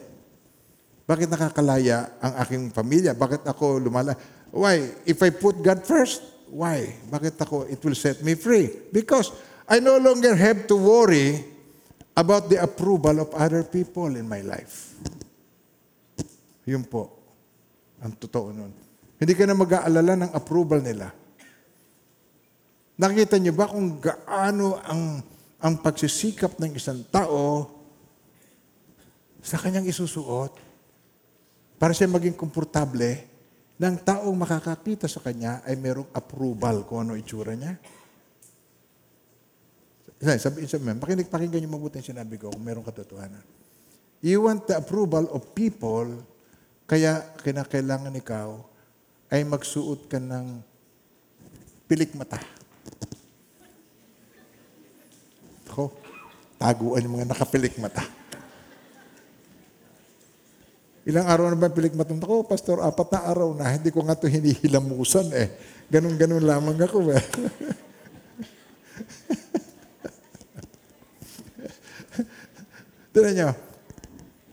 Bakit 1.05 1.27
nakakalaya 1.29 2.17
ang 2.17 2.33
aking 2.41 2.63
pamilya? 2.73 3.13
Bakit 3.13 3.45
ako 3.45 3.77
lumala? 3.77 4.15
Why? 4.53 4.89
If 5.05 5.21
I 5.21 5.33
put 5.33 5.59
God 5.61 5.83
first, 5.83 6.23
why? 6.49 6.97
Bakit 7.09 7.37
ako, 7.41 7.69
it 7.69 7.81
will 7.83 7.97
set 7.97 8.21
me 8.25 8.33
free? 8.33 8.69
Because 8.93 9.33
I 9.69 9.81
no 9.81 9.97
longer 9.97 10.33
have 10.33 10.65
to 10.69 10.75
worry 10.77 11.43
about 12.13 12.47
the 12.49 12.61
approval 12.61 13.25
of 13.25 13.29
other 13.33 13.65
people 13.65 14.13
in 14.13 14.29
my 14.29 14.45
life. 14.45 14.93
Yun 16.67 16.83
po. 16.87 17.11
Ang 18.03 18.15
totoo 18.19 18.51
nun. 18.51 18.71
Hindi 19.19 19.33
ka 19.35 19.47
na 19.47 19.55
mag-aalala 19.55 20.13
ng 20.27 20.31
approval 20.35 20.83
nila. 20.83 21.11
Nakita 22.99 23.39
niyo 23.39 23.55
ba 23.55 23.71
kung 23.71 23.97
gaano 23.97 24.77
ang, 24.83 25.23
ang 25.63 25.73
pagsisikap 25.81 26.59
ng 26.59 26.77
isang 26.77 27.01
tao 27.09 27.71
sa 29.43 29.59
kanyang 29.59 29.89
isusuot 29.89 30.55
para 31.81 31.91
siya 31.91 32.07
maging 32.07 32.37
komportable 32.37 33.27
ng 33.75 33.95
taong 34.05 34.35
makakakita 34.37 35.09
sa 35.09 35.19
kanya 35.19 35.59
ay 35.65 35.75
merong 35.75 36.07
approval 36.15 36.87
kung 36.87 37.03
ano 37.03 37.17
itsura 37.17 37.57
niya? 37.57 37.75
Sabi, 40.23 40.63
sabi, 40.63 40.87
pakinig, 40.95 41.27
pakinggan 41.27 41.59
niyo 41.59 41.71
mabuti 41.75 41.99
ang 41.99 42.07
sinabi 42.07 42.39
ko 42.39 42.47
kung 42.47 42.63
merong 42.63 42.87
katotohanan. 42.87 43.43
You 44.23 44.47
want 44.47 44.71
the 44.71 44.79
approval 44.79 45.27
of 45.35 45.51
people, 45.51 46.23
kaya 46.83 47.23
kinakailangan 47.39 48.15
ikaw 48.19 48.59
ay 49.31 49.41
magsuot 49.47 50.05
ka 50.11 50.19
ng 50.19 50.61
pilik 51.87 52.11
mata. 52.13 52.37
Ako, 55.73 55.89
taguan 56.61 57.01
yung 57.07 57.17
mga 57.17 57.33
nakapilik 57.33 57.73
mata. 57.81 58.05
Ilang 61.03 61.27
araw 61.27 61.51
na 61.51 61.59
ba 61.59 61.67
pilik 61.67 61.97
mata? 61.97 62.15
Ako, 62.15 62.47
pastor, 62.47 62.79
apat 62.79 63.09
na 63.11 63.27
araw 63.27 63.51
na. 63.57 63.73
Hindi 63.75 63.91
ko 63.91 64.05
nga 64.07 64.15
ito 64.15 64.29
hinihilamusan 64.29 65.33
eh. 65.35 65.51
Ganun-ganun 65.91 66.45
lamang 66.45 66.79
ako 66.79 67.11
eh. 67.11 67.19
Tignan 73.13 73.33
nyo, 73.35 73.49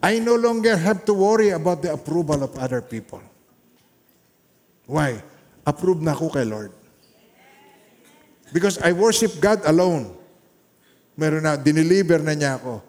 I 0.00 0.16
no 0.16 0.36
longer 0.36 0.80
have 0.80 1.04
to 1.04 1.12
worry 1.12 1.52
about 1.52 1.84
the 1.84 1.92
approval 1.92 2.40
of 2.40 2.56
other 2.56 2.80
people. 2.80 3.20
Why? 4.88 5.20
Approved 5.62 6.00
na 6.00 6.16
ako 6.16 6.32
kay 6.32 6.48
Lord. 6.48 6.72
Because 8.50 8.80
I 8.80 8.96
worship 8.96 9.36
God 9.38 9.62
alone. 9.68 10.16
Meron 11.14 11.44
na, 11.44 11.54
dineliver 11.54 12.18
na 12.18 12.32
niya 12.32 12.56
ako. 12.56 12.80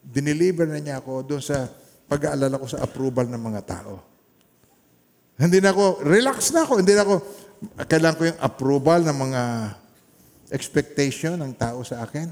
Dineliver 0.00 0.70
na 0.70 0.78
niya 0.78 1.02
ako 1.02 1.26
doon 1.26 1.42
sa 1.42 1.68
pag-aalala 2.06 2.56
ko 2.56 2.66
sa 2.70 2.80
approval 2.86 3.26
ng 3.26 3.42
mga 3.42 3.60
tao. 3.66 4.00
Hindi 5.36 5.58
na 5.58 5.74
ako, 5.74 6.06
relax 6.06 6.54
na 6.54 6.64
ako. 6.64 6.72
Hindi 6.80 6.94
na 6.94 7.02
ako, 7.02 7.14
kailangan 7.84 8.16
ko 8.16 8.24
yung 8.30 8.40
approval 8.40 9.00
ng 9.04 9.16
mga 9.16 9.42
expectation 10.54 11.34
ng 11.38 11.52
tao 11.58 11.82
sa 11.82 12.06
akin. 12.06 12.30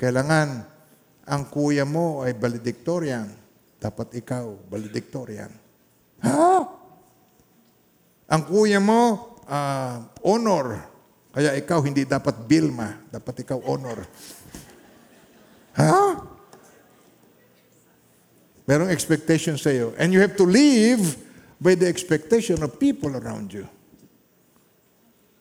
Kailangan, 0.00 0.75
ang 1.26 1.50
kuya 1.50 1.82
mo 1.82 2.22
ay 2.22 2.38
valedictorian. 2.38 3.26
Dapat 3.76 4.14
ikaw, 4.22 4.70
valedictorian. 4.70 5.50
Ha? 6.22 6.62
Ang 8.30 8.42
kuya 8.46 8.78
mo, 8.78 9.34
ah, 9.50 10.06
honor. 10.22 10.86
Kaya 11.34 11.58
ikaw, 11.58 11.82
hindi 11.82 12.06
dapat 12.06 12.46
Bilma. 12.46 12.94
Dapat 13.10 13.42
ikaw 13.42 13.58
honor. 13.66 14.06
Ha? 15.76 16.24
Merong 18.66 18.90
expectation 18.90 19.58
sa 19.58 19.70
iyo. 19.74 19.94
And 19.98 20.14
you 20.14 20.22
have 20.22 20.38
to 20.38 20.46
live 20.46 21.02
by 21.58 21.74
the 21.74 21.90
expectation 21.90 22.62
of 22.62 22.78
people 22.78 23.14
around 23.18 23.50
you. 23.50 23.66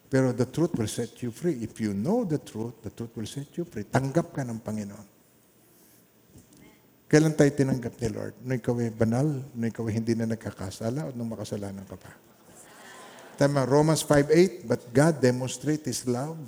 Pero 0.09 0.33
the 0.33 0.45
truth 0.45 0.77
will 0.77 0.89
set 0.89 1.17
you 1.21 1.29
free. 1.33 1.61
If 1.61 1.81
you 1.81 1.93
know 1.93 2.25
the 2.25 2.37
truth, 2.37 2.81
the 2.85 2.93
truth 2.93 3.13
will 3.17 3.29
set 3.29 3.49
you 3.57 3.65
free. 3.65 3.85
Tanggap 3.85 4.33
ka 4.33 4.45
ng 4.45 4.61
Panginoon. 4.61 5.14
Kailan 7.05 7.37
tayo 7.37 7.53
tinanggap 7.53 7.93
ni 8.01 8.09
Lord? 8.09 8.33
Nung 8.41 8.57
ikaw 8.57 8.73
ay 8.81 8.89
banal, 8.89 9.29
nung 9.53 9.69
ikaw 9.69 9.85
ay 9.85 9.93
hindi 10.01 10.17
na 10.17 10.25
nagkakasala, 10.25 11.05
o 11.05 11.09
nung 11.13 11.29
makasalanan 11.29 11.85
ka 11.85 11.93
pa? 11.93 12.09
Tama, 13.37 13.61
Romans 13.69 14.01
5.8, 14.01 14.65
But 14.65 14.81
God 14.89 15.21
demonstrate 15.21 15.85
His 15.85 16.01
love. 16.09 16.41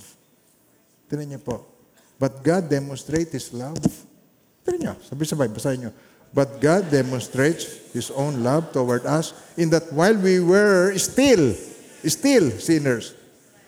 Tinan 1.06 1.30
niyo 1.30 1.42
po. 1.46 1.62
But 2.18 2.42
God 2.42 2.66
demonstrate 2.74 3.30
His 3.30 3.54
love. 3.54 3.78
Tinan 4.66 4.80
niyo, 4.82 4.94
sabi-sabay, 5.06 5.46
basahin 5.54 5.88
niyo. 5.88 5.92
But 6.34 6.58
God 6.58 6.90
demonstrates 6.90 7.94
His 7.94 8.10
own 8.10 8.42
love 8.42 8.74
toward 8.74 9.06
us 9.06 9.38
in 9.62 9.70
that 9.70 9.94
while 9.94 10.18
we 10.18 10.42
were 10.42 10.90
still, 10.98 11.54
still 12.02 12.50
sinners, 12.58 13.14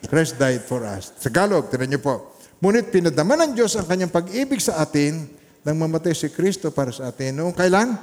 Christ 0.10 0.42
died 0.42 0.66
for 0.66 0.82
us. 0.90 1.14
Sa 1.22 1.30
Tagalog, 1.30 1.70
tinan 1.70 1.94
niyo 1.94 2.02
po. 2.02 2.34
Ngunit 2.60 2.90
pinadama 2.90 3.38
ng 3.46 3.54
Diyos 3.54 3.78
ang 3.78 3.86
kanyang 3.86 4.10
pag-ibig 4.10 4.58
sa 4.58 4.82
atin 4.82 5.39
nang 5.64 5.78
mamatay 5.78 6.16
si 6.16 6.32
Kristo 6.32 6.72
para 6.72 6.92
sa 6.94 7.12
atin. 7.12 7.36
Noong 7.36 7.56
kailan? 7.56 8.00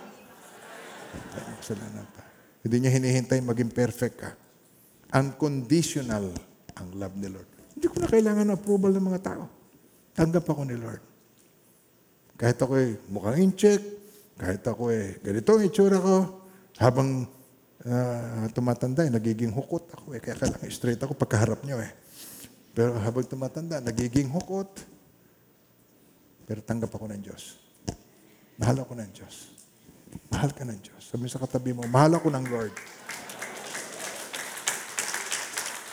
Kasalanan 1.61 2.07
pa. 2.13 2.23
Hindi 2.63 2.77
niya 2.85 2.93
hinihintay 2.93 3.41
maging 3.41 3.73
perfect 3.73 4.17
ka. 4.21 4.31
Unconditional 5.17 6.31
ang 6.77 6.89
love 6.99 7.17
ni 7.17 7.29
Lord. 7.33 7.49
Hindi 7.77 7.87
ko 7.89 7.97
na 8.01 8.09
kailangan 8.09 8.45
ng 8.53 8.57
approval 8.57 8.93
ng 8.93 9.07
mga 9.07 9.21
tao. 9.25 9.45
Tanggap 10.17 10.45
ako 10.49 10.63
ni 10.69 10.77
Lord. 10.77 11.03
Kahit 12.37 12.59
ako 12.61 12.73
eh, 12.77 13.01
mukhang 13.09 13.41
in-check, 13.41 13.81
kahit 14.37 14.61
ako 14.65 14.93
eh, 14.93 15.17
ganito 15.25 15.49
ang 15.57 15.65
itsura 15.65 15.97
ko, 15.97 16.45
habang 16.77 17.25
ah, 17.89 18.45
tumatanda, 18.53 19.09
eh, 19.09 19.13
nagiging 19.13 19.53
hukot 19.53 19.89
ako 19.97 20.17
eh. 20.17 20.21
Kaya 20.21 20.37
kailangan 20.37 20.69
straight 20.69 21.01
ako 21.01 21.17
pagkaharap 21.17 21.65
niyo 21.65 21.81
eh. 21.81 21.93
Pero 22.77 22.93
habang 23.01 23.25
tumatanda, 23.25 23.81
nagiging 23.81 24.29
hukot. 24.29 24.69
Pero 26.47 26.63
tanggap 26.63 26.95
ako 26.95 27.11
ng 27.11 27.21
Diyos. 27.21 27.59
Mahal 28.57 28.87
ako 28.87 28.95
ng 28.97 29.11
Diyos. 29.11 29.35
Mahal 30.33 30.51
ka 30.55 30.63
ng 30.63 30.79
Diyos. 30.81 31.03
Sabi 31.03 31.27
sa 31.29 31.43
katabi 31.43 31.75
mo, 31.75 31.85
mahal 31.91 32.17
ako 32.17 32.31
ng 32.33 32.45
Lord. 32.49 32.75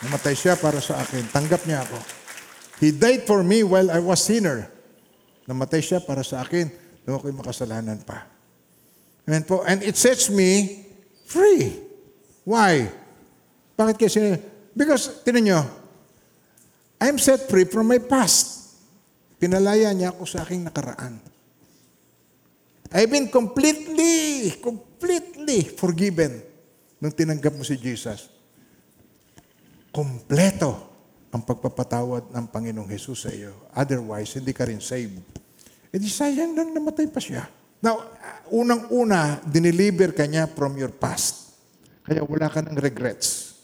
Namatay 0.06 0.34
siya 0.38 0.54
para 0.56 0.78
sa 0.78 1.02
akin. 1.02 1.28
Tanggap 1.28 1.66
niya 1.66 1.82
ako. 1.84 1.98
He 2.78 2.94
died 2.94 3.26
for 3.26 3.42
me 3.42 3.66
while 3.66 3.90
I 3.90 4.00
was 4.00 4.22
sinner. 4.22 4.70
Namatay 5.44 5.84
siya 5.84 6.00
para 6.00 6.24
sa 6.24 6.40
akin 6.40 6.70
nung 7.04 7.20
ako'y 7.20 7.34
makasalanan 7.34 8.00
pa. 8.06 8.24
Amen 9.28 9.44
po. 9.44 9.64
And 9.64 9.80
it 9.84 9.96
sets 9.96 10.28
me 10.32 10.84
free. 11.28 11.80
Why? 12.44 12.88
Bakit 13.74 13.96
kasi? 13.96 14.20
Because, 14.76 15.24
tinan 15.24 15.44
nyo, 15.48 15.60
I'm 17.00 17.16
set 17.16 17.48
free 17.48 17.64
from 17.64 17.88
my 17.88 18.00
past. 18.00 18.63
Pinalaya 19.38 19.90
niya 19.92 20.14
ako 20.14 20.24
sa 20.24 20.46
aking 20.46 20.64
nakaraan. 20.64 21.18
I've 22.94 23.10
been 23.10 23.26
completely, 23.26 24.54
completely 24.62 25.66
forgiven 25.74 26.38
nung 27.02 27.10
tinanggap 27.10 27.50
mo 27.50 27.66
si 27.66 27.74
Jesus. 27.74 28.30
Kompleto 29.90 30.94
ang 31.34 31.42
pagpapatawad 31.42 32.30
ng 32.30 32.46
Panginoong 32.46 32.86
Jesus 32.86 33.26
sa 33.26 33.30
iyo. 33.34 33.66
Otherwise, 33.74 34.38
hindi 34.38 34.54
ka 34.54 34.70
rin 34.70 34.78
saved. 34.78 35.26
E 35.90 35.98
di 35.98 36.06
sayang 36.06 36.54
lang 36.54 36.70
namatay 36.70 37.10
pa 37.10 37.18
siya. 37.18 37.50
Now, 37.82 38.00
unang-una, 38.54 39.42
dineliver 39.42 40.14
ka 40.14 40.30
niya 40.30 40.46
from 40.46 40.78
your 40.78 40.94
past. 40.94 41.58
Kaya 42.06 42.22
wala 42.22 42.46
ka 42.46 42.62
ng 42.62 42.78
regrets. 42.78 43.58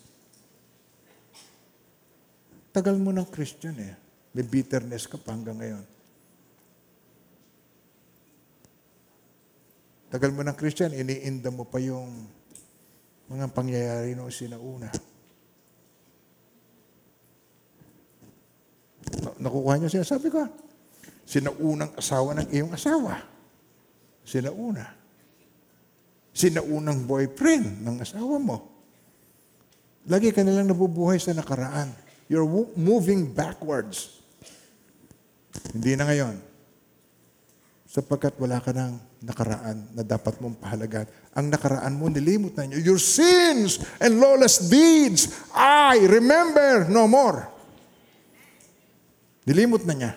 Tagal 2.75 2.99
mo 2.99 3.15
ng 3.15 3.27
Christian 3.31 3.79
eh. 3.79 3.95
May 4.31 4.47
bitterness 4.47 5.11
ka 5.11 5.19
pa 5.19 5.35
hanggang 5.35 5.59
ngayon. 5.59 5.85
Tagal 10.11 10.31
mo 10.35 10.43
ng 10.43 10.59
Christian, 10.59 10.91
iniinda 10.91 11.55
mo 11.55 11.67
pa 11.67 11.79
yung 11.79 12.27
mga 13.31 13.47
pangyayari 13.55 14.19
noong 14.19 14.35
sinauna. 14.35 14.91
Na- 19.23 19.39
Nakukuha 19.39 19.79
niyo 19.79 19.89
siya. 19.91 20.03
Sabi 20.03 20.35
ko, 20.35 20.43
sinaunang 21.23 21.95
asawa 21.95 22.35
ng 22.43 22.49
iyong 22.51 22.75
asawa. 22.75 23.23
Sinauna. 24.27 24.83
Sinaunang 26.35 27.07
boyfriend 27.07 27.83
ng 27.83 27.97
asawa 28.03 28.39
mo. 28.43 28.59
Lagi 30.11 30.35
ka 30.35 30.43
nilang 30.43 30.71
nabubuhay 30.71 31.23
sa 31.23 31.31
nakaraan. 31.31 31.95
You're 32.27 32.47
moving 32.75 33.31
backwards. 33.31 34.20
Hindi 35.71 35.93
na 35.95 36.09
ngayon. 36.09 36.37
Sapagkat 37.91 38.39
wala 38.39 38.63
ka 38.63 38.71
ng 38.71 39.25
nakaraan 39.27 39.83
na 39.99 40.07
dapat 40.07 40.39
mong 40.39 40.63
pahalagan. 40.63 41.11
Ang 41.35 41.51
nakaraan 41.51 41.99
mo, 41.99 42.07
nilimot 42.07 42.55
na 42.55 42.71
niyo. 42.71 42.95
Your 42.95 43.03
sins 43.03 43.83
and 43.99 44.23
lawless 44.23 44.63
deeds, 44.71 45.35
I 45.51 45.99
remember 46.07 46.87
no 46.87 47.11
more. 47.11 47.51
Nilimot 49.43 49.83
na 49.83 49.95
niya. 49.99 50.13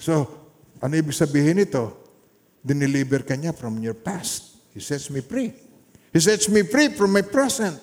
So, 0.00 0.28
ano 0.80 0.92
ibig 0.96 1.12
sabihin 1.16 1.60
nito? 1.60 1.92
Dineliver 2.64 3.24
ka 3.24 3.36
niya 3.36 3.52
from 3.52 3.76
your 3.84 3.96
past. 3.96 4.56
He 4.72 4.80
sets 4.80 5.12
me 5.12 5.20
free. 5.20 5.52
He 6.12 6.20
sets 6.24 6.48
me 6.48 6.64
free 6.64 6.92
from 6.92 7.12
my 7.12 7.24
present. 7.24 7.76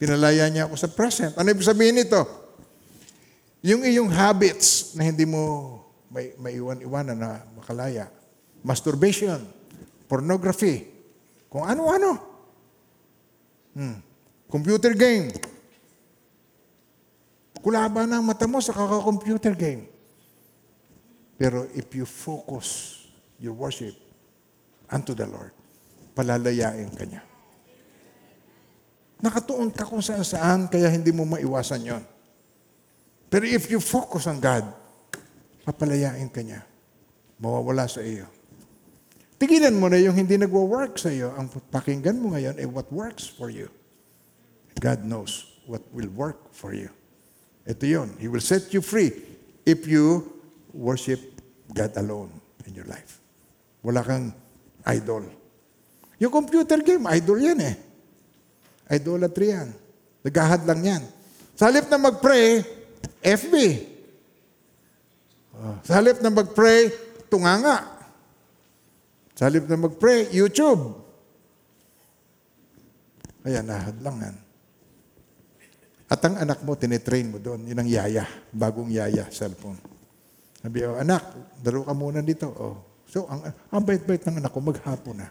Pinalaya 0.00 0.48
niya 0.48 0.64
ako 0.64 0.76
sa 0.80 0.88
present. 0.88 1.36
Ano 1.36 1.48
ibig 1.52 1.64
sabihin 1.64 1.96
nito? 1.96 2.43
Yung 3.64 3.80
iyong 3.80 4.12
habits 4.12 4.92
na 4.92 5.08
hindi 5.08 5.24
mo 5.24 5.80
may, 6.12 6.36
maiwan-iwanan 6.36 7.16
na 7.16 7.40
makalaya. 7.56 8.12
Masturbation, 8.60 9.40
pornography, 10.04 10.84
kung 11.48 11.64
ano-ano. 11.64 12.20
Hmm. 13.72 14.04
Computer 14.52 14.92
game. 14.92 15.32
Kulaban 17.64 18.12
ang 18.12 18.20
mata 18.28 18.44
mo 18.44 18.60
sa 18.60 18.76
kaka-computer 18.76 19.56
game. 19.56 19.88
Pero 21.40 21.64
if 21.72 21.88
you 21.96 22.04
focus 22.04 23.00
your 23.40 23.56
worship 23.56 23.96
unto 24.92 25.16
the 25.16 25.24
Lord, 25.24 25.56
palalayain 26.12 26.92
ka 26.92 27.08
niya. 27.08 27.24
Nakatuon 29.24 29.72
ka 29.72 29.88
kung 29.88 30.04
saan 30.04 30.22
saan, 30.22 30.60
kaya 30.68 30.92
hindi 30.92 31.08
mo 31.16 31.24
maiwasan 31.24 31.80
yon. 31.80 32.04
Pero 33.34 33.50
if 33.50 33.66
you 33.66 33.82
focus 33.82 34.30
on 34.30 34.38
God, 34.38 34.62
papalayain 35.66 36.30
ka 36.30 36.38
niya. 36.38 36.62
Mawawala 37.42 37.90
sa 37.90 37.98
iyo. 37.98 38.30
Tigilan 39.42 39.74
mo 39.74 39.90
na 39.90 39.98
yung 39.98 40.14
hindi 40.14 40.38
nagwo-work 40.38 40.94
sa 40.94 41.10
iyo. 41.10 41.34
Ang 41.34 41.50
pakinggan 41.50 42.14
mo 42.14 42.30
ngayon 42.30 42.62
ay 42.62 42.66
what 42.70 42.86
works 42.94 43.26
for 43.26 43.50
you. 43.50 43.66
God 44.78 45.02
knows 45.02 45.50
what 45.66 45.82
will 45.90 46.06
work 46.14 46.54
for 46.54 46.78
you. 46.78 46.94
Ito 47.66 47.82
yon. 47.82 48.14
He 48.22 48.30
will 48.30 48.38
set 48.38 48.70
you 48.70 48.78
free 48.78 49.10
if 49.66 49.82
you 49.90 50.30
worship 50.70 51.18
God 51.74 51.90
alone 51.98 52.30
in 52.70 52.78
your 52.78 52.86
life. 52.86 53.18
Wala 53.82 54.06
kang 54.06 54.30
idol. 54.86 55.26
Yung 56.22 56.30
computer 56.30 56.78
game, 56.86 57.02
idol 57.10 57.42
yan 57.42 57.58
eh. 57.66 57.74
Idolatry 58.94 59.50
yan. 59.50 59.74
Nagahad 60.22 60.62
lang 60.70 60.80
yan. 60.86 61.02
Sa 61.58 61.66
halip 61.66 61.90
na 61.90 61.98
mag-pray, 61.98 62.62
FB. 63.22 63.54
Oh, 65.54 65.76
Sa 65.86 65.98
halip 65.98 66.18
na 66.20 66.30
mag-pray, 66.34 66.90
tunganga. 67.30 67.86
Sa 69.34 69.46
halip 69.46 69.66
na 69.66 69.78
mag-pray, 69.78 70.30
YouTube. 70.30 70.98
Kaya 73.44 73.60
nahad 73.60 73.98
lang 74.00 74.16
yan. 74.18 74.36
At 76.08 76.20
ang 76.24 76.36
anak 76.36 76.60
mo, 76.62 76.76
tinitrain 76.76 77.28
mo 77.32 77.38
doon. 77.40 77.64
Yun 77.64 77.80
ang 77.80 77.88
yaya. 77.88 78.24
Bagong 78.52 78.92
yaya, 78.92 79.28
cellphone. 79.32 79.80
Sabi, 80.60 80.84
oh, 80.84 80.96
anak, 80.96 81.22
daro 81.60 81.84
ka 81.84 81.92
muna 81.92 82.24
dito. 82.24 82.48
Oh. 82.56 82.76
So, 83.08 83.28
ang, 83.28 83.44
ang 83.46 83.82
bait-bait 83.84 84.24
ng 84.24 84.40
anak 84.40 84.52
ko, 84.52 84.64
maghapon 84.64 85.20
na. 85.20 85.28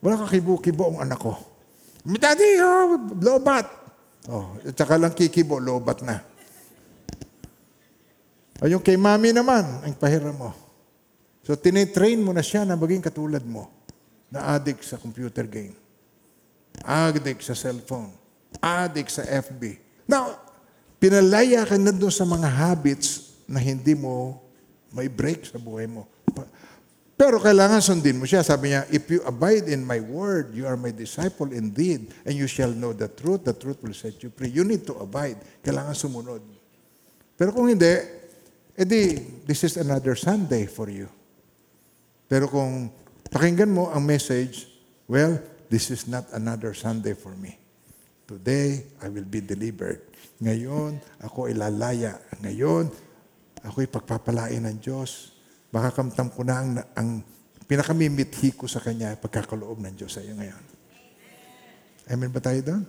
Wala 0.00 0.24
kakibo-kibo 0.24 0.96
ang 0.96 1.08
anak 1.08 1.20
ko. 1.20 1.36
Daddy, 2.06 2.60
oh, 2.62 2.98
lobat. 3.18 3.85
Oh, 4.26 4.58
at 4.58 4.74
saka 4.74 4.98
lang 4.98 5.14
kikibo, 5.14 5.62
lobat 5.62 6.02
na. 6.02 6.18
O 8.58 8.66
yung 8.66 8.82
kay 8.82 8.98
mami 8.98 9.30
naman, 9.30 9.62
ang 9.86 9.94
pahiram 9.94 10.34
mo. 10.34 10.50
So, 11.46 11.54
tinitrain 11.54 12.18
mo 12.18 12.34
na 12.34 12.42
siya 12.42 12.66
na 12.66 12.74
maging 12.74 13.04
katulad 13.04 13.44
mo, 13.46 13.70
na 14.32 14.58
addict 14.58 14.82
sa 14.82 14.98
computer 14.98 15.46
game. 15.46 15.76
addict 16.84 17.40
sa 17.40 17.56
cellphone, 17.56 18.12
addict 18.60 19.08
sa 19.08 19.24
FB. 19.24 19.80
Now, 20.04 20.36
pinalaya 21.00 21.64
ka 21.64 21.80
na 21.80 21.88
doon 21.88 22.12
sa 22.12 22.28
mga 22.28 22.44
habits 22.44 23.32
na 23.48 23.62
hindi 23.62 23.96
mo 23.96 24.42
may 24.92 25.08
break 25.08 25.48
sa 25.48 25.56
buhay 25.56 25.88
mo. 25.88 26.04
Pero 27.16 27.40
kailangan 27.40 27.80
sundin 27.80 28.20
mo 28.20 28.28
siya. 28.28 28.44
Sabi 28.44 28.76
niya, 28.76 28.84
if 28.92 29.08
you 29.08 29.24
abide 29.24 29.72
in 29.72 29.80
my 29.80 30.04
word, 30.04 30.52
you 30.52 30.68
are 30.68 30.76
my 30.76 30.92
disciple 30.92 31.48
indeed, 31.48 32.12
and 32.28 32.36
you 32.36 32.44
shall 32.44 32.68
know 32.68 32.92
the 32.92 33.08
truth, 33.08 33.48
the 33.48 33.56
truth 33.56 33.80
will 33.80 33.96
set 33.96 34.20
you 34.20 34.28
free. 34.28 34.52
You 34.52 34.68
need 34.68 34.84
to 34.84 35.00
abide. 35.00 35.40
Kailangan 35.64 35.96
sumunod. 35.96 36.44
Pero 37.40 37.56
kung 37.56 37.72
hindi, 37.72 38.04
edi, 38.76 39.16
this 39.48 39.64
is 39.64 39.80
another 39.80 40.12
Sunday 40.12 40.68
for 40.68 40.92
you. 40.92 41.08
Pero 42.28 42.52
kung 42.52 42.92
pakinggan 43.32 43.72
mo 43.72 43.88
ang 43.88 44.04
message, 44.04 44.68
well, 45.08 45.40
this 45.72 45.88
is 45.88 46.04
not 46.04 46.28
another 46.36 46.76
Sunday 46.76 47.16
for 47.16 47.32
me. 47.32 47.56
Today, 48.28 48.84
I 49.00 49.08
will 49.08 49.24
be 49.24 49.40
delivered. 49.40 50.04
Ngayon, 50.42 51.00
ako 51.24 51.48
ilalaya. 51.48 52.20
Ngayon, 52.44 52.92
ako'y 53.64 53.88
pagpapalain 53.88 54.68
ng 54.68 54.76
Diyos. 54.82 55.35
Makakamtam 55.74 56.30
ko 56.30 56.46
na 56.46 56.54
ang, 56.62 56.70
ang 56.94 57.08
pinakamimithi 57.66 58.54
ko 58.54 58.70
sa 58.70 58.78
Kanya, 58.78 59.18
pagkakaloob 59.18 59.82
ng 59.82 59.94
Diyos 59.98 60.14
sa 60.14 60.22
iyo 60.22 60.38
ngayon. 60.38 60.62
Amen 62.06 62.30
ba 62.30 62.38
tayo 62.38 62.60
doon? 62.62 62.82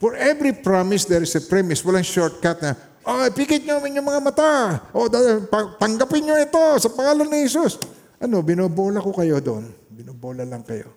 For 0.00 0.16
every 0.16 0.56
promise, 0.56 1.04
there 1.04 1.22
is 1.22 1.36
a 1.36 1.44
premise. 1.44 1.84
Walang 1.84 2.08
shortcut 2.08 2.58
na, 2.64 2.72
oh, 3.04 3.28
pikit 3.30 3.68
nyo 3.68 3.84
yung 3.84 4.08
mga 4.08 4.20
mata. 4.24 4.50
O, 4.96 5.06
pa- 5.46 5.76
tanggapin 5.76 6.24
nyo 6.24 6.40
ito 6.40 6.64
sa 6.80 6.88
pangalan 6.88 7.28
ni 7.28 7.44
Jesus. 7.44 7.76
Ano, 8.16 8.40
binobola 8.40 8.98
ko 8.98 9.12
kayo 9.12 9.36
doon. 9.44 9.68
Binobola 9.92 10.48
lang 10.48 10.64
kayo. 10.64 10.88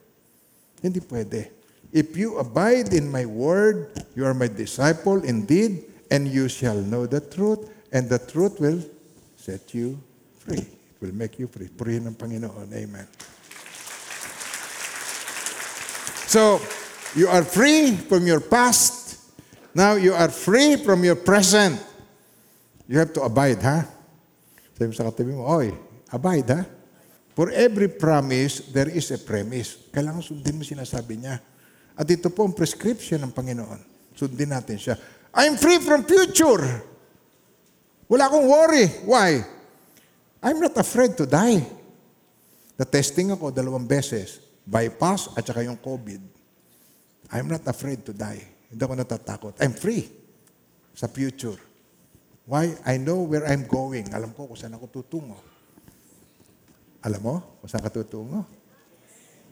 Hindi 0.79 1.03
pwede. 1.03 1.51
If 1.93 2.15
you 2.15 2.39
abide 2.39 2.95
in 2.95 3.11
my 3.11 3.27
word, 3.27 3.91
you 4.17 4.25
are 4.25 4.33
my 4.33 4.49
disciple 4.49 5.21
indeed, 5.21 5.83
and 6.09 6.25
you 6.25 6.49
shall 6.49 6.79
know 6.79 7.05
the 7.05 7.21
truth, 7.21 7.69
and 7.93 8.07
the 8.09 8.17
truth 8.17 8.57
will 8.57 8.81
set 9.43 9.75
you 9.75 9.99
free. 10.39 10.63
It 10.63 10.99
will 11.03 11.11
make 11.11 11.35
you 11.35 11.51
free. 11.51 11.67
Purihin 11.67 12.07
ng 12.07 12.15
Panginoon. 12.15 12.71
Amen. 12.71 13.03
So, 16.31 16.63
you 17.11 17.27
are 17.27 17.43
free 17.43 17.99
from 18.07 18.23
your 18.23 18.39
past. 18.39 19.19
Now 19.75 19.99
you 19.99 20.15
are 20.15 20.31
free 20.31 20.79
from 20.79 21.03
your 21.03 21.19
present. 21.19 21.75
You 22.87 23.03
have 23.03 23.11
to 23.19 23.27
abide, 23.27 23.59
ha? 23.59 23.83
Sabi 24.79 24.95
sa 24.95 25.11
katabi 25.11 25.35
mo, 25.35 25.43
oy, 25.43 25.75
abide, 26.07 26.47
ha? 26.55 26.61
For 27.35 27.51
every 27.51 27.91
promise, 27.91 28.71
there 28.71 28.87
is 28.87 29.11
a 29.11 29.19
premise. 29.19 29.91
Kailangan 29.91 30.23
sundin 30.23 30.55
mo 30.55 30.63
sinasabi 30.63 31.19
niya. 31.19 31.41
At 31.99 32.07
ito 32.07 32.31
po 32.31 32.47
ang 32.47 32.55
prescription 32.55 33.19
ng 33.27 33.33
Panginoon. 33.35 33.81
Sundin 34.15 34.55
natin 34.55 34.79
siya. 34.79 34.95
I'm 35.35 35.57
free 35.59 35.81
from 35.81 36.05
future. 36.05 36.92
Wala 38.13 38.29
akong 38.29 38.45
worry. 38.45 38.85
Why? 39.09 39.41
I'm 40.37 40.61
not 40.61 40.77
afraid 40.77 41.17
to 41.17 41.25
die. 41.25 41.65
Na-testing 42.77 43.33
ako 43.33 43.49
dalawang 43.49 43.89
beses. 43.89 44.37
Bypass 44.69 45.33
at 45.33 45.49
saka 45.49 45.65
yung 45.65 45.81
COVID. 45.81 46.21
I'm 47.33 47.49
not 47.49 47.65
afraid 47.65 48.05
to 48.05 48.13
die. 48.13 48.45
Hindi 48.69 48.81
ako 48.85 48.93
natatakot. 49.01 49.53
I'm 49.57 49.73
free 49.73 50.05
sa 50.93 51.09
future. 51.09 51.57
Why? 52.45 52.77
I 52.85 53.01
know 53.01 53.25
where 53.25 53.49
I'm 53.49 53.65
going. 53.65 54.13
Alam 54.13 54.29
ko 54.37 54.45
kung 54.45 54.59
saan 54.61 54.77
ako 54.77 54.93
tutungo. 54.93 55.41
Alam 57.01 57.21
mo 57.25 57.35
kung 57.65 57.69
saan 57.73 57.81
ka 57.81 57.89
tutungo? 57.89 58.45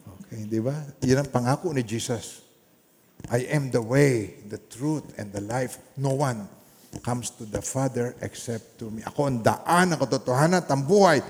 Okay, 0.06 0.46
di 0.46 0.62
ba? 0.62 0.78
Yan 1.02 1.26
ang 1.26 1.34
pangako 1.34 1.74
ni 1.74 1.82
Jesus. 1.82 2.46
I 3.26 3.50
am 3.50 3.74
the 3.74 3.82
way, 3.82 4.38
the 4.46 4.62
truth, 4.70 5.18
and 5.18 5.34
the 5.34 5.42
life. 5.42 5.82
No 5.98 6.14
one 6.14 6.61
comes 7.00 7.32
to 7.32 7.48
the 7.48 7.64
Father 7.64 8.20
except 8.20 8.76
to 8.76 8.92
me. 8.92 9.00
Ako 9.08 9.32
ang 9.32 9.40
daan, 9.40 9.96
ang 9.96 10.00
katotohanan, 10.00 10.60
at 10.60 10.68
ang 10.68 10.84
buhay. 10.84 11.24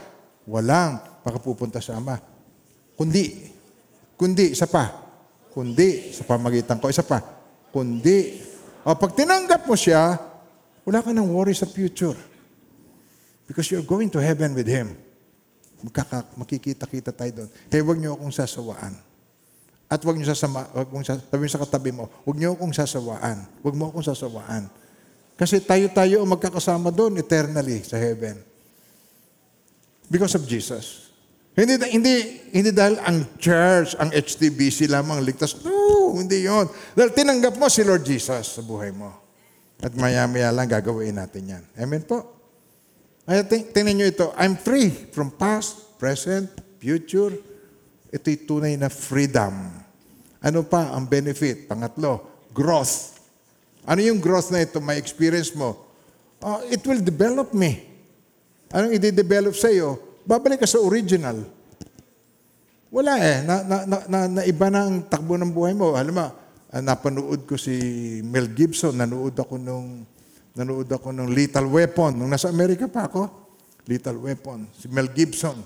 Walang 0.49 0.97
makapupunta 1.21 1.77
sa 1.77 2.01
Ama. 2.01 2.17
Kundi, 2.97 3.53
kundi, 4.17 4.57
isa 4.57 4.65
pa. 4.65 4.89
Kundi, 5.53 6.09
sa 6.09 6.25
pamagitan 6.25 6.81
ko, 6.81 6.89
isa 6.89 7.05
pa. 7.05 7.21
Kundi. 7.69 8.41
O, 8.81 8.97
pag 8.97 9.13
tinanggap 9.13 9.69
mo 9.69 9.77
siya, 9.77 10.17
wala 10.81 11.05
ka 11.05 11.13
nang 11.13 11.29
worry 11.29 11.53
sa 11.53 11.69
future. 11.69 12.17
Because 13.45 13.69
you're 13.69 13.85
going 13.85 14.09
to 14.09 14.17
heaven 14.17 14.57
with 14.57 14.65
Him. 14.65 14.97
Magkaka, 15.85 16.25
makikita-kita 16.37 17.13
tayo 17.13 17.31
doon. 17.45 17.49
Kaya 17.69 17.81
huwag 17.85 17.99
niyo 18.01 18.17
akong 18.17 18.33
sasawaan. 18.33 18.93
At 19.91 19.99
huwag 20.01 20.15
niyo 20.15 20.31
sasama, 20.31 20.65
huwag 20.71 20.89
mong 20.89 21.05
sabi 21.05 21.51
sa 21.51 21.59
katabi 21.59 21.91
mo, 21.91 22.07
huwag 22.23 22.37
niyo 22.39 22.55
akong 22.55 22.71
sasawaan. 22.71 23.43
Huwag 23.59 23.75
mo 23.75 23.91
akong 23.91 24.05
sasawaan. 24.07 24.71
Kasi 25.41 25.57
tayo-tayo 25.57 26.21
ang 26.21 26.29
magkakasama 26.37 26.93
doon 26.93 27.17
eternally 27.17 27.81
sa 27.81 27.97
heaven. 27.97 28.37
Because 30.05 30.37
of 30.37 30.45
Jesus. 30.45 31.09
Hindi, 31.57 31.81
hindi, 31.89 32.15
hindi 32.53 32.69
dahil 32.69 33.01
ang 33.01 33.25
church, 33.41 33.97
ang 33.97 34.13
HTBC 34.13 34.85
lamang 34.85 35.17
ligtas. 35.25 35.57
No, 35.65 36.13
hindi 36.13 36.45
yon. 36.45 36.69
Dahil 36.93 37.09
tinanggap 37.09 37.57
mo 37.57 37.65
si 37.73 37.81
Lord 37.81 38.05
Jesus 38.05 38.53
sa 38.53 38.61
buhay 38.61 38.93
mo. 38.93 39.09
At 39.81 39.97
maya-maya 39.97 40.53
lang 40.53 40.69
gagawin 40.69 41.17
natin 41.17 41.57
yan. 41.57 41.63
Amen 41.73 42.05
po. 42.05 42.21
Kaya 43.25 43.41
ting- 43.41 43.73
tingnan 43.73 43.97
nyo 43.97 44.07
ito. 44.13 44.29
I'm 44.37 44.53
free 44.53 44.93
from 45.09 45.33
past, 45.33 45.97
present, 45.97 46.53
future. 46.77 47.33
Ito'y 48.13 48.45
tunay 48.45 48.77
na 48.77 48.93
freedom. 48.93 49.73
Ano 50.37 50.61
pa 50.69 50.93
ang 50.93 51.09
benefit? 51.09 51.65
Pangatlo, 51.65 52.45
growth. 52.53 53.20
Ano 53.85 53.99
yung 54.05 54.21
growth 54.21 54.53
na 54.53 54.61
ito? 54.61 54.77
May 54.77 55.01
experience 55.01 55.53
mo. 55.57 55.77
Uh, 56.41 56.61
it 56.69 56.81
will 56.85 57.01
develop 57.01 57.53
me. 57.53 57.85
Anong 58.71 58.97
i-develop 58.97 59.53
sa 59.57 59.67
iyo? 59.67 59.99
Babalik 60.23 60.63
ka 60.63 60.69
sa 60.69 60.79
original. 60.79 61.43
Wala 62.93 63.19
eh. 63.19 63.43
Na, 63.43 63.55
na, 63.65 63.77
na, 63.83 63.97
na, 64.07 64.19
na 64.39 64.41
iba 64.45 64.67
na 64.71 64.87
ang 64.87 65.03
takbo 65.05 65.35
ng 65.35 65.51
buhay 65.51 65.75
mo. 65.75 65.97
Alam 65.97 66.13
mo, 66.17 66.27
ah, 66.71 66.81
napanood 66.81 67.43
ko 67.49 67.57
si 67.57 67.73
Mel 68.23 68.47
Gibson. 68.53 68.95
Nanood 68.95 69.35
ako 69.35 69.57
nung, 69.57 70.07
nanood 70.53 70.87
ako 70.87 71.11
nung 71.11 71.31
Lethal 71.33 71.67
Weapon. 71.67 72.15
Nung 72.15 72.31
nasa 72.31 72.47
Amerika 72.47 72.85
pa 72.87 73.09
ako. 73.09 73.27
Lethal 73.89 74.17
Weapon. 74.21 74.69
Si 74.77 74.87
Mel 74.87 75.09
Gibson. 75.11 75.57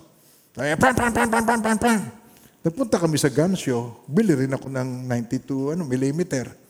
Kaya, 0.55 0.80
pam, 0.80 0.95
pam, 0.95 1.11
pam, 1.11 1.28
pam, 1.28 1.43
pam, 1.43 1.59
pam, 1.61 1.78
pam. 1.78 1.99
Kami 2.74 3.18
sa 3.22 3.30
gun 3.30 3.53
show. 3.53 4.01
Bili 4.09 4.34
rin 4.34 4.49
ako 4.55 4.72
ng 4.72 5.05
92 5.05 5.78
ano, 5.78 5.84
millimeter. 5.86 6.64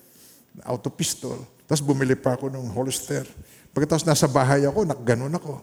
Auto 0.63 0.87
pistol. 0.93 1.43
Tapos 1.65 1.83
bumili 1.83 2.15
pa 2.15 2.37
ako 2.37 2.47
ng 2.53 2.71
holster. 2.71 3.27
Pagkatapos 3.75 4.07
nasa 4.07 4.29
bahay 4.29 4.63
ako, 4.63 4.87
nakganon 4.87 5.35
ako. 5.35 5.59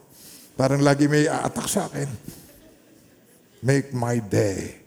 Parang 0.59 0.85
lagi 0.85 1.09
may 1.09 1.25
aatak 1.25 1.67
sa 1.71 1.89
akin. 1.89 2.09
Make 3.65 3.95
my 3.97 4.21
day. 4.21 4.83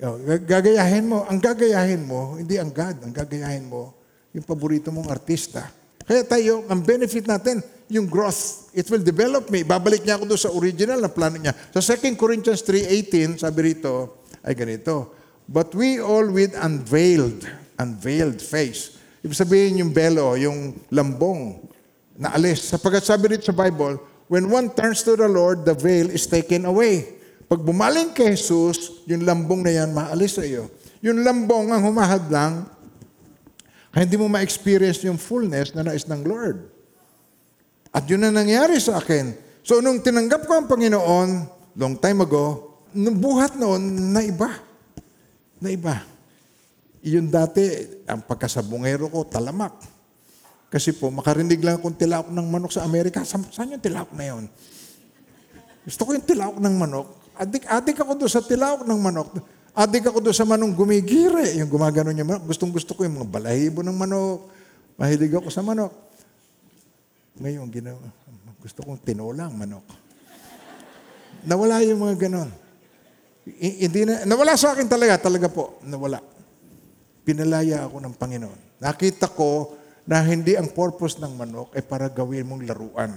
Oh, 0.00 0.16
gag- 0.16 0.48
Gagayahin 0.48 1.04
mo. 1.04 1.28
Ang 1.28 1.42
gagayahin 1.42 2.02
mo, 2.06 2.40
hindi 2.40 2.56
ang 2.56 2.72
God. 2.72 3.04
Ang 3.04 3.12
gagayahin 3.12 3.68
mo, 3.68 3.92
yung 4.32 4.46
paborito 4.46 4.88
mong 4.88 5.12
artista. 5.12 5.68
Kaya 6.02 6.24
tayo, 6.24 6.64
ang 6.66 6.80
benefit 6.82 7.28
natin, 7.28 7.60
yung 7.92 8.08
growth. 8.08 8.72
It 8.72 8.88
will 8.88 9.04
develop 9.04 9.52
me. 9.52 9.62
Babalik 9.62 10.02
niya 10.02 10.16
ako 10.16 10.24
doon 10.24 10.40
sa 10.40 10.50
original 10.50 10.98
na 10.98 11.12
plano 11.12 11.36
niya. 11.36 11.52
Sa 11.76 11.84
2 11.84 12.16
Corinthians 12.16 12.64
3.18, 12.64 13.44
sabi 13.44 13.76
rito, 13.76 14.24
ay 14.42 14.56
ganito, 14.56 15.12
But 15.46 15.76
we 15.76 16.00
all 16.00 16.32
with 16.32 16.56
unveiled, 16.56 17.44
unveiled 17.82 18.38
face. 18.38 19.02
Ibig 19.26 19.34
sabihin 19.34 19.82
yung 19.82 19.90
belo, 19.90 20.38
yung 20.38 20.78
lambong, 20.94 21.72
na 22.16 22.34
alis. 22.36 22.70
Sapagkat 22.70 23.04
sabi 23.04 23.36
rito 23.36 23.48
sa 23.48 23.56
Bible, 23.56 23.98
when 24.30 24.48
one 24.48 24.70
turns 24.72 25.02
to 25.02 25.18
the 25.18 25.28
Lord, 25.28 25.64
the 25.66 25.74
veil 25.74 26.08
is 26.10 26.28
taken 26.28 26.68
away. 26.68 27.18
Pag 27.50 27.60
bumaling 27.60 28.14
kay 28.16 28.32
Jesus, 28.32 29.04
yung 29.04 29.26
lambong 29.26 29.60
na 29.60 29.72
yan, 29.72 29.90
maalis 29.92 30.40
sa 30.40 30.44
iyo. 30.44 30.72
Yung 31.04 31.20
lambong 31.20 31.68
ang 31.68 31.82
humahadlang, 31.84 32.64
kaya 33.92 34.08
hindi 34.08 34.16
mo 34.16 34.30
ma-experience 34.30 35.04
yung 35.04 35.20
fullness 35.20 35.76
na 35.76 35.84
nais 35.84 36.08
ng 36.08 36.22
Lord. 36.24 36.64
At 37.92 38.08
yun 38.08 38.24
na 38.24 38.32
nangyari 38.32 38.80
sa 38.80 38.96
akin. 38.96 39.36
So 39.60 39.84
nung 39.84 40.00
tinanggap 40.00 40.48
ko 40.48 40.64
ang 40.64 40.66
Panginoon, 40.70 41.28
long 41.76 41.94
time 42.00 42.24
ago, 42.24 42.72
nung 42.96 43.20
buhat 43.20 43.60
noon, 43.60 44.12
naiba. 44.16 44.48
Naiba. 45.60 46.11
Yun 47.02 47.26
dati, 47.26 47.66
ang 48.06 48.22
pagkasabungero 48.22 49.10
ko, 49.10 49.26
talamak. 49.26 49.74
Kasi 50.72 50.94
po, 50.94 51.10
makarinig 51.10 51.60
lang 51.60 51.76
akong 51.76 51.98
tilaok 51.98 52.30
ng 52.30 52.46
manok 52.48 52.72
sa 52.72 52.86
Amerika. 52.86 53.26
Sa, 53.26 53.42
saan 53.50 53.74
yung 53.74 53.82
tilaok 53.82 54.14
na 54.14 54.24
yun? 54.24 54.46
Gusto 55.82 56.06
ko 56.06 56.14
yung 56.14 56.24
tilaok 56.24 56.56
ng 56.62 56.74
manok. 56.78 57.08
Adik, 57.36 57.66
adik 57.66 57.98
ako 58.00 58.16
doon 58.16 58.32
sa 58.32 58.40
tilaok 58.40 58.86
ng 58.86 59.00
manok. 59.02 59.28
Adik 59.74 60.08
ako 60.08 60.22
doon 60.22 60.36
sa 60.36 60.46
manong 60.46 60.72
gumigire. 60.72 61.58
Yung 61.58 61.68
gumagano 61.68 62.14
niya 62.14 62.22
manok. 62.22 62.48
Gustong 62.54 62.70
gusto 62.70 62.94
ko 62.94 63.02
yung 63.02 63.18
mga 63.18 63.28
balahibo 63.28 63.82
ng 63.82 63.96
manok. 63.98 64.46
Mahilig 64.94 65.34
ako 65.34 65.50
sa 65.50 65.60
manok. 65.60 65.90
Ngayon, 67.42 67.66
ginawa, 67.72 67.98
gusto 68.62 68.84
kong 68.86 69.02
tinolang 69.02 69.50
manok. 69.58 69.82
Nawala 71.42 71.82
yung 71.82 72.06
mga 72.06 72.30
ganon. 72.30 72.50
Hindi 73.58 74.06
na, 74.06 74.22
nawala 74.22 74.54
sa 74.54 74.70
akin 74.70 74.86
talaga, 74.86 75.18
talaga 75.18 75.50
po, 75.50 75.82
nawala. 75.82 76.22
Pinalaya 77.22 77.86
ako 77.86 78.02
ng 78.02 78.14
Panginoon. 78.18 78.60
Nakita 78.82 79.30
ko 79.30 79.78
na 80.06 80.18
hindi 80.26 80.58
ang 80.58 80.70
purpose 80.74 81.22
ng 81.22 81.32
manok 81.38 81.70
ay 81.78 81.82
para 81.86 82.10
gawin 82.10 82.46
mong 82.46 82.66
laruan. 82.66 83.14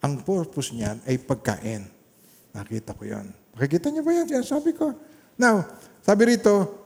Ang 0.00 0.24
purpose 0.24 0.72
niyan 0.72 1.00
ay 1.04 1.20
pagkain. 1.20 1.84
Nakita 2.56 2.96
ko 2.96 3.04
yon. 3.04 3.28
Makikita 3.56 3.92
niyo 3.92 4.02
ba 4.04 4.12
yan? 4.16 4.26
Yan 4.30 4.44
sabi 4.46 4.72
ko. 4.72 4.96
Now, 5.36 5.64
sabi 6.00 6.36
rito, 6.36 6.84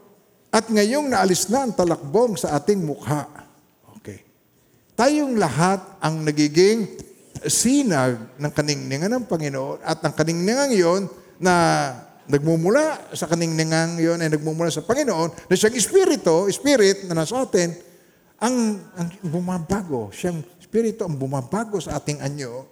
at 0.49 0.65
ngayong 0.73 1.13
naalis 1.13 1.47
na 1.53 1.69
ang 1.69 1.73
talakbong 1.77 2.41
sa 2.41 2.57
ating 2.57 2.81
mukha. 2.81 3.29
Okay. 4.01 4.25
Tayong 4.97 5.37
lahat 5.37 5.83
ang 6.01 6.25
nagiging 6.25 6.89
sinag 7.47 8.19
ng 8.41 8.51
kaningningan 8.51 9.13
ng 9.13 9.25
Panginoon 9.29 9.85
at 9.85 10.01
ang 10.03 10.15
kaningningan 10.17 10.73
yon 10.73 11.03
na 11.39 11.55
nagmumula 12.29 13.13
sa 13.17 13.25
kaningningan 13.25 13.97
yon 13.97 14.21
ay 14.21 14.29
nagmumula 14.29 14.69
sa 14.69 14.85
Panginoon 14.85 15.49
na 15.49 15.55
siyang 15.57 15.77
espiritu, 15.77 16.45
spirit 16.53 17.09
na 17.09 17.25
nasa 17.25 17.41
atin, 17.41 17.73
ang, 18.39 18.79
ang 18.95 19.09
bumabago. 19.25 20.13
Siyang 20.13 20.45
espiritu 20.61 21.09
ang 21.09 21.17
bumabago 21.17 21.81
sa 21.81 21.97
ating 21.97 22.21
anyo 22.21 22.69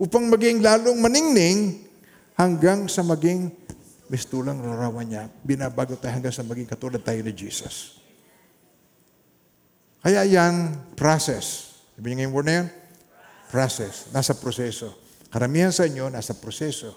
upang 0.00 0.30
maging 0.30 0.62
lalong 0.64 0.96
maningning 0.96 1.84
hanggang 2.38 2.88
sa 2.88 3.04
maging 3.04 3.52
mistulang 4.08 4.62
larawan 4.62 5.04
niya. 5.04 5.28
Binabago 5.44 5.98
tayo 5.98 6.16
hanggang 6.16 6.32
sa 6.32 6.46
maging 6.46 6.70
katulad 6.70 7.02
tayo 7.04 7.20
ni 7.20 7.34
Jesus. 7.34 8.00
Kaya 10.00 10.24
yan, 10.24 10.72
process. 10.96 11.76
Sabi 11.92 12.16
niyo 12.16 12.32
yung 12.32 12.34
word 12.34 12.48
na 12.48 12.54
yan? 12.64 12.68
Process. 13.52 14.08
Nasa 14.16 14.32
proseso. 14.32 14.96
Karamihan 15.28 15.68
sa 15.68 15.84
inyo, 15.84 16.08
nasa 16.08 16.32
proseso. 16.32 16.96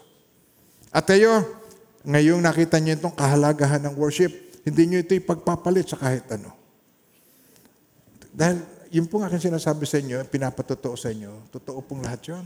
At 0.93 1.03
kayo, 1.03 1.62
ngayong 2.03 2.43
nakita 2.43 2.79
niyo 2.79 2.99
itong 2.99 3.15
kahalagahan 3.15 3.81
ng 3.83 3.95
worship, 3.95 4.31
hindi 4.63 4.83
niyo 4.87 5.03
ito 5.03 5.15
ipagpapalit 5.15 5.87
sa 5.91 5.99
kahit 5.99 6.27
ano. 6.31 6.51
Dahil 8.31 8.63
yun 8.93 9.09
pong 9.09 9.25
aking 9.27 9.51
sinasabi 9.51 9.83
sa 9.89 9.99
inyo, 9.99 10.21
pinapatotoo 10.27 10.95
sa 10.95 11.09
inyo, 11.11 11.49
totoo 11.49 11.79
pong 11.81 12.05
lahat 12.05 12.21
yun. 12.29 12.45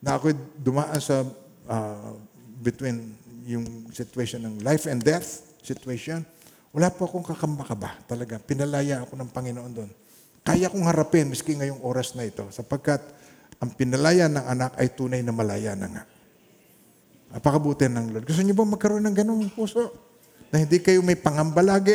Na 0.00 0.16
ako'y 0.16 0.32
dumaan 0.56 1.00
sa 1.02 1.26
uh, 1.68 2.12
between 2.60 3.16
yung 3.44 3.90
situation 3.90 4.44
ng 4.44 4.54
life 4.62 4.86
and 4.86 5.02
death 5.02 5.42
situation, 5.60 6.24
wala 6.70 6.88
po 6.92 7.10
akong 7.10 7.26
kakambakaba 7.26 7.98
talaga. 8.06 8.38
Pinalaya 8.38 9.02
ako 9.02 9.18
ng 9.18 9.30
Panginoon 9.34 9.72
doon. 9.74 9.90
Kaya 10.40 10.72
kong 10.72 10.86
harapin, 10.86 11.28
miski 11.28 11.58
ngayong 11.58 11.82
oras 11.84 12.16
na 12.16 12.24
ito, 12.24 12.46
sapagkat 12.48 13.02
ang 13.60 13.74
pinalaya 13.76 14.30
ng 14.30 14.44
anak 14.46 14.72
ay 14.80 14.88
tunay 14.94 15.20
na 15.20 15.34
malaya 15.34 15.76
na 15.76 15.88
nga. 15.90 16.02
Napakabuti 17.30 17.86
ng 17.86 18.10
Lord. 18.10 18.26
Gusto 18.26 18.42
niyo 18.42 18.58
ba 18.58 18.66
magkaroon 18.66 19.06
ng 19.06 19.14
ganung 19.14 19.46
puso? 19.54 19.94
Na 20.50 20.58
hindi 20.58 20.82
kayo 20.82 20.98
may 21.00 21.14
pangamba 21.14 21.62
lagi. 21.62 21.94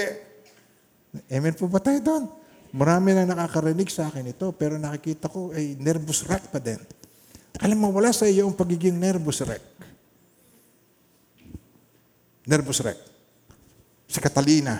Amen 1.27 1.55
po 1.55 1.67
ba 1.67 1.83
tayo 1.83 1.99
doon? 1.99 2.23
Marami 2.75 3.15
na 3.15 3.27
nakakarinig 3.27 3.87
sa 3.87 4.11
akin 4.11 4.31
ito, 4.35 4.51
pero 4.55 4.75
nakikita 4.75 5.31
ko 5.31 5.51
ay 5.55 5.79
nervous 5.79 6.27
wreck 6.27 6.51
pa 6.51 6.59
din. 6.59 6.79
Alam 7.63 7.77
mo, 7.79 7.87
wala 7.91 8.11
sa 8.11 8.27
iyo 8.27 8.47
ang 8.47 8.55
pagiging 8.55 8.99
nervous 8.99 9.39
wreck. 9.47 9.63
Nervous 12.43 12.83
wreck. 12.83 12.99
Si 14.11 14.19
Catalina. 14.19 14.75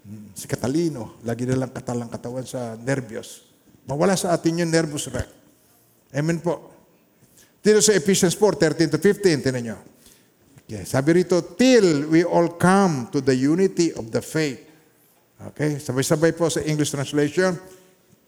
Hmm, 0.00 0.32
Si 0.32 0.48
Catalino, 0.48 1.20
lagi 1.28 1.44
na 1.44 1.60
lang 1.60 1.72
katalang 1.72 2.08
katawan 2.08 2.48
sa 2.48 2.72
nervyos. 2.80 3.44
Mawala 3.84 4.16
sa 4.16 4.32
atin 4.32 4.64
yung 4.64 4.72
nervous 4.72 5.12
wreck. 5.12 5.28
Amen 6.16 6.40
po. 6.40 6.79
Dito 7.60 7.84
sa 7.84 7.92
Ephesians 7.92 8.32
4, 8.32 8.88
13 8.88 8.96
to 8.96 8.98
15, 8.98 9.44
tinan 9.44 9.62
nyo. 9.62 9.78
Okay, 10.64 10.86
sabi 10.88 11.20
rito, 11.20 11.44
till 11.58 12.08
we 12.08 12.24
all 12.24 12.56
come 12.56 13.12
to 13.12 13.20
the 13.20 13.36
unity 13.36 13.92
of 13.92 14.08
the 14.08 14.24
faith. 14.24 14.64
Okay, 15.52 15.76
sabay-sabay 15.76 16.32
po 16.32 16.48
sa 16.48 16.64
English 16.64 16.94
translation. 16.94 17.58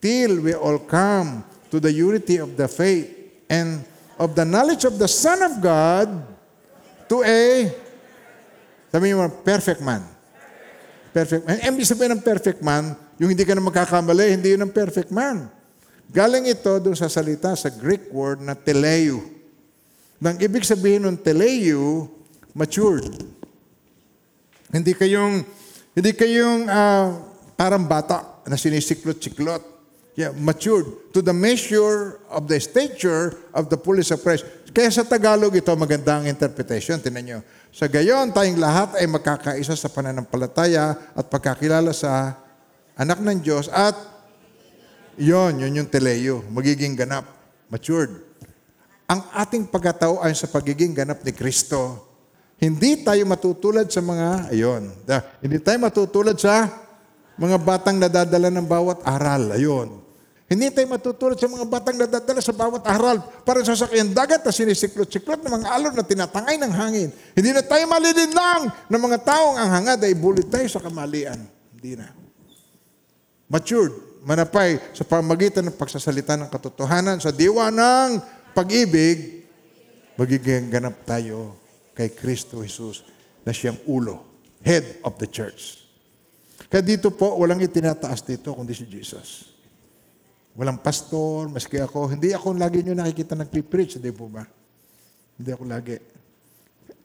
Till 0.03 0.43
we 0.45 0.53
all 0.53 0.83
come 0.85 1.47
to 1.73 1.81
the 1.81 1.93
unity 1.93 2.43
of 2.43 2.53
the 2.59 2.69
faith 2.69 3.09
and 3.49 3.81
of 4.21 4.37
the 4.37 4.45
knowledge 4.45 4.85
of 4.85 5.01
the 5.01 5.09
Son 5.09 5.41
of 5.41 5.63
God 5.65 6.13
to 7.09 7.25
a, 7.25 7.73
sabi 8.93 9.17
mo, 9.17 9.31
perfect 9.41 9.81
man. 9.81 10.05
Perfect 11.13 11.49
man. 11.49 11.57
Ibig 11.61 11.89
sabihin 11.89 12.13
ng 12.19 12.25
perfect 12.25 12.61
man, 12.61 12.93
yung 13.17 13.33
hindi 13.33 13.45
ka 13.45 13.57
na 13.57 13.65
magkakamali, 13.65 14.33
hindi 14.37 14.53
yun 14.53 14.65
ang 14.67 14.75
perfect 14.75 15.09
man. 15.09 15.49
Galing 16.11 16.51
ito 16.51 16.73
doon 16.83 16.99
sa 16.99 17.07
salita 17.07 17.55
sa 17.55 17.71
Greek 17.71 18.11
word 18.11 18.43
na 18.43 18.59
teleu. 18.59 19.23
Nang 20.23 20.39
ibig 20.39 20.67
sabihin 20.67 21.07
ng 21.07 21.19
teleu, 21.19 22.11
matured. 22.57 23.11
Hindi 24.73 24.93
kayong, 24.97 25.45
hindi 25.93 26.11
kayong 26.15 26.69
ah, 26.69 27.17
parang 27.55 27.85
bata 27.85 28.43
na 28.49 28.57
sinisiklot-siklot. 28.57 29.71
Yeah, 30.13 30.37
matured 30.37 31.13
to 31.17 31.25
the 31.25 31.33
measure 31.33 32.21
of 32.29 32.45
the 32.45 32.61
stature 32.61 33.33
of 33.57 33.73
the 33.73 33.81
fullness 33.81 34.13
of 34.13 34.21
Christ. 34.21 34.45
Kaya 34.69 34.93
sa 34.93 35.09
Tagalog 35.09 35.57
ito, 35.57 35.73
maganda 35.73 36.21
ang 36.21 36.29
interpretation. 36.29 37.01
Tinan 37.01 37.25
nyo. 37.25 37.39
Sa 37.73 37.89
gayon, 37.89 38.29
tayong 38.29 38.61
lahat 38.61 39.01
ay 39.01 39.09
magkakaisa 39.09 39.73
sa 39.73 39.89
pananampalataya 39.89 41.17
at 41.17 41.25
pagkakilala 41.33 41.97
sa 41.97 42.37
anak 42.93 43.25
ng 43.25 43.41
Diyos 43.41 43.73
at 43.73 43.97
yon, 45.19 45.61
yun 45.61 45.83
yung 45.83 45.91
teleo, 45.91 46.45
magiging 46.49 46.97
ganap, 46.97 47.29
matured. 47.69 48.23
Ang 49.09 49.21
ating 49.37 49.69
pagkatao 49.69 50.25
ay 50.25 50.33
sa 50.33 50.49
pagiging 50.49 50.97
ganap 50.97 51.21
ni 51.21 51.33
Kristo. 51.37 52.09
Hindi 52.57 53.03
tayo 53.03 53.21
matutulad 53.27 53.91
sa 53.91 53.99
mga, 53.99 54.55
ayon, 54.55 54.89
da, 55.03 55.21
hindi 55.43 55.59
tayo 55.59 55.77
matutulad 55.83 56.39
sa 56.39 56.71
mga 57.35 57.57
batang 57.59 57.99
nadadala 57.99 58.49
ng 58.55 58.67
bawat 58.69 59.03
aral, 59.03 59.53
ayon. 59.59 59.99
Hindi 60.53 60.69
tayo 60.69 60.85
matutulad 60.85 61.41
sa 61.41 61.49
mga 61.49 61.65
batang 61.65 61.97
nadadala 61.97 62.41
sa 62.45 62.53
bawat 62.53 62.85
aral 62.85 63.25
para 63.41 63.65
sa 63.65 63.73
sakyan 63.73 64.13
dagat 64.13 64.45
na 64.45 64.53
sinisiklot-siklot 64.53 65.41
ng 65.41 65.49
mga 65.49 65.69
alon 65.73 65.97
na 65.97 66.05
tinatangay 66.05 66.61
ng 66.61 66.73
hangin. 66.77 67.09
Hindi 67.33 67.51
na 67.57 67.65
tayo 67.65 67.89
malilinlang 67.89 68.69
ng 68.69 69.01
mga 69.01 69.19
taong 69.25 69.57
ang 69.57 69.71
hangad 69.81 70.05
ay 70.05 70.13
bulit 70.13 70.53
tayo 70.53 70.69
sa 70.69 70.85
kamalian. 70.85 71.41
Hindi 71.73 71.97
na 71.97 72.13
matured, 73.49 74.12
manapay 74.23 74.79
sa 74.95 75.03
pamagitan 75.03 75.67
ng 75.67 75.77
pagsasalita 75.77 76.39
ng 76.39 76.49
katotohanan 76.51 77.19
sa 77.19 77.35
diwa 77.35 77.69
ng 77.69 78.23
pag-ibig, 78.55 79.43
magiging 80.15 80.71
ganap 80.71 81.03
tayo 81.03 81.59
kay 81.93 82.13
Kristo 82.15 82.63
Jesus 82.63 83.03
na 83.43 83.51
siyang 83.51 83.79
ulo, 83.91 84.23
head 84.63 85.03
of 85.03 85.19
the 85.19 85.27
church. 85.27 85.83
Kaya 86.71 86.81
dito 86.81 87.11
po, 87.13 87.37
walang 87.37 87.61
itinataas 87.61 88.23
dito 88.25 88.55
kundi 88.55 88.73
si 88.73 88.87
Jesus. 88.87 89.53
Walang 90.57 90.81
pastor, 90.81 91.49
maski 91.49 91.81
ako. 91.81 92.13
Hindi 92.13 92.37
ako 92.37 92.57
lagi 92.57 92.85
nyo 92.85 92.97
nakikita 92.97 93.37
nagpipreach, 93.37 93.99
hindi 93.99 94.13
po 94.13 94.29
ba? 94.29 94.45
Hindi 95.37 95.51
ako 95.53 95.65
lagi. 95.67 95.97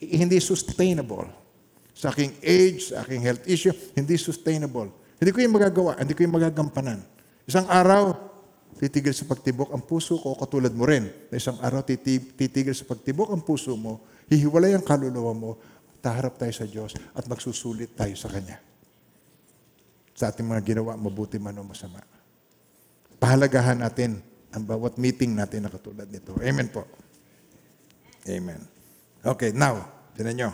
Hindi 0.03 0.37
sustainable. 0.43 1.27
Sa 1.97 2.13
aking 2.13 2.37
age, 2.45 2.93
sa 2.93 3.01
aking 3.01 3.21
health 3.25 3.43
issue, 3.49 3.73
hindi 3.97 4.13
sustainable. 4.19 5.06
Hindi 5.17 5.31
ko 5.33 5.39
yung 5.41 5.55
magagawa, 5.57 5.97
hindi 5.97 6.13
ko 6.13 6.21
yung 6.25 6.35
magagampanan. 6.37 7.01
Isang 7.49 7.65
araw, 7.65 8.13
titigil 8.77 9.15
sa 9.15 9.25
pagtibok 9.25 9.73
ang 9.73 9.81
puso 9.81 10.21
ko, 10.21 10.37
katulad 10.37 10.69
mo 10.73 10.85
rin. 10.85 11.09
Na 11.33 11.35
isang 11.41 11.57
araw, 11.57 11.81
titi- 11.81 12.37
titigil 12.37 12.77
sa 12.77 12.85
pagtibok 12.85 13.33
ang 13.33 13.41
puso 13.41 13.73
mo, 13.73 14.05
hihiwalay 14.29 14.77
ang 14.77 14.85
kaluluwa 14.85 15.33
mo, 15.33 15.49
taharap 16.03 16.37
tayo 16.37 16.53
sa 16.53 16.69
Diyos 16.69 16.93
at 17.17 17.25
magsusulit 17.25 17.97
tayo 17.97 18.13
sa 18.13 18.29
Kanya. 18.29 18.61
Sa 20.13 20.29
ating 20.29 20.45
mga 20.45 20.61
ginawa, 20.61 20.93
mabuti 20.93 21.41
man 21.41 21.57
o 21.57 21.65
masama. 21.65 22.01
Pahalagahan 23.17 23.81
natin 23.81 24.21
ang 24.53 24.63
bawat 24.65 25.01
meeting 25.01 25.33
natin 25.33 25.65
na 25.65 25.73
katulad 25.73 26.05
nito. 26.05 26.37
Amen 26.37 26.69
po. 26.69 26.85
Amen. 28.29 28.61
Okay, 29.25 29.49
now, 29.53 29.81
tinan 30.13 30.35
nyo. 30.37 30.49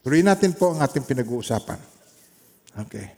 Tuloy 0.00 0.24
natin 0.24 0.56
po 0.56 0.72
ang 0.72 0.80
ating 0.80 1.04
pinag-uusapan. 1.04 1.80
Okay. 2.86 3.17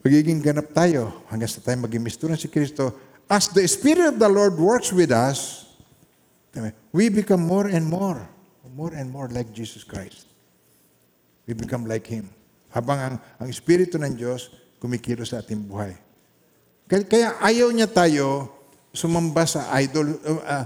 Magiging 0.00 0.40
ganap 0.40 0.72
tayo 0.72 1.24
hanggang 1.28 1.50
sa 1.50 1.60
tayo 1.60 1.76
maging 1.84 2.00
misturan 2.00 2.36
si 2.36 2.48
Kristo. 2.48 2.96
As 3.28 3.52
the 3.52 3.62
Spirit 3.68 4.10
of 4.10 4.16
the 4.16 4.30
Lord 4.30 4.56
works 4.56 4.90
with 4.90 5.12
us, 5.12 5.68
we 6.90 7.12
become 7.12 7.44
more 7.44 7.68
and 7.68 7.84
more, 7.84 8.24
more 8.72 8.96
and 8.96 9.12
more 9.12 9.28
like 9.28 9.52
Jesus 9.52 9.84
Christ. 9.84 10.24
We 11.44 11.52
become 11.52 11.84
like 11.84 12.08
Him. 12.08 12.32
Habang 12.72 12.98
ang, 12.98 13.14
ang 13.38 13.48
Espiritu 13.50 14.00
ng 14.00 14.16
Diyos 14.16 14.50
kumikilos 14.80 15.36
sa 15.36 15.44
ating 15.44 15.60
buhay. 15.68 15.92
Kaya, 16.88 17.04
kaya 17.06 17.28
ayaw 17.38 17.68
niya 17.70 17.86
tayo 17.86 18.50
sumamba 18.90 19.46
sa 19.46 19.70
idol, 19.78 20.16
uh, 20.26 20.42
uh, 20.42 20.64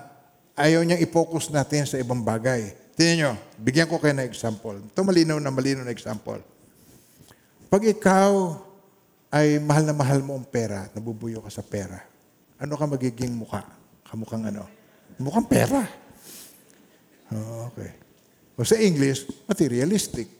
ayaw 0.57 0.81
niya 0.87 1.03
i-focus 1.03 1.51
natin 1.51 1.85
sa 1.85 1.99
ibang 2.01 2.23
bagay. 2.23 2.73
Tingnan 2.95 3.17
nyo, 3.19 3.33
bigyan 3.59 3.91
ko 3.91 3.99
kayo 3.99 4.15
ng 4.15 4.25
example. 4.25 4.79
Ito 4.79 5.03
malinaw 5.03 5.37
na 5.43 5.51
malinaw 5.51 5.83
na 5.83 5.93
example. 5.93 6.39
Pag 7.69 7.83
ikaw 7.91 8.63
ay 9.35 9.59
mahal 9.59 9.83
na 9.83 9.91
mahal 9.91 10.23
mo 10.23 10.39
ang 10.39 10.47
pera, 10.47 10.87
nabubuyo 10.95 11.43
ka 11.43 11.51
sa 11.51 11.67
pera, 11.67 11.99
ano 12.55 12.79
ka 12.79 12.87
magiging 12.87 13.35
mukha? 13.35 13.67
Kamukhang 14.07 14.47
ano? 14.47 14.71
Mukhang 15.19 15.51
pera. 15.51 15.83
Oh, 17.35 17.67
okay. 17.67 17.91
O 18.55 18.63
sa 18.63 18.79
English, 18.79 19.27
materialistic. 19.51 20.31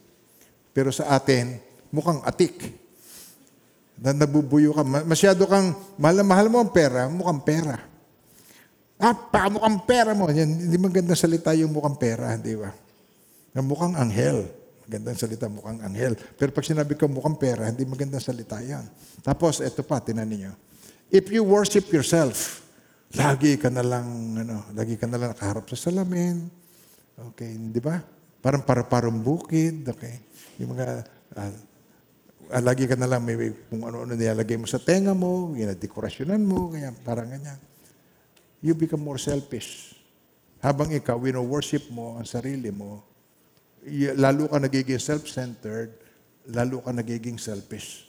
Pero 0.71 0.95
sa 0.95 1.11
atin, 1.11 1.59
mukhang 1.91 2.23
atik. 2.23 2.71
Na 3.99 4.15
nabubuyo 4.15 4.71
ka. 4.71 4.87
Ma- 4.87 5.03
Masyado 5.03 5.43
kang, 5.43 5.75
mahal, 5.99 6.15
na 6.15 6.23
mahal 6.23 6.47
mo 6.47 6.63
ang 6.63 6.71
pera, 6.71 7.11
mukhang 7.11 7.43
pera. 7.43 7.75
Ah, 8.95 9.11
pa, 9.11 9.51
mukhang 9.51 9.83
pera 9.83 10.15
mo. 10.15 10.31
Yan, 10.31 10.47
hindi 10.47 10.77
magandang 10.79 11.19
salita 11.19 11.51
yung 11.51 11.75
mukhang 11.75 11.99
pera, 11.99 12.39
di 12.39 12.55
ba? 12.55 12.71
Na 13.51 13.59
mukhang 13.59 13.99
anghel. 13.99 14.47
Magandang 14.85 15.17
salita, 15.17 15.49
mukhang 15.49 15.81
anghel. 15.81 16.13
Pero 16.37 16.53
pag 16.53 16.61
sinabi 16.61 16.93
ko 16.93 17.09
mukhang 17.09 17.41
pera, 17.41 17.73
hindi 17.73 17.89
magandang 17.89 18.21
salita 18.21 18.61
yan. 18.61 18.85
Tapos, 19.25 19.57
eto 19.57 19.81
pa, 19.81 19.97
tinan 19.97 20.29
ninyo. 20.29 20.53
If 21.09 21.33
you 21.33 21.41
worship 21.41 21.89
yourself, 21.89 22.61
lagi 23.17 23.57
ka 23.57 23.73
na 23.73 23.81
lang, 23.81 24.05
ano, 24.37 24.61
lagi 24.77 24.93
ka 24.93 25.09
na 25.09 25.17
lang 25.17 25.29
nakaharap 25.33 25.65
sa 25.73 25.89
salamin. 25.89 26.45
Okay, 27.33 27.57
di 27.57 27.81
ba? 27.81 27.97
Parang 28.45 28.61
para-parang 28.61 29.17
bukid, 29.17 29.89
okay? 29.89 30.21
Yung 30.61 30.77
mga, 30.77 31.01
ah, 31.33 31.53
ah, 32.53 32.61
lagi 32.61 32.85
ka 32.85 32.93
na 32.93 33.09
lang 33.09 33.25
may, 33.25 33.57
kung 33.65 33.89
ano-ano 33.89 34.13
nilalagay 34.13 34.61
mo 34.61 34.69
sa 34.69 34.77
tenga 34.77 35.17
mo, 35.17 35.49
dekorasyonan 35.57 36.45
mo, 36.45 36.69
kaya 36.69 36.93
parang 37.01 37.25
ganyan. 37.25 37.57
You 38.61 38.77
become 38.77 39.01
more 39.01 39.17
selfish. 39.17 39.97
Habang 40.61 40.93
ikaw, 40.93 41.17
wino-worship 41.17 41.89
mo 41.89 42.21
ang 42.21 42.27
sarili 42.29 42.69
mo, 42.69 43.01
lalo 44.17 44.49
ka 44.49 44.57
nagiging 44.57 45.01
self-centered, 45.01 45.91
lalo 46.51 46.81
ka 46.81 46.91
nagiging 46.93 47.37
selfish. 47.37 48.05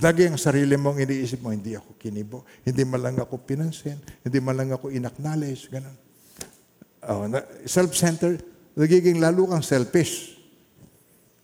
Lagi 0.00 0.24
ang 0.24 0.40
sarili 0.40 0.72
mong 0.80 1.04
iniisip 1.04 1.44
mo, 1.44 1.52
hindi 1.52 1.76
ako 1.76 2.00
kinibo, 2.00 2.48
hindi 2.64 2.82
man 2.88 3.00
lang 3.04 3.16
ako 3.20 3.44
pinansin, 3.44 4.00
hindi 4.24 4.38
man 4.40 4.56
lang 4.56 4.70
ako 4.72 4.88
inacknowledge, 4.88 5.68
ganun. 5.68 5.96
Oh, 7.04 7.28
self-centered, 7.68 8.40
nagiging 8.72 9.20
lalo 9.20 9.50
kang 9.52 9.60
selfish. 9.60 10.38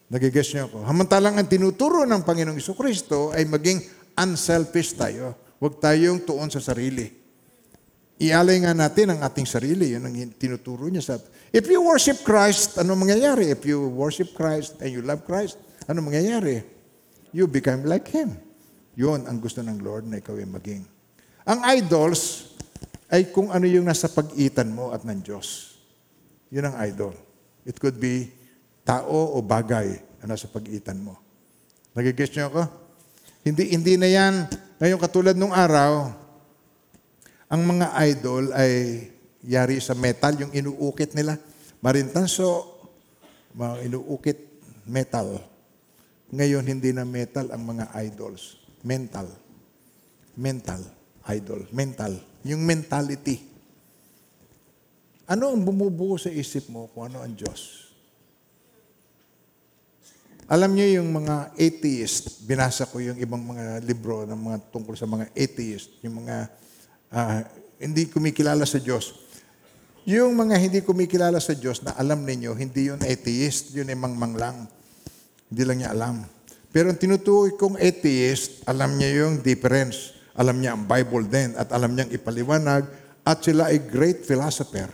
Nagigess 0.08 0.56
niyo 0.56 0.72
ako. 0.72 0.88
Hamantalang 0.88 1.36
ang 1.36 1.44
tinuturo 1.44 2.08
ng 2.08 2.24
Panginoong 2.24 2.56
Iso 2.56 2.72
Kristo 2.72 3.28
ay 3.36 3.44
maging 3.44 3.84
unselfish 4.16 4.96
tayo. 4.96 5.36
Huwag 5.60 5.76
tayong 5.84 6.24
tuon 6.24 6.48
sa 6.48 6.64
sarili. 6.64 7.17
Ialay 8.18 8.66
nga 8.66 8.74
natin 8.74 9.14
ang 9.14 9.20
ating 9.22 9.46
sarili. 9.46 9.94
Yun 9.94 10.02
ang 10.10 10.14
tinuturo 10.34 10.90
niya 10.90 11.02
sa 11.02 11.14
If 11.54 11.70
you 11.70 11.80
worship 11.80 12.26
Christ, 12.26 12.76
ano 12.76 12.98
mangyayari? 12.98 13.54
If 13.54 13.62
you 13.64 13.88
worship 13.88 14.34
Christ 14.34 14.82
and 14.82 14.90
you 14.90 15.00
love 15.00 15.22
Christ, 15.22 15.56
ano 15.86 16.02
mangyayari? 16.02 16.60
You 17.30 17.46
become 17.46 17.86
like 17.86 18.10
Him. 18.10 18.36
Yun 18.98 19.24
ang 19.30 19.38
gusto 19.38 19.62
ng 19.62 19.78
Lord 19.80 20.10
na 20.10 20.18
ikaw 20.18 20.34
ay 20.34 20.50
maging. 20.50 20.82
Ang 21.46 21.60
idols 21.78 22.52
ay 23.08 23.30
kung 23.32 23.48
ano 23.48 23.64
yung 23.64 23.88
nasa 23.88 24.10
pag-itan 24.10 24.68
mo 24.68 24.92
at 24.92 25.06
ng 25.06 25.22
Diyos. 25.22 25.78
Yun 26.52 26.68
ang 26.68 26.76
idol. 26.84 27.16
It 27.64 27.80
could 27.80 27.96
be 27.96 28.28
tao 28.84 29.36
o 29.36 29.40
bagay 29.40 30.20
na 30.20 30.34
nasa 30.34 30.50
pag-itan 30.50 31.00
mo. 31.00 31.16
Nagigess 31.96 32.34
niyo 32.36 32.52
ako? 32.52 32.62
Hindi, 33.46 33.72
hindi 33.72 33.94
na 33.96 34.08
yan, 34.10 34.34
ngayon 34.76 34.98
katulad 35.00 35.36
nung 35.38 35.54
araw, 35.54 36.12
ang 37.48 37.62
mga 37.64 37.96
idol 38.04 38.52
ay 38.52 38.72
yari 39.40 39.80
sa 39.80 39.96
metal, 39.96 40.36
yung 40.36 40.52
inuukit 40.52 41.16
nila. 41.16 41.40
Marintanso, 41.80 42.76
mga 43.56 43.88
inuukit 43.88 44.38
metal. 44.84 45.40
Ngayon, 46.28 46.64
hindi 46.68 46.92
na 46.92 47.08
metal 47.08 47.48
ang 47.48 47.64
mga 47.64 47.88
idols. 48.04 48.60
Mental. 48.84 49.24
Mental. 50.36 50.82
Idol. 51.32 51.64
Mental. 51.72 52.12
Yung 52.44 52.68
mentality. 52.68 53.40
Ano 55.28 55.52
ang 55.52 55.64
bumubuo 55.64 56.20
sa 56.20 56.28
isip 56.28 56.68
mo 56.68 56.92
kung 56.92 57.08
ano 57.08 57.24
ang 57.24 57.32
Diyos? 57.32 57.88
Alam 60.48 60.72
niyo 60.72 61.00
yung 61.00 61.12
mga 61.12 61.52
atheist, 61.60 62.48
binasa 62.48 62.88
ko 62.88 63.04
yung 63.04 63.20
ibang 63.20 63.44
mga 63.44 63.84
libro 63.84 64.24
ng 64.24 64.40
mga 64.40 64.58
tungkol 64.72 64.96
sa 64.96 65.04
mga 65.04 65.28
atheist, 65.36 66.00
yung 66.00 66.24
mga 66.24 66.48
ah, 67.12 67.44
hindi 67.78 68.10
kumikilala 68.10 68.66
sa 68.66 68.82
Diyos. 68.82 69.28
Yung 70.08 70.32
mga 70.34 70.56
hindi 70.56 70.80
kumikilala 70.80 71.36
sa 71.36 71.52
Diyos 71.52 71.84
na 71.84 71.92
alam 71.94 72.24
ninyo, 72.24 72.56
hindi 72.56 72.88
yun 72.88 73.00
atheist, 73.04 73.76
yun 73.76 73.92
ay 73.92 73.98
mangmang 73.98 74.34
lang. 74.40 74.56
Hindi 75.52 75.62
lang 75.68 75.76
niya 75.84 75.92
alam. 75.92 76.24
Pero 76.72 76.92
ang 76.92 76.96
tinutukoy 77.00 77.56
kong 77.56 77.76
atheist, 77.76 78.64
alam 78.68 78.96
niya 78.96 79.24
yung 79.24 79.44
difference. 79.44 80.16
Alam 80.38 80.62
niya 80.62 80.76
ang 80.76 80.86
Bible 80.86 81.26
din 81.26 81.52
at 81.58 81.68
alam 81.74 81.92
niyang 81.92 82.08
ipaliwanag 82.14 82.86
at 83.26 83.38
sila 83.42 83.68
ay 83.68 83.84
great 83.84 84.24
philosopher. 84.24 84.88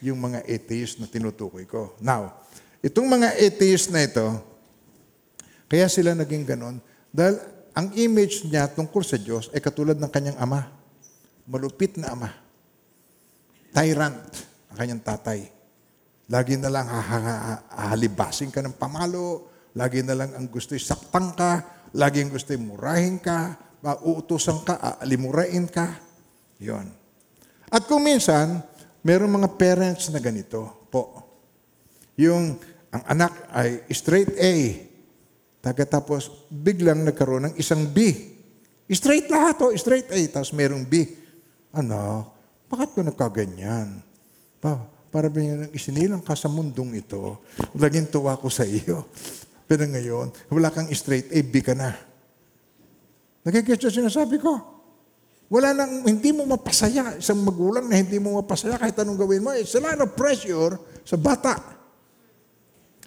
Yung 0.00 0.16
mga 0.16 0.46
atheist 0.48 1.02
na 1.02 1.10
tinutukoy 1.10 1.68
ko. 1.68 1.92
Now, 2.00 2.40
itong 2.80 3.04
mga 3.04 3.36
atheist 3.36 3.92
na 3.92 4.08
ito, 4.08 4.40
kaya 5.68 5.84
sila 5.90 6.16
naging 6.16 6.48
ganon 6.48 6.80
dahil 7.12 7.36
ang 7.76 7.92
image 7.92 8.48
niya 8.48 8.72
tungkol 8.72 9.04
sa 9.04 9.20
Diyos 9.20 9.52
ay 9.52 9.60
katulad 9.60 10.00
ng 10.00 10.08
kanyang 10.08 10.38
ama. 10.40 10.79
Malupit 11.50 11.98
na 11.98 12.14
ama. 12.14 12.30
Tyrant 13.74 14.22
ang 14.70 14.76
kanyang 14.78 15.02
tatay. 15.02 15.50
Lagi 16.30 16.54
na 16.54 16.70
lang 16.70 16.86
hahalibasin 16.86 18.54
ka 18.54 18.62
ng 18.62 18.78
pamalo. 18.78 19.50
Lagi 19.74 20.06
na 20.06 20.14
lang 20.14 20.30
ang 20.38 20.46
gusto 20.46 20.78
saktan 20.78 21.34
ka. 21.34 21.82
Lagi 21.98 22.22
ang 22.22 22.30
gusto 22.30 22.54
murahin 22.54 23.18
ka. 23.18 23.58
Mauutosan 23.82 24.62
ka, 24.62 24.78
aalimurain 24.78 25.66
ka. 25.66 25.98
Yon. 26.62 26.86
At 27.66 27.90
kung 27.90 28.06
minsan, 28.06 28.62
meron 29.02 29.34
mga 29.34 29.50
parents 29.58 30.06
na 30.14 30.22
ganito 30.22 30.86
po. 30.86 31.18
Yung 32.14 32.62
ang 32.94 33.02
anak 33.06 33.32
ay 33.54 33.86
straight 33.90 34.34
A. 34.38 34.54
Pagkatapos, 35.60 36.46
biglang 36.50 37.02
nagkaroon 37.02 37.50
ng 37.50 37.54
isang 37.58 37.86
B. 37.90 38.14
Straight 38.90 39.30
lahat 39.30 39.58
to, 39.58 39.74
straight 39.78 40.10
A. 40.10 40.20
Tapos 40.30 40.54
merong 40.54 40.82
B. 40.86 41.19
Anak, 41.70 42.26
bakit 42.66 42.98
ka 42.98 43.02
nagkaganyan? 43.06 44.02
Pa, 44.58 44.78
para 45.10 45.26
ba 45.26 45.38
yung 45.42 45.70
isinilang 45.74 46.22
ka 46.22 46.38
sa 46.38 46.46
mundong 46.46 46.98
ito, 46.98 47.42
laging 47.74 48.10
tuwa 48.10 48.38
ko 48.38 48.46
sa 48.46 48.62
iyo. 48.62 49.06
Pero 49.70 49.86
ngayon, 49.86 50.34
wala 50.50 50.70
kang 50.70 50.90
straight 50.90 51.30
A, 51.30 51.38
B 51.46 51.62
ka 51.62 51.74
na. 51.74 51.94
Nagigets 53.46 53.86
yung 53.86 54.06
sinasabi 54.06 54.42
ko. 54.42 54.58
Wala 55.50 55.74
nang, 55.74 56.06
hindi 56.06 56.30
mo 56.30 56.46
mapasaya. 56.46 57.18
Isang 57.18 57.42
magulang 57.42 57.90
na 57.90 57.98
hindi 57.98 58.22
mo 58.22 58.38
mapasaya 58.38 58.78
kahit 58.78 58.94
anong 59.02 59.18
gawin 59.18 59.42
mo. 59.42 59.50
It's 59.50 59.74
a 59.74 59.82
lot 59.82 59.98
of 59.98 60.14
pressure 60.14 60.78
sa 61.02 61.18
bata. 61.18 61.58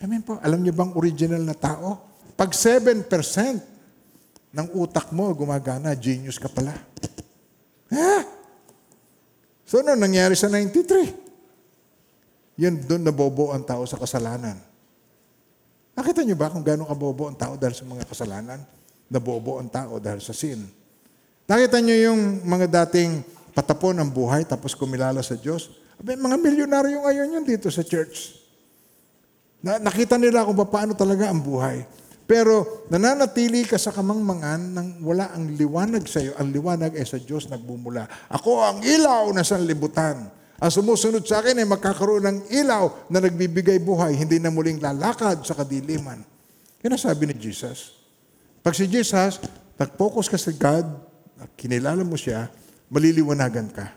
Amen 0.03 0.19
po. 0.19 0.35
Alam 0.43 0.59
niyo 0.59 0.75
bang 0.75 0.91
original 0.91 1.39
na 1.39 1.55
tao? 1.55 2.03
Pag 2.35 2.51
7% 2.51 3.07
ng 4.51 4.67
utak 4.75 5.07
mo 5.15 5.31
gumagana, 5.31 5.95
genius 5.95 6.35
ka 6.35 6.51
pala. 6.51 6.75
Ha? 7.95 8.42
So, 9.63 9.79
ano 9.79 9.95
nangyari 9.95 10.35
sa 10.35 10.51
93? 10.51 12.59
Yun, 12.59 12.85
doon 12.85 13.01
nabobo 13.01 13.49
ang 13.49 13.65
tao 13.65 13.81
sa 13.89 13.97
kasalanan. 13.97 14.59
Nakita 15.93 16.25
niyo 16.25 16.33
ba 16.33 16.49
kung 16.49 16.65
gano'ng 16.65 16.89
kabobo 16.89 17.29
ang 17.29 17.37
tao 17.37 17.53
dahil 17.53 17.77
sa 17.77 17.85
mga 17.85 18.03
kasalanan? 18.09 18.59
Nabobo 19.13 19.61
ang 19.61 19.69
tao 19.69 20.01
dahil 20.01 20.25
sa 20.25 20.33
sin. 20.33 20.65
Nakita 21.45 21.77
niyo 21.77 22.13
yung 22.13 22.41
mga 22.41 22.85
dating 22.85 23.21
patapon 23.53 23.93
ng 24.01 24.09
buhay 24.09 24.41
tapos 24.41 24.73
kumilala 24.73 25.21
sa 25.21 25.37
Diyos? 25.37 25.69
Abay, 26.01 26.17
mga 26.17 26.37
milyonaryo 26.41 26.97
ngayon 27.05 27.27
yun 27.37 27.45
dito 27.45 27.69
sa 27.69 27.85
church. 27.85 28.41
Na, 29.61 29.77
nakita 29.77 30.17
nila 30.17 30.43
kung 30.43 30.57
paano 30.65 30.97
talaga 30.97 31.29
ang 31.29 31.39
buhay. 31.39 31.85
Pero 32.23 32.87
nananatili 32.87 33.67
ka 33.67 33.75
sa 33.75 33.91
kamangmangan 33.91 34.61
nang 34.71 34.87
wala 35.03 35.35
ang 35.35 35.51
liwanag 35.59 36.07
sa 36.07 36.23
iyo. 36.23 36.31
Ang 36.39 36.55
liwanag 36.55 36.95
ay 36.95 37.03
sa 37.03 37.19
Diyos 37.19 37.51
nagbumula. 37.51 38.07
Ako 38.31 38.63
ang 38.63 38.79
ilaw 38.79 39.27
na 39.35 39.43
sanlibutan. 39.43 40.31
Ang 40.63 40.71
sumusunod 40.71 41.27
sa 41.27 41.43
akin 41.43 41.59
ay 41.59 41.67
magkakaroon 41.67 42.23
ng 42.23 42.37
ilaw 42.47 43.11
na 43.11 43.19
nagbibigay 43.19 43.83
buhay, 43.83 44.15
hindi 44.15 44.39
na 44.39 44.47
muling 44.47 44.79
lalakad 44.79 45.43
sa 45.43 45.59
kadiliman. 45.59 46.23
Yan 46.79 46.95
ang 46.95 47.03
sabi 47.03 47.27
ni 47.27 47.35
Jesus. 47.35 47.99
Pag 48.63 48.71
si 48.71 48.87
Jesus, 48.87 49.43
nag-focus 49.75 50.31
ka 50.31 50.39
sa 50.39 50.55
God, 50.55 50.87
kinilala 51.59 52.07
mo 52.07 52.15
siya, 52.15 52.47
maliliwanagan 52.87 53.67
ka. 53.75 53.91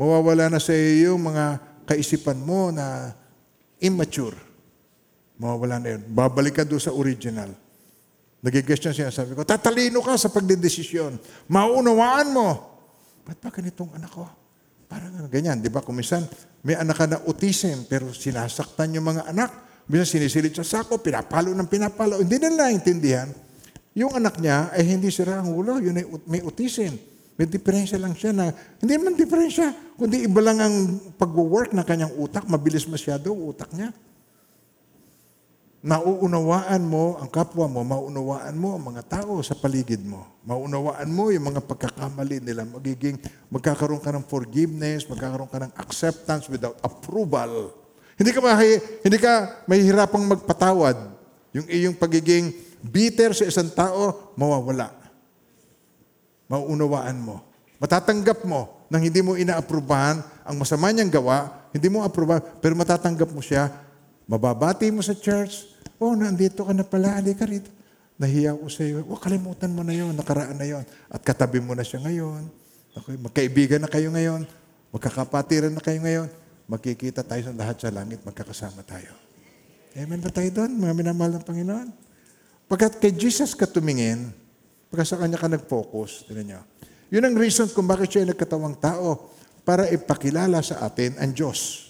Mawawala 0.00 0.48
na 0.48 0.56
sa 0.56 0.72
iyo 0.72 1.12
yung 1.12 1.28
mga 1.28 1.60
kaisipan 1.84 2.40
mo 2.40 2.72
na 2.72 3.12
immature. 3.76 4.49
Mawawala 5.40 5.80
na 5.80 5.96
yun. 5.96 6.02
Babalik 6.12 6.60
ka 6.60 6.64
doon 6.68 6.82
sa 6.84 6.92
original. 6.92 7.48
Niya 8.40 8.92
siya, 8.92 9.08
sabi 9.08 9.32
ko, 9.32 9.44
tatalino 9.44 10.04
ka 10.04 10.16
sa 10.20 10.28
pagdedesisyon. 10.28 11.16
Maunawaan 11.48 12.28
mo. 12.32 12.48
Ba't 13.24 13.40
ba 13.40 13.48
ganitong 13.48 13.92
anak 13.96 14.12
ko? 14.12 14.24
Parang 14.88 15.12
ano, 15.16 15.28
ganyan, 15.28 15.60
di 15.60 15.72
ba? 15.72 15.80
Kung 15.80 15.96
minsan, 15.96 16.24
may 16.64 16.76
anak 16.76 16.96
ka 16.96 17.04
na 17.08 17.20
autism, 17.24 17.88
pero 17.88 18.12
sinasaktan 18.12 18.96
yung 18.96 19.06
mga 19.12 19.28
anak. 19.32 19.50
Minsan 19.88 20.20
sinisilid 20.20 20.56
sa 20.56 20.64
sako, 20.64 21.00
pinapalo 21.00 21.52
ng 21.56 21.68
pinapalo. 21.68 22.20
Hindi 22.20 22.36
nila 22.36 22.68
naintindihan. 22.68 23.28
Yung 23.96 24.12
anak 24.16 24.40
niya 24.40 24.72
ay 24.72 24.88
hindi 24.88 25.08
sira 25.08 25.40
ang 25.40 25.52
ulo, 25.52 25.80
yun 25.80 25.96
ay 25.96 26.04
may 26.28 26.40
autism. 26.44 26.96
May 27.40 27.48
diferensya 27.48 27.96
lang 27.96 28.12
siya 28.12 28.36
na, 28.36 28.52
hindi 28.52 28.94
man 29.00 29.16
diferensya, 29.16 29.72
kundi 29.96 30.28
iba 30.28 30.40
lang 30.44 30.60
ang 30.60 30.74
pag-work 31.16 31.72
ng 31.72 31.86
kanyang 31.88 32.12
utak, 32.20 32.44
mabilis 32.44 32.84
masyado 32.84 33.32
utak 33.32 33.72
niya. 33.72 33.92
Nauunawaan 35.80 36.84
mo 36.84 37.16
ang 37.16 37.32
kapwa 37.32 37.64
mo, 37.64 37.80
maunawaan 37.80 38.52
mo 38.52 38.76
ang 38.76 38.92
mga 38.92 39.00
tao 39.24 39.40
sa 39.40 39.56
paligid 39.56 40.04
mo. 40.04 40.28
Maunawaan 40.44 41.08
mo 41.08 41.32
yung 41.32 41.48
mga 41.48 41.64
pagkakamali 41.64 42.36
nila. 42.44 42.68
Magiging, 42.68 43.16
magkakaroon 43.48 44.04
ka 44.04 44.12
ng 44.12 44.28
forgiveness, 44.28 45.08
magkakaroon 45.08 45.48
ka 45.48 45.64
ng 45.64 45.72
acceptance 45.80 46.52
without 46.52 46.76
approval. 46.84 47.72
Hindi 48.20 48.28
ka, 48.28 48.44
mahi, 48.44 48.76
hindi 49.00 49.16
ka 49.16 49.64
mahihirapang 49.64 50.20
magpatawad. 50.28 51.16
Yung 51.56 51.64
iyong 51.64 51.96
pagiging 51.96 52.52
bitter 52.84 53.32
sa 53.32 53.48
isang 53.48 53.72
tao, 53.72 54.36
mawawala. 54.36 54.92
Mauunawaan 56.44 57.16
mo. 57.16 57.40
Matatanggap 57.80 58.44
mo 58.44 58.84
nang 58.92 59.00
hindi 59.00 59.24
mo 59.24 59.32
inaaprubahan 59.32 60.20
ang 60.44 60.56
masama 60.60 60.92
niyang 60.92 61.08
gawa, 61.08 61.48
hindi 61.72 61.88
mo 61.88 62.04
aprubahan, 62.04 62.44
pero 62.60 62.76
matatanggap 62.76 63.32
mo 63.32 63.40
siya, 63.40 63.72
mababati 64.30 64.86
mo 64.94 65.02
sa 65.02 65.18
church, 65.18 65.66
oh, 65.98 66.14
nandito 66.14 66.62
ka 66.62 66.70
na 66.70 66.86
pala, 66.86 67.18
ali 67.18 67.34
ka 67.34 67.42
rito. 67.42 67.66
Nahiya 68.14 68.54
ko 68.54 68.70
sa 68.70 68.86
iyo. 68.86 69.02
Oh, 69.10 69.18
kalimutan 69.18 69.74
mo 69.74 69.82
na 69.82 69.90
yon, 69.90 70.14
nakaraan 70.14 70.54
na 70.54 70.68
yon. 70.68 70.86
At 71.10 71.26
katabi 71.26 71.58
mo 71.58 71.74
na 71.74 71.82
siya 71.82 71.98
ngayon. 71.98 72.46
Okay, 72.94 73.18
magkaibigan 73.18 73.82
na 73.82 73.90
kayo 73.90 74.12
ngayon. 74.14 74.46
Magkakapatiran 74.94 75.74
na 75.74 75.82
kayo 75.82 75.98
ngayon. 75.98 76.28
Magkikita 76.70 77.26
tayo 77.26 77.50
sa 77.50 77.52
lahat 77.56 77.76
sa 77.82 77.90
langit, 77.90 78.22
magkakasama 78.22 78.86
tayo. 78.86 79.10
Amen 79.98 80.22
ba 80.22 80.30
tayo 80.30 80.46
doon, 80.54 80.78
mga 80.78 80.94
minamahal 80.94 81.34
ng 81.34 81.42
Panginoon? 81.42 81.88
Pagkat 82.70 83.02
kay 83.02 83.10
Jesus 83.10 83.58
ka 83.58 83.66
tumingin, 83.66 84.30
pagkat 84.86 85.10
sa 85.10 85.18
Kanya 85.18 85.34
ka 85.34 85.50
nag-focus, 85.50 86.30
tinan 86.30 86.46
niyo. 86.46 86.62
Yun 87.10 87.26
ang 87.26 87.34
reason 87.34 87.66
kung 87.74 87.90
bakit 87.90 88.14
siya 88.14 88.22
ay 88.22 88.30
nagkatawang 88.30 88.78
tao 88.78 89.34
para 89.66 89.90
ipakilala 89.90 90.62
sa 90.62 90.86
atin 90.86 91.18
ang 91.18 91.34
Diyos. 91.34 91.89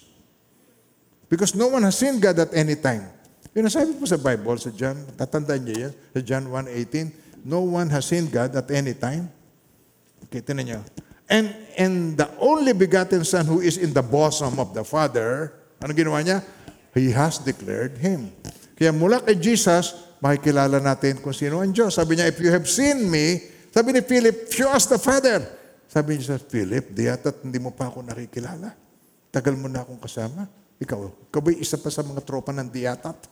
Because 1.31 1.55
no 1.55 1.71
one 1.71 1.87
has 1.87 1.95
seen 1.95 2.19
God 2.19 2.43
at 2.43 2.51
any 2.51 2.75
time. 2.75 3.07
Yun 3.55 3.71
ang 3.71 3.75
sabi 3.75 3.95
po 3.95 4.03
sa 4.03 4.19
Bible, 4.19 4.59
sa 4.59 4.75
John, 4.75 4.99
tatandaan 5.15 5.63
niyo 5.63 5.75
yan, 5.87 5.93
sa 5.95 6.21
John 6.27 6.45
1.18, 6.51 7.47
no 7.47 7.63
one 7.63 7.87
has 7.91 8.11
seen 8.11 8.27
God 8.27 8.51
at 8.51 8.67
any 8.75 8.99
time. 8.99 9.31
Okay, 10.27 10.43
tinan 10.43 10.67
niyo. 10.67 10.81
And, 11.31 11.55
and 11.79 12.19
the 12.19 12.27
only 12.43 12.75
begotten 12.75 13.23
Son 13.23 13.47
who 13.47 13.63
is 13.63 13.79
in 13.79 13.95
the 13.95 14.03
bosom 14.03 14.59
of 14.59 14.75
the 14.75 14.83
Father, 14.83 15.55
ano 15.79 15.95
ginawa 15.95 16.19
niya? 16.27 16.43
He 16.91 17.15
has 17.15 17.39
declared 17.39 17.95
Him. 18.03 18.35
Kaya 18.75 18.91
mula 18.91 19.23
kay 19.23 19.39
Jesus, 19.39 19.95
makikilala 20.19 20.83
natin 20.83 21.23
kung 21.23 21.35
sino 21.35 21.63
ang 21.63 21.71
Diyos. 21.71 21.95
Sabi 21.95 22.19
niya, 22.19 22.27
if 22.27 22.43
you 22.43 22.51
have 22.51 22.67
seen 22.67 23.07
me, 23.07 23.39
sabi 23.71 23.95
ni 23.95 24.03
Philip, 24.03 24.51
show 24.51 24.71
us 24.75 24.91
the 24.91 24.99
Father. 24.99 25.47
Sabi 25.87 26.19
niya 26.19 26.39
Philip, 26.39 26.91
di 26.91 27.07
yata't 27.07 27.47
hindi 27.47 27.63
mo 27.63 27.71
pa 27.71 27.87
ako 27.87 28.03
nakikilala. 28.03 28.75
Tagal 29.31 29.55
mo 29.55 29.71
na 29.71 29.87
akong 29.87 30.03
kasama. 30.03 30.60
Ikaw, 30.81 31.29
ikaw 31.29 31.41
ba'y 31.45 31.61
isa 31.61 31.77
pa 31.77 31.93
sa 31.93 32.01
mga 32.01 32.25
tropa 32.25 32.57
ng 32.57 32.69
diyatat? 32.73 33.29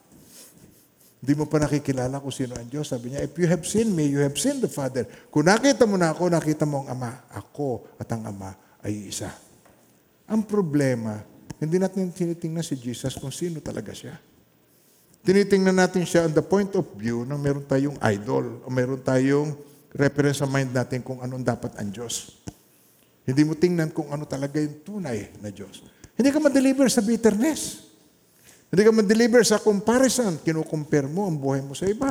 Hindi 1.18 1.32
mo 1.34 1.50
pa 1.50 1.58
nakikilala 1.58 2.22
kung 2.22 2.30
sino 2.30 2.54
ang 2.54 2.68
Diyos. 2.68 2.92
Sabi 2.92 3.10
niya, 3.10 3.26
if 3.26 3.34
you 3.34 3.48
have 3.50 3.64
seen 3.66 3.90
me, 3.90 4.06
you 4.06 4.22
have 4.22 4.38
seen 4.38 4.62
the 4.62 4.70
Father. 4.70 5.02
Kung 5.32 5.48
nakita 5.48 5.82
mo 5.82 5.98
na 5.98 6.14
ako, 6.14 6.30
nakita 6.30 6.62
mo 6.62 6.86
ang 6.86 6.94
Ama. 6.94 7.26
Ako 7.34 7.98
at 7.98 8.06
ang 8.14 8.22
Ama 8.28 8.54
ay 8.86 9.10
isa. 9.10 9.32
Ang 10.30 10.46
problema, 10.46 11.18
hindi 11.58 11.80
natin 11.82 12.14
tinitingnan 12.14 12.62
si 12.62 12.78
Jesus 12.78 13.18
kung 13.18 13.34
sino 13.34 13.58
talaga 13.58 13.90
siya. 13.90 14.14
Tinitingnan 15.26 15.74
natin 15.74 16.06
siya 16.06 16.30
on 16.30 16.32
the 16.36 16.44
point 16.44 16.70
of 16.78 16.86
view 16.94 17.26
na 17.26 17.34
meron 17.34 17.66
tayong 17.66 17.98
idol 18.14 18.62
o 18.62 18.70
meron 18.70 19.02
tayong 19.02 19.58
reference 19.90 20.38
sa 20.38 20.46
mind 20.46 20.70
natin 20.70 21.02
kung 21.02 21.18
anong 21.18 21.42
dapat 21.42 21.74
ang 21.82 21.90
Diyos. 21.90 22.38
Hindi 23.26 23.42
mo 23.42 23.58
tingnan 23.58 23.90
kung 23.90 24.14
ano 24.14 24.22
talaga 24.22 24.62
yung 24.62 24.86
tunay 24.86 25.34
na 25.42 25.50
Diyos. 25.50 25.97
Hindi 26.18 26.34
ka 26.34 26.42
ma-deliver 26.42 26.90
sa 26.90 26.98
bitterness. 26.98 27.86
Hindi 28.68 28.82
ka 28.82 28.90
ma-deliver 28.90 29.46
sa 29.46 29.62
comparison. 29.62 30.42
Kinukumpare 30.42 31.06
mo 31.06 31.30
ang 31.30 31.38
buhay 31.38 31.62
mo 31.62 31.78
sa 31.78 31.86
iba. 31.86 32.10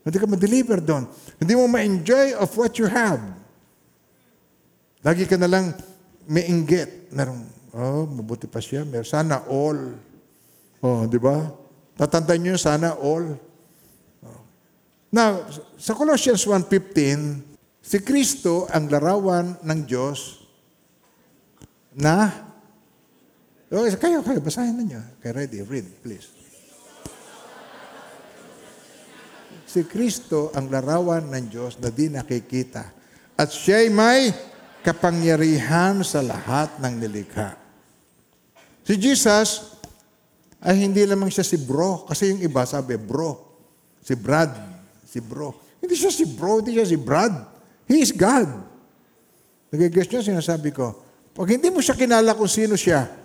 Hindi 0.00 0.16
ka 0.16 0.24
ma-deliver 0.24 0.80
doon. 0.80 1.04
Hindi 1.36 1.52
mo 1.52 1.68
ma-enjoy 1.68 2.32
of 2.40 2.48
what 2.56 2.72
you 2.80 2.88
have. 2.88 3.20
Lagi 5.04 5.28
ka 5.28 5.36
na 5.36 5.52
lang 5.52 5.76
may 6.24 6.48
inggit. 6.48 7.12
Merong, 7.12 7.44
oh, 7.76 8.08
mabuti 8.08 8.48
pa 8.48 8.58
siya. 8.58 8.88
Mer 8.88 9.04
sana 9.04 9.44
all. 9.44 9.94
Oh, 10.80 11.04
di 11.04 11.20
ba? 11.20 11.44
Tatandaan 12.00 12.40
niyo 12.40 12.56
sana 12.56 12.96
all. 12.96 13.36
Oh. 14.24 14.40
Now, 15.12 15.44
sa 15.76 15.92
Colossians 15.92 16.40
1.15, 16.48 17.84
si 17.84 18.00
Kristo 18.00 18.64
ang 18.72 18.88
larawan 18.88 19.60
ng 19.60 19.80
Diyos 19.84 20.40
na 21.92 22.48
Okay, 23.70 23.94
kayo, 24.02 24.18
kayo, 24.26 24.42
basahin 24.42 24.74
na 24.74 24.82
niyo. 24.82 24.98
Okay, 25.22 25.30
ready, 25.30 25.62
read, 25.62 25.86
please. 26.02 26.26
Si 29.62 29.86
Kristo 29.86 30.50
ang 30.58 30.66
larawan 30.66 31.30
ng 31.30 31.46
Diyos 31.46 31.78
na 31.78 31.94
di 31.94 32.10
nakikita. 32.10 32.90
At 33.38 33.54
siya'y 33.54 33.86
may 33.94 34.34
kapangyarihan 34.82 36.02
sa 36.02 36.18
lahat 36.18 36.82
ng 36.82 36.98
nilikha. 36.98 37.54
Si 38.82 38.98
Jesus 38.98 39.78
ay 40.58 40.82
hindi 40.82 41.06
lamang 41.06 41.30
siya 41.30 41.46
si 41.46 41.54
bro. 41.54 42.02
Kasi 42.10 42.34
yung 42.34 42.42
iba 42.42 42.66
sabi, 42.66 42.98
bro. 42.98 43.38
Si 44.02 44.18
Brad. 44.18 44.50
Si 45.06 45.22
bro. 45.22 45.54
Hindi 45.78 45.94
siya 45.94 46.10
si 46.10 46.26
bro, 46.26 46.58
hindi 46.58 46.74
siya 46.74 46.90
si 46.90 46.98
Brad. 46.98 47.32
He 47.86 48.02
is 48.02 48.10
God. 48.10 48.50
Nagigess 49.70 50.10
niyo 50.10 50.26
sinasabi 50.26 50.74
ko. 50.74 50.98
Pag 51.30 51.54
hindi 51.54 51.70
mo 51.70 51.78
siya 51.78 51.94
kinala 51.94 52.34
kung 52.34 52.50
sino 52.50 52.74
siya, 52.74 53.19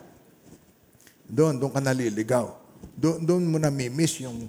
doon, 1.29 1.57
doon 1.57 1.71
ka 1.73 1.81
naliligaw. 1.81 2.53
Doon, 2.95 3.25
doon 3.25 3.43
mo 3.49 3.57
nami-miss 3.57 4.21
yung, 4.21 4.47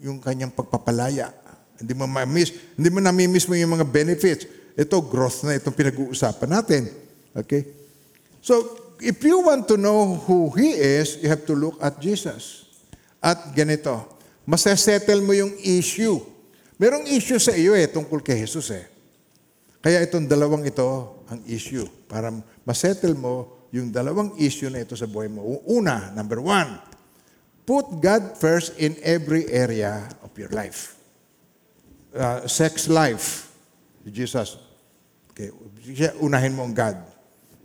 yung 0.00 0.20
kanyang 0.20 0.52
pagpapalaya. 0.52 1.32
Hindi 1.80 1.92
mo 1.96 2.06
ma-miss, 2.06 2.54
hindi 2.78 2.88
mo 2.92 3.00
nami-miss 3.02 3.48
mo 3.50 3.56
yung 3.56 3.74
mga 3.74 3.86
benefits. 3.88 4.46
Ito, 4.74 5.02
growth 5.02 5.42
na 5.46 5.58
itong 5.58 5.74
pinag-uusapan 5.74 6.50
natin. 6.50 6.82
Okay? 7.34 7.66
So, 8.44 8.78
if 9.02 9.18
you 9.24 9.42
want 9.42 9.66
to 9.70 9.76
know 9.80 10.20
who 10.26 10.52
He 10.54 10.76
is, 10.76 11.18
you 11.18 11.28
have 11.30 11.46
to 11.48 11.54
look 11.56 11.80
at 11.82 11.98
Jesus. 11.98 12.68
At 13.18 13.56
ganito, 13.56 14.04
masasettle 14.44 15.24
mo 15.24 15.32
yung 15.32 15.56
issue. 15.64 16.20
Merong 16.76 17.08
issue 17.08 17.40
sa 17.40 17.54
iyo 17.56 17.72
eh, 17.72 17.88
tungkol 17.88 18.20
kay 18.20 18.36
Jesus 18.44 18.68
eh. 18.74 18.84
Kaya 19.84 20.00
itong 20.04 20.28
dalawang 20.28 20.64
ito 20.64 21.20
ang 21.28 21.40
issue. 21.48 21.84
Para 22.08 22.32
masettle 22.64 23.16
mo 23.16 23.63
yung 23.74 23.90
dalawang 23.90 24.38
issue 24.38 24.70
na 24.70 24.86
ito 24.86 24.94
sa 24.94 25.10
buhay 25.10 25.26
mo. 25.26 25.42
Una, 25.66 26.14
number 26.14 26.38
one, 26.38 26.78
put 27.66 27.98
God 27.98 28.38
first 28.38 28.78
in 28.78 28.94
every 29.02 29.50
area 29.50 30.06
of 30.22 30.30
your 30.38 30.54
life. 30.54 30.94
Uh, 32.14 32.46
sex 32.46 32.86
life, 32.86 33.50
Jesus. 34.06 34.54
Okay, 35.34 35.50
unahin 36.22 36.54
mo 36.54 36.62
ang 36.62 36.70
God. 36.70 37.02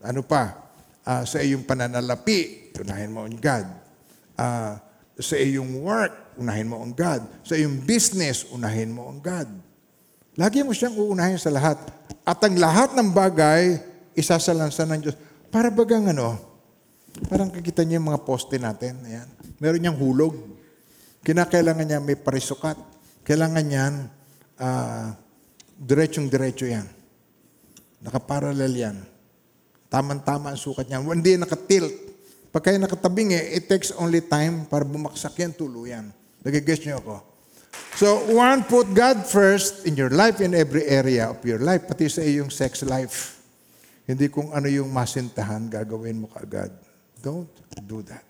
Ano 0.01 0.26
pa? 0.26 0.57
Uh, 1.05 1.22
sa 1.30 1.45
iyong 1.45 1.62
pananalapi, 1.62 2.74
unahin 2.82 3.14
mo 3.14 3.30
ang 3.30 3.38
God. 3.38 3.70
Uh, 4.34 4.82
sa 5.22 5.38
iyong 5.38 5.78
work, 5.78 6.34
unahin 6.41 6.66
mo 6.66 6.82
ang 6.82 6.89
God. 6.89 7.22
Sa 7.45 7.53
iyong 7.53 7.86
business, 7.86 8.49
unahin 8.49 8.89
mo 8.89 9.14
ang 9.14 9.22
God. 9.22 9.45
Lagi 10.34 10.66
mo 10.66 10.74
siyang 10.74 10.97
uunahin 10.97 11.38
sa 11.38 11.53
lahat. 11.53 11.78
At 12.26 12.41
ang 12.41 12.57
lahat 12.57 12.97
ng 12.97 13.14
bagay, 13.14 13.78
isasalansan 14.18 14.89
ng 14.97 14.99
Diyos. 15.05 15.18
Para 15.50 15.74
bagang 15.74 16.06
ano, 16.14 16.38
parang 17.26 17.50
kakita 17.50 17.82
niyo 17.82 17.97
yung 17.97 18.14
mga 18.14 18.22
poste 18.22 18.62
natin. 18.62 19.02
Ayan. 19.02 19.28
Meron 19.58 19.82
niyang 19.82 19.97
hulog. 19.97 20.38
Kinakailangan 21.26 21.86
niya 21.89 22.00
may 22.00 22.14
parisukat. 22.14 22.78
Kailangan 23.26 23.66
niyan, 23.66 23.93
uh, 24.62 25.10
diretsyong-diretso 25.82 26.70
yan. 26.70 26.86
Nakaparallel 28.06 28.74
yan. 28.74 28.97
Taman-tama 29.89 30.54
ang 30.54 30.60
sukat 30.62 30.86
niya. 30.86 31.02
Hindi 31.02 31.34
nakatilt. 31.36 31.93
Pag 32.50 32.70
kayo 32.70 32.78
nakatabing 32.82 33.34
eh, 33.34 33.62
it 33.62 33.70
takes 33.70 33.93
only 33.97 34.22
time 34.26 34.66
para 34.70 34.86
bumaksak 34.86 35.38
yan, 35.38 35.54
tuluyan. 35.54 36.10
Nagigess 36.45 36.82
niyo 36.86 37.02
ako. 37.02 37.16
So, 37.97 38.22
one, 38.32 38.64
put 38.66 38.89
God 38.93 39.26
first 39.26 39.86
in 39.86 39.97
your 39.97 40.10
life, 40.10 40.39
in 40.39 40.54
every 40.54 40.86
area 40.88 41.30
of 41.30 41.41
your 41.41 41.60
life, 41.60 41.89
pati 41.89 42.08
sa 42.08 42.22
iyong 42.22 42.50
sex 42.50 42.86
life. 42.86 43.39
Hindi 44.10 44.26
kung 44.34 44.49
ano 44.49 44.66
yung 44.66 44.89
masintahan, 44.89 45.70
gagawin 45.70 46.26
mo 46.26 46.34
kaagad. 46.34 46.74
Don't 47.22 47.45
do 47.86 48.01
that. 48.10 48.26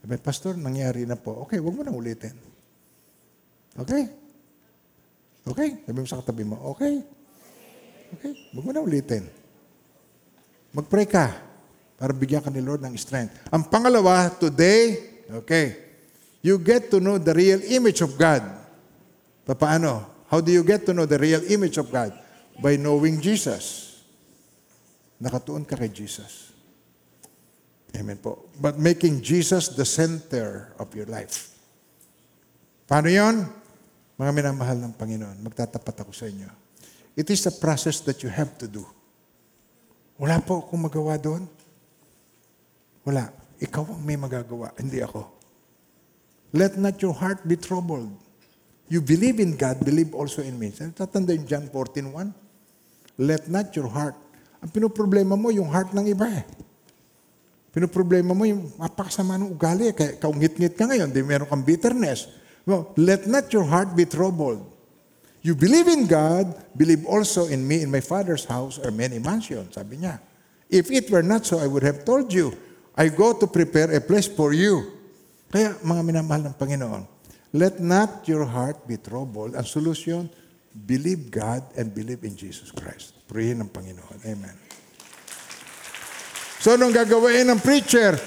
Sabi, 0.00 0.16
Pastor, 0.16 0.56
nangyari 0.56 1.04
na 1.04 1.20
po. 1.20 1.44
Okay, 1.44 1.60
wag 1.60 1.76
mo 1.76 1.84
na 1.84 1.92
ulitin. 1.92 2.32
Okay? 3.76 4.08
Okay? 5.44 5.84
Sabi 5.84 5.98
mo 6.00 6.08
sa 6.08 6.24
katabi 6.24 6.48
mo, 6.48 6.56
okay? 6.72 7.04
Okay, 8.16 8.32
wag 8.56 8.64
mo 8.64 8.72
na 8.72 8.80
ulitin. 8.80 9.28
Mag-pray 10.72 11.04
ka 11.04 11.36
para 12.00 12.16
bigyan 12.16 12.40
ka 12.40 12.48
ni 12.48 12.64
Lord 12.64 12.80
ng 12.80 12.96
strength. 12.96 13.36
Ang 13.52 13.68
pangalawa, 13.68 14.32
today, 14.32 14.96
okay, 15.44 15.76
you 16.40 16.56
get 16.56 16.88
to 16.88 17.04
know 17.04 17.20
the 17.20 17.36
real 17.36 17.60
image 17.68 18.00
of 18.00 18.16
God. 18.16 18.40
Paano? 19.44 20.08
How 20.32 20.40
do 20.40 20.48
you 20.48 20.64
get 20.64 20.88
to 20.88 20.96
know 20.96 21.04
the 21.04 21.20
real 21.20 21.44
image 21.52 21.76
of 21.76 21.92
God? 21.92 22.16
By 22.64 22.80
knowing 22.80 23.20
Jesus. 23.20 23.87
Nakatuon 25.18 25.66
ka 25.66 25.74
kay 25.74 25.90
Jesus. 25.90 26.54
Amen 27.94 28.18
po. 28.18 28.50
But 28.58 28.78
making 28.78 29.22
Jesus 29.22 29.74
the 29.74 29.86
center 29.86 30.74
of 30.78 30.92
your 30.94 31.06
life. 31.10 31.54
Paano 32.88 33.10
yon? 33.10 33.44
Mga 34.18 34.30
minamahal 34.34 34.78
ng 34.82 34.94
Panginoon, 34.98 35.38
magtatapat 35.46 36.02
ako 36.02 36.10
sa 36.10 36.26
inyo. 36.26 36.50
It 37.14 37.30
is 37.30 37.46
a 37.46 37.54
process 37.54 38.02
that 38.06 38.22
you 38.22 38.30
have 38.30 38.54
to 38.62 38.66
do. 38.66 38.82
Wala 40.18 40.42
po 40.42 40.62
akong 40.62 40.90
magawa 40.90 41.14
doon. 41.18 41.46
Wala. 43.06 43.30
Ikaw 43.58 43.94
ang 43.94 44.02
may 44.02 44.14
magagawa, 44.14 44.70
hindi 44.78 45.02
ako. 45.02 45.26
Let 46.54 46.78
not 46.78 46.98
your 47.02 47.14
heart 47.14 47.42
be 47.46 47.58
troubled. 47.58 48.10
You 48.88 49.02
believe 49.04 49.38
in 49.38 49.58
God, 49.58 49.82
believe 49.84 50.14
also 50.14 50.40
in 50.40 50.56
me. 50.56 50.72
Tatanda 50.72 51.34
yung 51.34 51.44
John 51.44 51.66
14.1. 51.70 52.32
Let 53.20 53.50
not 53.50 53.74
your 53.76 53.90
heart. 53.90 54.16
Ang 54.58 54.70
pinoproblema 54.74 55.38
mo, 55.38 55.54
yung 55.54 55.70
heart 55.70 55.94
ng 55.94 56.06
iba 56.10 56.26
eh. 56.26 56.44
Pinoproblema 57.70 58.34
mo 58.34 58.42
yung 58.48 58.74
mapakasama 58.74 59.38
ng 59.38 59.54
ugali. 59.54 59.94
Kaya 59.94 60.18
kaungit-ngit 60.18 60.74
ka 60.74 60.88
ngayon, 60.88 61.14
di 61.14 61.22
meron 61.22 61.46
kang 61.46 61.62
bitterness. 61.62 62.26
Well, 62.66 62.90
let 62.98 63.24
not 63.30 63.52
your 63.54 63.64
heart 63.64 63.94
be 63.94 64.02
troubled. 64.04 64.60
You 65.46 65.54
believe 65.54 65.86
in 65.86 66.10
God, 66.10 66.50
believe 66.74 67.06
also 67.06 67.46
in 67.46 67.62
me. 67.62 67.86
In 67.86 67.90
my 67.92 68.02
Father's 68.02 68.44
house 68.44 68.82
are 68.82 68.90
many 68.90 69.22
mansions, 69.22 69.78
sabi 69.78 70.02
niya. 70.02 70.18
If 70.68 70.90
it 70.90 71.08
were 71.08 71.22
not 71.22 71.46
so, 71.46 71.62
I 71.62 71.70
would 71.70 71.86
have 71.86 72.04
told 72.04 72.34
you. 72.34 72.52
I 72.98 73.08
go 73.08 73.32
to 73.32 73.46
prepare 73.46 73.94
a 73.94 74.02
place 74.02 74.26
for 74.26 74.50
you. 74.50 74.90
Kaya, 75.48 75.78
mga 75.80 76.02
minamahal 76.02 76.50
ng 76.50 76.56
Panginoon, 76.58 77.06
let 77.54 77.80
not 77.80 78.26
your 78.26 78.44
heart 78.44 78.84
be 78.84 78.98
troubled. 78.98 79.56
Ang 79.56 79.64
solusyon, 79.64 80.28
believe 80.86 81.30
God 81.32 81.64
and 81.74 81.90
believe 81.90 82.22
in 82.22 82.38
Jesus 82.38 82.70
Christ. 82.70 83.16
Purihin 83.26 83.58
ng 83.64 83.70
Panginoon. 83.72 84.18
Amen. 84.22 84.56
So, 86.58 86.74
anong 86.74 86.94
gagawin 86.94 87.46
ng 87.50 87.60
preacher? 87.62 88.18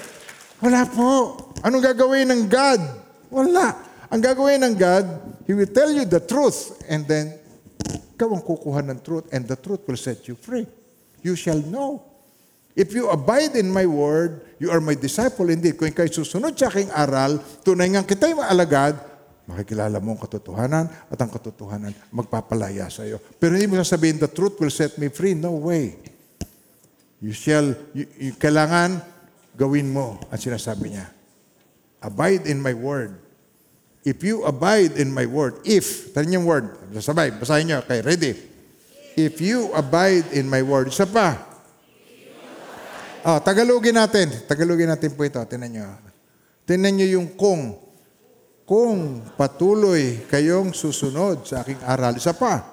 Wala 0.62 0.88
po. 0.88 1.36
Anong 1.60 1.84
gagawin 1.84 2.32
ng 2.32 2.42
God? 2.48 2.80
Wala. 3.28 3.76
Ang 4.12 4.20
gagawin 4.20 4.60
ng 4.62 4.74
God, 4.76 5.04
He 5.48 5.52
will 5.56 5.68
tell 5.68 5.90
you 5.90 6.04
the 6.04 6.20
truth 6.20 6.80
and 6.88 7.04
then 7.08 7.36
ikaw 8.16 8.30
ang 8.32 8.44
kukuha 8.44 8.86
ng 8.86 8.98
truth 9.02 9.26
and 9.34 9.44
the 9.48 9.58
truth 9.58 9.82
will 9.88 9.98
set 9.98 10.24
you 10.30 10.38
free. 10.38 10.68
You 11.24 11.34
shall 11.34 11.58
know. 11.58 12.06
If 12.72 12.96
you 12.96 13.12
abide 13.12 13.52
in 13.52 13.68
my 13.68 13.84
word, 13.84 14.40
you 14.56 14.72
are 14.72 14.80
my 14.80 14.96
disciple 14.96 15.52
indeed. 15.52 15.76
Kung 15.76 15.92
ikay 15.92 16.08
susunod 16.08 16.56
sa 16.56 16.72
aking 16.72 16.88
aral, 16.88 17.36
tunay 17.60 17.92
nga 17.92 18.00
kita'y 18.00 18.32
maalagad, 18.32 18.96
makikilala 19.52 20.00
mo 20.00 20.16
ang 20.16 20.20
katotohanan 20.24 20.88
at 20.88 21.18
ang 21.20 21.28
katotohanan 21.28 21.92
magpapalaya 22.08 22.88
sa 22.88 23.04
iyo. 23.04 23.20
Pero 23.36 23.52
hindi 23.52 23.68
mo 23.68 23.76
sasabihin, 23.76 24.16
the 24.16 24.32
truth 24.32 24.56
will 24.56 24.72
set 24.72 24.96
me 24.96 25.12
free. 25.12 25.36
No 25.36 25.60
way. 25.60 26.00
You 27.20 27.36
shall, 27.36 27.76
you, 27.92 28.08
you- 28.16 28.36
kailangan 28.40 29.04
gawin 29.52 29.92
mo 29.92 30.16
ang 30.32 30.40
sinasabi 30.40 30.96
niya. 30.96 31.12
Abide 32.00 32.48
in 32.48 32.58
my 32.58 32.72
word. 32.72 33.20
If 34.02 34.24
you 34.26 34.42
abide 34.42 34.98
in 34.98 35.14
my 35.14 35.28
word, 35.28 35.62
if, 35.62 36.10
tanin 36.10 36.42
yung 36.42 36.46
word, 36.48 36.74
sabay, 36.98 37.30
basahin 37.30 37.70
niyo, 37.70 37.78
okay, 37.86 38.02
ready? 38.02 38.34
If 39.14 39.38
you 39.38 39.70
abide 39.76 40.34
in 40.34 40.50
my 40.50 40.64
word, 40.64 40.90
isa 40.90 41.06
pa. 41.06 41.52
Oh, 43.22 43.38
Tagalogin 43.38 43.94
natin. 43.94 44.34
Tagalogin 44.50 44.90
natin 44.90 45.14
po 45.14 45.22
ito. 45.22 45.38
Tinan 45.46 45.70
niyo. 45.70 45.86
Tinan 46.66 46.98
niyo 46.98 47.22
yung 47.22 47.30
kung. 47.38 47.78
Kung 48.62 49.26
patuloy 49.34 50.24
kayong 50.30 50.70
susunod 50.70 51.42
sa 51.42 51.66
aking 51.66 51.82
aral. 51.82 52.14
Isa 52.14 52.32
pa. 52.32 52.72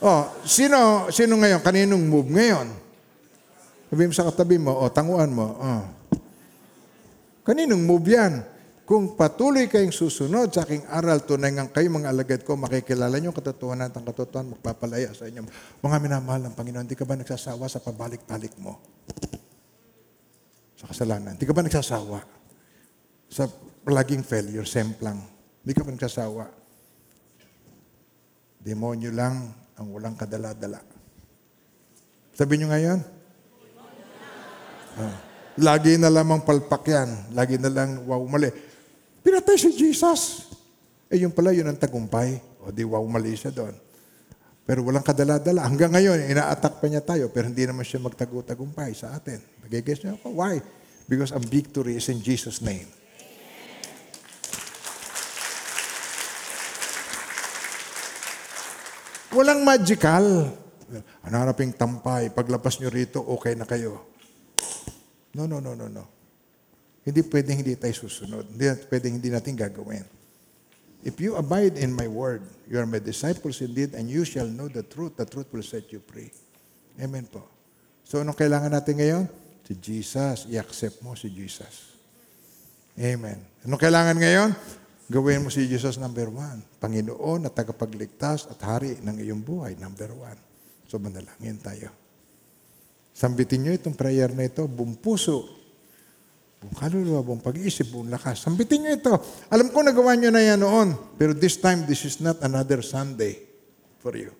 Oh, 0.00 0.22
sino, 0.44 1.08
sino 1.08 1.40
ngayon? 1.40 1.60
Kaninong 1.64 2.04
move 2.04 2.28
ngayon? 2.32 2.68
Sabi 3.88 4.02
mo 4.06 4.12
sa 4.12 4.28
katabi 4.28 4.56
mo, 4.60 4.76
o 4.76 4.92
tanguan 4.92 5.32
mo, 5.32 5.56
oh. 5.56 5.82
Kaninong 7.46 7.80
move 7.86 8.06
yan? 8.12 8.44
Kung 8.86 9.18
patuloy 9.18 9.66
kayong 9.66 9.90
susunod 9.90 10.54
sa 10.54 10.62
aking 10.62 10.86
aral, 10.86 11.26
tunay 11.26 11.50
nga 11.50 11.66
kayo 11.66 11.90
mga 11.90 12.14
alagad 12.14 12.40
ko, 12.46 12.54
makikilala 12.54 13.18
niyo 13.18 13.34
katotohanan 13.34 13.90
at 13.90 13.98
ang 13.98 14.06
katotohanan 14.06 14.54
magpapalaya 14.54 15.10
sa 15.10 15.26
inyo. 15.26 15.42
Mga 15.82 15.96
minamahal 16.02 16.46
ng 16.46 16.54
Panginoon, 16.54 16.86
di 16.86 16.94
ka 16.94 17.02
ba 17.02 17.18
nagsasawa 17.18 17.66
sa 17.66 17.82
pabalik-balik 17.82 18.54
mo? 18.62 18.78
Sa 20.78 20.86
kasalanan. 20.86 21.34
Di 21.34 21.42
ka 21.42 21.50
ba 21.50 21.66
nagsasawa? 21.66 22.35
Sa 23.30 23.50
laging 23.86 24.26
failure, 24.26 24.66
semplang. 24.66 25.22
Di 25.62 25.74
ka 25.74 25.82
ba 25.82 25.90
nagsasawa? 25.94 26.46
Demonyo 28.62 29.14
lang 29.14 29.54
ang 29.78 29.86
walang 29.94 30.18
kadala-dala. 30.18 30.82
Sabi 32.34 32.58
niyo 32.58 32.68
ngayon? 32.68 32.98
Ah. 34.96 35.16
Lagi 35.56 35.96
na 35.96 36.12
lamang 36.12 36.44
palpak 36.44 36.84
yan. 36.88 37.32
Lagi 37.32 37.56
na 37.56 37.72
lang, 37.72 38.04
wow, 38.04 38.20
mali. 38.28 38.52
Pinatay 39.24 39.56
si 39.56 39.72
Jesus. 39.72 40.52
Eh, 41.08 41.22
yung 41.22 41.32
pala, 41.32 41.54
yun 41.54 41.64
ang 41.64 41.80
tagumpay. 41.80 42.36
O 42.60 42.68
di, 42.68 42.84
wow, 42.84 43.00
mali 43.08 43.32
siya 43.32 43.54
doon. 43.54 43.72
Pero 44.66 44.82
walang 44.82 45.06
kadala-dala. 45.06 45.64
Hanggang 45.64 45.94
ngayon, 45.94 46.26
ina-attack 46.28 46.82
pa 46.82 46.86
niya 46.90 47.00
tayo, 47.00 47.30
pero 47.30 47.46
hindi 47.46 47.62
naman 47.64 47.86
siya 47.86 48.02
magtagu-tagumpay 48.02 48.92
sa 48.98 49.14
atin. 49.14 49.38
Nagigess 49.64 50.02
niyo 50.02 50.18
ako? 50.18 50.36
Why? 50.36 50.58
Because 51.06 51.30
ang 51.30 51.46
victory 51.46 51.96
is 51.96 52.10
in 52.10 52.18
Jesus' 52.18 52.58
name. 52.58 52.90
Walang 59.36 59.60
magical. 59.68 60.48
Hanaping 61.28 61.76
tampay. 61.76 62.32
Paglabas 62.32 62.80
nyo 62.80 62.88
rito, 62.88 63.20
okay 63.20 63.52
na 63.52 63.68
kayo. 63.68 64.00
No, 65.36 65.44
no, 65.44 65.60
no, 65.60 65.76
no, 65.76 65.92
no. 65.92 66.04
Hindi 67.04 67.20
pwedeng 67.28 67.60
hindi 67.60 67.76
tayo 67.76 67.92
susunod. 67.92 68.48
Hindi 68.48 68.64
pwedeng 68.88 69.20
hindi 69.20 69.28
natin 69.28 69.52
gagawin. 69.52 70.08
If 71.04 71.20
you 71.20 71.36
abide 71.38 71.78
in 71.78 71.92
my 71.92 72.08
word, 72.08 72.42
you 72.66 72.80
are 72.80 72.88
my 72.88 72.98
disciples 72.98 73.62
indeed, 73.62 73.94
and 73.94 74.10
you 74.10 74.26
shall 74.26 74.48
know 74.48 74.66
the 74.66 74.82
truth. 74.82 75.14
The 75.14 75.28
truth 75.28 75.46
will 75.54 75.62
set 75.62 75.86
you 75.94 76.02
free. 76.02 76.32
Amen 76.98 77.28
po. 77.30 77.46
So, 78.02 78.24
anong 78.24 78.34
kailangan 78.34 78.72
natin 78.72 78.98
ngayon? 78.98 79.24
Si 79.62 79.76
Jesus. 79.78 80.48
I-accept 80.50 81.04
mo 81.04 81.14
si 81.14 81.30
Jesus. 81.30 81.94
Amen. 82.96 83.38
Anong 83.62 83.78
kailangan 83.78 84.16
ngayon? 84.16 84.50
Gawin 85.06 85.46
mo 85.46 85.50
si 85.54 85.70
Jesus 85.70 86.02
number 86.02 86.26
one. 86.26 86.58
Panginoon 86.82 87.46
na 87.46 87.50
tagapagligtas 87.50 88.50
at 88.50 88.58
hari 88.66 88.98
ng 88.98 89.22
iyong 89.22 89.38
buhay, 89.38 89.78
number 89.78 90.10
one. 90.10 90.38
So, 90.90 90.98
manalangin 90.98 91.62
tayo. 91.62 91.94
Sambitin 93.14 93.64
nyo 93.64 93.72
itong 93.72 93.94
prayer 93.94 94.34
na 94.34 94.50
ito, 94.50 94.66
buong 94.66 94.98
puso, 94.98 95.46
buong 96.58 96.74
kaluluwa, 96.74 97.22
buong 97.22 97.42
pag-iisip, 97.42 97.94
buong 97.94 98.10
lakas. 98.10 98.42
Sambitin 98.42 98.82
nyo 98.82 98.92
ito. 98.98 99.14
Alam 99.46 99.70
ko 99.70 99.86
nagawa 99.86 100.18
nyo 100.18 100.34
na 100.34 100.42
yan 100.42 100.58
noon, 100.58 100.98
pero 101.14 101.32
this 101.32 101.54
time, 101.54 101.86
this 101.86 102.02
is 102.02 102.18
not 102.18 102.42
another 102.42 102.82
Sunday 102.82 103.38
for 104.02 104.18
you. 104.18 104.34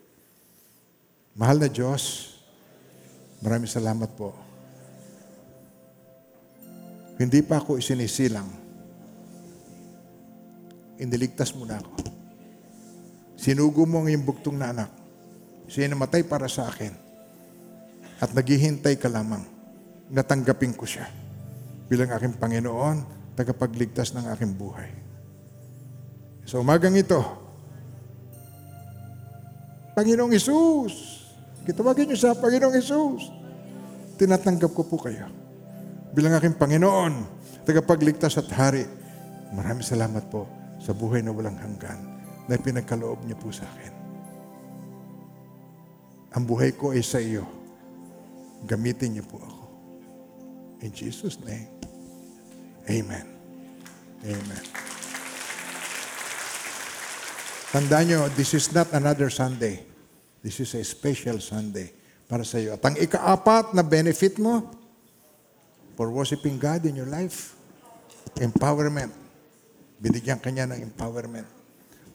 Mahal 1.39 1.63
na 1.63 1.71
Diyos, 1.71 2.35
maraming 3.39 3.71
salamat 3.71 4.11
po. 4.19 4.35
Hindi 7.17 7.41
pa 7.47 7.63
ako 7.63 7.79
isinisilang. 7.79 8.66
Iniligtas 10.97 11.53
mo 11.53 11.69
na 11.69 11.77
ako. 11.77 11.93
Sinugo 13.37 13.85
mo 13.85 14.01
ang 14.01 14.09
iyong 14.09 14.25
bugtong 14.25 14.57
na 14.57 14.73
anak. 14.73 14.91
Siya 15.69 15.93
namatay 15.93 16.25
para 16.25 16.49
sa 16.49 16.73
akin 16.73 16.95
at 18.17 18.33
naghihintay 18.33 18.97
ka 18.97 19.13
lamang. 19.13 19.45
Natanggapin 20.09 20.73
ko 20.73 20.89
siya 20.89 21.05
bilang 21.87 22.11
aking 22.17 22.41
Panginoon, 22.41 23.29
tagapagligtas 23.37 24.17
ng 24.17 24.25
aking 24.33 24.57
buhay. 24.57 24.89
Sa 26.49 26.63
umagang 26.63 26.97
ito, 26.97 27.21
Panginoong 29.93 30.33
Isus, 30.33 31.27
kitawagin 31.67 32.09
niyo 32.15 32.19
sa 32.19 32.39
Panginoong 32.39 32.77
Isus, 32.79 33.29
tinatanggap 34.17 34.73
ko 34.73 34.87
po 34.87 34.97
kayo 35.03 35.29
bilang 36.17 36.33
aking 36.41 36.57
Panginoon, 36.57 37.13
tagapagligtas 37.69 38.41
at 38.41 38.49
hari. 38.57 38.89
Maraming 39.53 39.85
salamat 39.85 40.25
po 40.33 40.56
sa 40.81 40.93
buhay 40.93 41.25
na 41.25 41.33
walang 41.33 41.57
hanggan 41.57 41.99
na 42.47 42.55
pinagkaloob 42.61 43.27
niyo 43.27 43.37
po 43.39 43.51
sa 43.51 43.67
akin. 43.67 43.95
Ang 46.37 46.45
buhay 46.45 46.77
ko 46.77 46.93
ay 46.93 47.01
sa 47.01 47.17
iyo. 47.17 47.49
Gamitin 48.69 49.19
niyo 49.19 49.25
po 49.25 49.41
ako. 49.41 49.65
In 50.85 50.93
Jesus' 50.93 51.41
name. 51.41 51.69
Amen. 52.87 53.27
Amen. 54.23 54.65
Tandaan 57.75 58.05
nyo, 58.09 58.21
this 58.37 58.55
is 58.55 58.71
not 58.73 58.89
another 58.95 59.29
Sunday. 59.29 59.83
This 60.41 60.63
is 60.63 60.71
a 60.79 60.85
special 60.87 61.43
Sunday 61.43 61.91
para 62.31 62.47
sa 62.47 62.63
iyo. 62.63 62.79
At 62.79 62.85
ang 62.87 62.95
ikaapat 62.95 63.75
na 63.75 63.83
benefit 63.83 64.39
mo 64.39 64.71
for 65.99 66.13
worshiping 66.13 66.61
God 66.61 66.87
in 66.87 66.95
your 66.95 67.11
life, 67.11 67.57
empowerment. 68.39 69.26
Binigyan 69.97 70.41
kanya 70.41 70.69
ng 70.71 70.81
empowerment. 70.85 71.49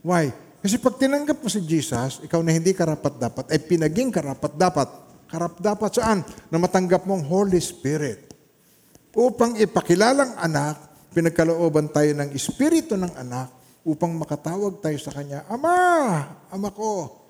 Why? 0.06 0.30
Kasi 0.62 0.78
pag 0.78 0.98
tinanggap 1.02 1.42
mo 1.42 1.50
si 1.50 1.62
Jesus, 1.66 2.22
ikaw 2.22 2.42
na 2.46 2.54
hindi 2.54 2.78
karapat-dapat, 2.78 3.50
ay 3.50 3.60
pinaging 3.66 4.14
karapat-dapat. 4.14 4.90
Karap-dapat 5.26 5.92
saan? 5.98 6.22
Na 6.54 6.62
matanggap 6.62 7.10
mong 7.10 7.26
Holy 7.26 7.58
Spirit. 7.58 8.30
Upang 9.18 9.58
ipakilalang 9.58 10.38
anak, 10.38 10.78
pinagkalooban 11.18 11.90
tayo 11.90 12.14
ng 12.14 12.30
Espiritu 12.38 12.94
ng 12.94 13.10
anak 13.18 13.50
upang 13.82 14.14
makatawag 14.14 14.78
tayo 14.80 14.98
sa 15.02 15.10
Kanya, 15.10 15.50
Ama! 15.50 15.74
Ama 16.54 16.70
ko! 16.70 17.22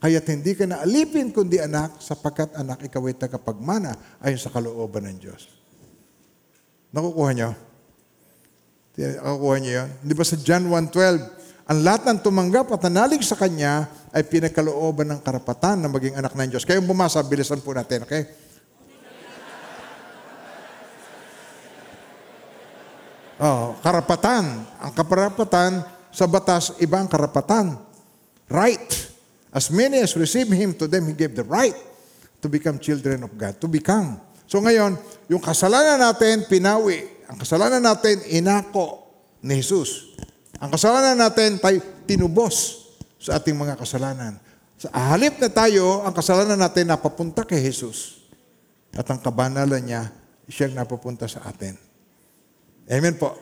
Kaya't 0.00 0.32
hindi 0.32 0.56
ka 0.56 0.64
na 0.64 0.80
alipin 0.80 1.28
kundi 1.28 1.60
anak, 1.60 2.00
sapagkat 2.00 2.56
anak 2.56 2.80
ikaw 2.88 3.04
ay 3.04 3.20
tagapagmana 3.20 3.92
ayon 4.24 4.40
sa 4.40 4.48
kalooban 4.48 5.04
ng 5.12 5.18
Diyos. 5.20 5.44
Nakukuha 6.96 7.30
niyo? 7.36 7.52
Nakukuha 9.00 9.56
niyo 9.60 9.72
yun? 9.80 9.88
Di 10.04 10.12
ba 10.12 10.24
sa 10.26 10.36
John 10.36 10.68
1.12, 10.68 11.40
ang 11.70 11.78
lahat 11.86 12.02
ng 12.10 12.18
tumanggap 12.20 12.66
at 12.74 12.82
nanalig 12.84 13.22
sa 13.22 13.38
Kanya 13.38 13.86
ay 14.10 14.26
pinagkalooban 14.26 15.06
ng 15.06 15.20
karapatan 15.22 15.78
na 15.78 15.88
maging 15.88 16.18
anak 16.18 16.34
ng 16.34 16.50
Diyos. 16.50 16.66
Kayong 16.66 16.84
bumasa, 16.84 17.22
bilisan 17.22 17.62
po 17.62 17.70
natin, 17.70 18.02
okay? 18.02 18.26
Oh, 23.40 23.72
karapatan. 23.80 24.68
Ang 24.84 24.92
karapatan 24.92 25.80
sa 26.12 26.28
batas, 26.28 26.76
iba 26.76 27.00
ang 27.00 27.08
karapatan. 27.08 27.78
Right. 28.52 28.90
As 29.48 29.72
many 29.72 30.02
as 30.02 30.12
receive 30.12 30.50
Him, 30.52 30.76
to 30.76 30.84
them 30.84 31.08
He 31.08 31.16
gave 31.16 31.32
the 31.32 31.46
right 31.46 31.72
to 32.44 32.52
become 32.52 32.76
children 32.76 33.24
of 33.24 33.32
God. 33.38 33.56
To 33.62 33.70
become. 33.70 34.20
So 34.50 34.60
ngayon, 34.60 34.98
yung 35.30 35.40
kasalanan 35.40 36.02
natin, 36.02 36.44
pinawi. 36.50 37.19
Ang 37.30 37.38
kasalanan 37.38 37.78
natin, 37.78 38.18
inako 38.26 39.06
ni 39.46 39.62
Jesus. 39.62 40.18
Ang 40.58 40.74
kasalanan 40.74 41.14
natin, 41.14 41.62
tayo 41.62 41.78
tinubos 42.02 42.82
sa 43.22 43.38
ating 43.38 43.54
mga 43.54 43.78
kasalanan. 43.78 44.34
Sa 44.74 44.90
halip 44.90 45.38
na 45.38 45.46
tayo, 45.46 46.02
ang 46.02 46.10
kasalanan 46.10 46.58
natin 46.58 46.90
napapunta 46.90 47.46
kay 47.46 47.62
Jesus. 47.62 48.26
At 48.98 49.06
ang 49.06 49.22
kabanalan 49.22 49.78
niya, 49.78 50.10
siyang 50.50 50.74
napapunta 50.74 51.30
sa 51.30 51.46
atin. 51.46 51.78
Amen 52.90 53.14
po. 53.14 53.38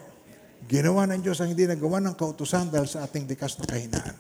Ginawa 0.69 1.09
ng 1.09 1.25
Diyos 1.25 1.41
ang 1.41 1.49
hindi 1.49 1.65
nagawa 1.65 2.05
ng 2.05 2.13
kautusan 2.13 2.69
dahil 2.69 2.85
sa 2.85 3.09
ating 3.09 3.25
likas 3.25 3.57
na 3.57 3.65
kahinaan. 3.65 4.17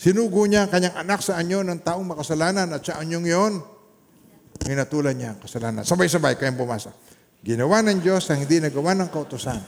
Sinugo 0.00 0.48
niya 0.48 0.64
ang 0.64 0.70
kanyang 0.72 0.96
anak 1.04 1.20
sa 1.20 1.36
anyo 1.36 1.60
ng 1.60 1.84
taong 1.84 2.16
makasalanan 2.16 2.72
at 2.72 2.80
sa 2.80 2.96
anyong 2.96 3.28
yon, 3.28 3.52
hinatulan 4.64 5.12
niya 5.12 5.36
ang 5.36 5.40
kasalanan. 5.44 5.84
Sabay-sabay 5.84 6.40
kayong 6.40 6.56
bumasa. 6.56 6.96
Ginawa 7.42 7.82
ng 7.82 7.98
Diyos 7.98 8.22
ang 8.30 8.38
hindi 8.38 8.62
nagawa 8.62 8.94
ng 8.94 9.10
kautusan 9.10 9.58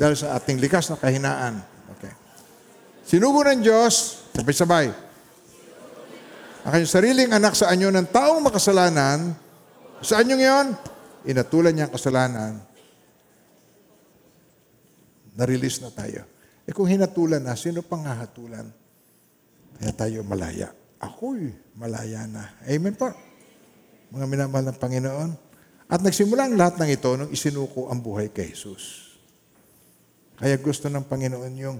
dahil 0.00 0.16
sa 0.16 0.40
ating 0.40 0.56
likas 0.56 0.88
na 0.88 0.96
kahinaan. 0.96 1.60
Okay. 1.96 2.12
Sinugo 3.04 3.44
ng 3.44 3.60
Diyos, 3.60 4.24
sabay-sabay, 4.32 4.88
ang 6.60 6.70
kanyang 6.76 6.92
sariling 6.92 7.30
anak 7.32 7.56
sa 7.56 7.72
anyo 7.72 7.88
ng 7.88 8.08
taong 8.08 8.40
makasalanan, 8.44 9.32
sa 10.00 10.20
anyong 10.20 10.42
yon, 10.44 10.66
inatulan 11.28 11.72
niya 11.72 11.88
ang 11.88 11.94
kasalanan 11.96 12.52
na-release 15.40 15.80
na 15.80 15.88
tayo. 15.88 16.24
Eh 16.68 16.72
kung 16.76 16.84
hinatulan 16.84 17.40
na, 17.40 17.56
sino 17.56 17.80
pang 17.80 18.04
hahatulan? 18.04 18.68
Kaya 19.80 19.92
tayo 19.96 20.20
malaya. 20.20 20.68
Ako'y 21.00 21.48
malaya 21.80 22.28
na. 22.28 22.60
Amen 22.68 22.92
po. 22.92 23.08
Mga 24.12 24.26
minamahal 24.28 24.68
ng 24.68 24.76
Panginoon. 24.76 25.49
At 25.90 26.06
nagsimula 26.06 26.46
ang 26.46 26.54
lahat 26.54 26.78
ng 26.78 26.90
ito 26.94 27.10
nung 27.18 27.30
isinuko 27.34 27.90
ang 27.90 27.98
buhay 27.98 28.30
kay 28.30 28.54
Jesus. 28.54 29.18
Kaya 30.38 30.54
gusto 30.62 30.86
ng 30.86 31.02
Panginoon 31.02 31.52
yung 31.58 31.76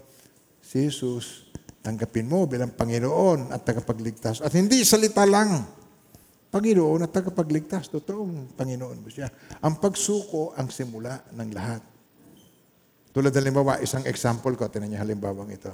si 0.58 0.90
Jesus, 0.90 1.46
tanggapin 1.78 2.26
mo 2.26 2.42
bilang 2.50 2.74
Panginoon 2.74 3.54
at 3.54 3.62
tagapagligtas. 3.62 4.42
At 4.42 4.50
hindi 4.58 4.82
salita 4.82 5.22
lang. 5.22 5.62
Panginoon 6.50 7.06
at 7.06 7.14
tagapagligtas. 7.14 7.86
Totoong 7.86 8.58
Panginoon 8.58 8.98
mo 8.98 9.06
siya. 9.06 9.30
Ang 9.62 9.78
pagsuko 9.78 10.58
ang 10.58 10.66
simula 10.74 11.22
ng 11.30 11.48
lahat. 11.54 11.82
Tulad 13.14 13.30
halimbawa, 13.30 13.78
isang 13.78 14.02
example 14.10 14.54
ko, 14.58 14.66
tinan 14.66 14.90
niyo 14.90 14.98
halimbawang 15.02 15.54
ito. 15.54 15.70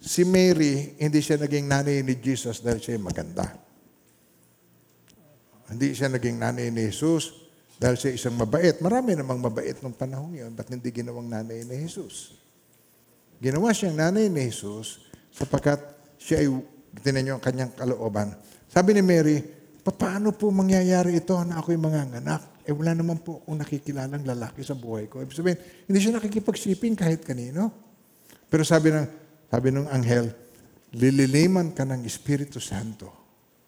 Si 0.00 0.24
Mary, 0.24 0.96
hindi 0.96 1.20
siya 1.20 1.36
naging 1.36 1.68
nanay 1.68 2.00
ni 2.00 2.16
Jesus 2.16 2.64
dahil 2.64 2.80
siya 2.80 2.96
maganda. 2.96 3.71
Hindi 5.70 5.94
siya 5.94 6.10
naging 6.10 6.38
nanay 6.40 6.70
ni 6.72 6.90
Jesus 6.90 7.42
dahil 7.78 7.98
siya 7.98 8.14
isang 8.14 8.34
mabait. 8.38 8.78
Marami 8.78 9.18
namang 9.18 9.42
mabait 9.42 9.74
nung 9.82 9.94
panahon 9.94 10.34
yun. 10.34 10.54
Ba't 10.54 10.70
hindi 10.70 10.88
ginawang 10.90 11.26
nanay 11.26 11.66
ni 11.66 11.82
Jesus? 11.82 12.38
Ginawa 13.42 13.74
siyang 13.74 13.98
nanay 13.98 14.30
ni 14.30 14.46
Jesus 14.46 15.02
sapagkat 15.34 15.82
siya 16.18 16.46
ay, 16.46 16.48
tinan 17.02 17.22
niyo 17.26 17.34
ang 17.38 17.44
kanyang 17.44 17.74
kalooban. 17.74 18.38
Sabi 18.70 18.94
ni 18.94 19.02
Mary, 19.02 19.42
paano 19.82 20.30
po 20.30 20.54
mangyayari 20.54 21.18
ito 21.18 21.34
na 21.42 21.58
ako'y 21.58 21.74
manganganak? 21.74 22.62
Eh 22.62 22.70
wala 22.70 22.94
naman 22.94 23.18
po 23.18 23.42
akong 23.42 23.58
nakikilalang 23.58 24.22
lalaki 24.22 24.62
sa 24.62 24.78
buhay 24.78 25.10
ko. 25.10 25.18
Ibig 25.18 25.34
sabihin, 25.34 25.58
hindi 25.90 25.98
siya 25.98 26.14
nakikipagsiping 26.14 26.94
kahit 26.94 27.26
kanino. 27.26 27.74
Pero 28.46 28.62
sabi 28.62 28.94
ng, 28.94 29.06
sabi 29.50 29.74
ng 29.74 29.90
anghel, 29.90 30.30
lililiman 30.94 31.74
ka 31.74 31.82
ng 31.82 32.06
Espiritu 32.06 32.62
Santo. 32.62 33.10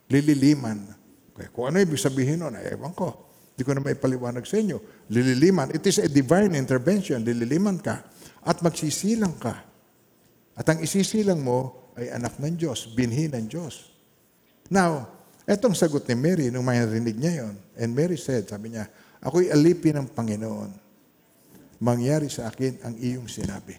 Lililiman. 0.07 1.04
Okay, 1.35 1.51
kung 1.51 1.67
ano 1.67 1.83
ibig 1.83 1.99
sabihin 1.99 2.47
nun, 2.47 2.55
ay 2.55 2.79
ewan 2.79 2.95
ko. 2.95 3.11
Hindi 3.55 3.63
ko 3.67 3.71
na 3.75 3.83
maipaliwanag 3.83 4.47
sa 4.47 4.59
inyo. 4.59 4.79
Lililiman. 5.11 5.75
It 5.75 5.83
is 5.87 5.99
a 5.99 6.07
divine 6.07 6.55
intervention. 6.55 7.27
Lililiman 7.27 7.83
ka. 7.83 8.07
At 8.47 8.63
magsisilang 8.63 9.35
ka. 9.43 9.55
At 10.55 10.67
ang 10.71 10.79
isisilang 10.79 11.43
mo 11.43 11.91
ay 11.99 12.15
anak 12.15 12.39
ng 12.39 12.55
Diyos, 12.55 12.91
binhi 12.95 13.27
ng 13.31 13.51
Diyos. 13.51 13.91
Now, 14.71 15.11
etong 15.47 15.75
sagot 15.75 16.07
ni 16.07 16.15
Mary 16.15 16.47
nung 16.51 16.67
may 16.67 16.83
rinig 16.83 17.19
niya 17.19 17.47
yon. 17.47 17.55
And 17.79 17.95
Mary 17.95 18.19
said, 18.19 18.47
sabi 18.47 18.75
niya, 18.75 18.87
ako'y 19.23 19.51
alipin 19.51 19.99
ng 20.03 20.11
Panginoon. 20.15 20.71
Mangyari 21.83 22.31
sa 22.31 22.51
akin 22.51 22.79
ang 22.87 22.95
iyong 22.95 23.27
sinabi. 23.27 23.75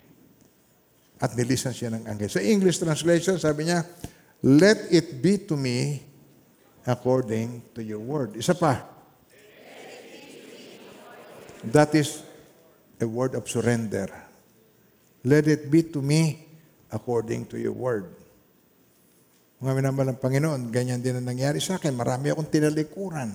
At 1.20 1.36
nilisan 1.36 1.72
siya 1.72 1.96
ng 1.96 2.04
anghel. 2.08 2.32
Sa 2.32 2.44
English 2.44 2.84
translation, 2.84 3.40
sabi 3.40 3.72
niya, 3.72 3.84
Let 4.44 4.92
it 4.92 5.24
be 5.24 5.40
to 5.48 5.56
me 5.56 6.04
according 6.86 7.74
to 7.74 7.82
your 7.82 8.00
word. 8.00 8.38
Isa 8.38 8.54
pa. 8.54 8.86
That 11.66 11.98
is 11.98 12.22
a 13.02 13.10
word 13.10 13.34
of 13.34 13.50
surrender. 13.50 14.08
Let 15.26 15.50
it 15.50 15.74
be 15.74 15.82
to 15.90 16.00
me 16.00 16.46
according 16.94 17.50
to 17.50 17.58
your 17.58 17.74
word. 17.74 18.14
Mga 19.58 19.74
minamahal 19.82 20.14
ng 20.14 20.22
Panginoon, 20.22 20.62
ganyan 20.70 21.02
din 21.02 21.18
ang 21.18 21.26
nangyari 21.26 21.58
sa 21.58 21.82
akin. 21.82 21.98
Marami 21.98 22.30
akong 22.30 22.54
tinalikuran 22.54 23.34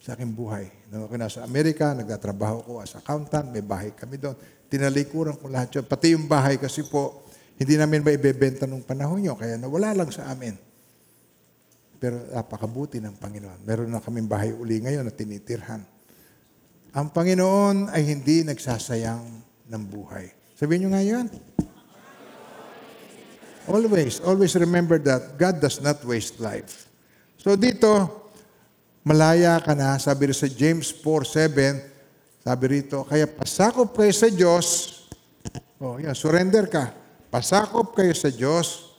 sa 0.00 0.16
aking 0.16 0.32
buhay. 0.32 0.72
Nung 0.88 1.04
ako 1.04 1.14
nasa 1.20 1.44
Amerika, 1.44 1.92
nagtatrabaho 1.92 2.64
ko 2.64 2.72
as 2.80 2.96
accountant, 2.96 3.52
may 3.52 3.60
bahay 3.60 3.92
kami 3.92 4.16
doon. 4.16 4.32
Tinalikuran 4.72 5.36
ko 5.36 5.52
lahat 5.52 5.76
yun. 5.76 5.84
Pati 5.84 6.16
yung 6.16 6.24
bahay 6.24 6.56
kasi 6.56 6.80
po, 6.88 7.28
hindi 7.60 7.76
namin 7.76 8.00
ba 8.00 8.08
ibebenta 8.08 8.64
nung 8.64 8.80
panahon 8.80 9.20
yun, 9.20 9.36
kaya 9.36 9.60
nawala 9.60 9.92
lang 9.92 10.08
sa 10.08 10.32
amin. 10.32 10.69
Pero 12.00 12.16
napakabuti 12.32 12.96
ng 12.96 13.20
Panginoon. 13.20 13.60
Meron 13.68 13.92
na 13.92 14.00
kaming 14.00 14.24
bahay 14.24 14.56
uli 14.56 14.80
ngayon 14.80 15.04
na 15.04 15.12
tinitirhan. 15.12 15.84
Ang 16.96 17.06
Panginoon 17.12 17.92
ay 17.92 18.08
hindi 18.08 18.42
nagsasayang 18.42 19.22
ng 19.68 19.82
buhay. 19.84 20.32
Sabihin 20.56 20.88
nyo 20.88 20.90
nga 20.96 21.04
yun. 21.04 21.26
Always, 23.70 24.18
always 24.24 24.56
remember 24.56 24.98
that 24.98 25.36
God 25.38 25.60
does 25.60 25.78
not 25.78 26.02
waste 26.02 26.40
life. 26.40 26.88
So 27.38 27.54
dito, 27.54 28.20
malaya 29.04 29.60
ka 29.60 29.72
na, 29.72 29.96
sabi 29.96 30.32
rin 30.32 30.36
sa 30.36 30.48
James 30.50 30.92
4.7, 30.92 32.44
sabi 32.44 32.64
rito, 32.68 33.04
kaya 33.04 33.28
pasakop 33.28 33.96
kayo 33.96 34.12
sa 34.12 34.28
Diyos, 34.28 34.66
oh, 35.80 35.96
yan, 35.96 36.16
surrender 36.16 36.68
ka, 36.68 36.92
pasakop 37.28 37.96
kayo 37.96 38.12
sa 38.16 38.28
Diyos, 38.32 38.96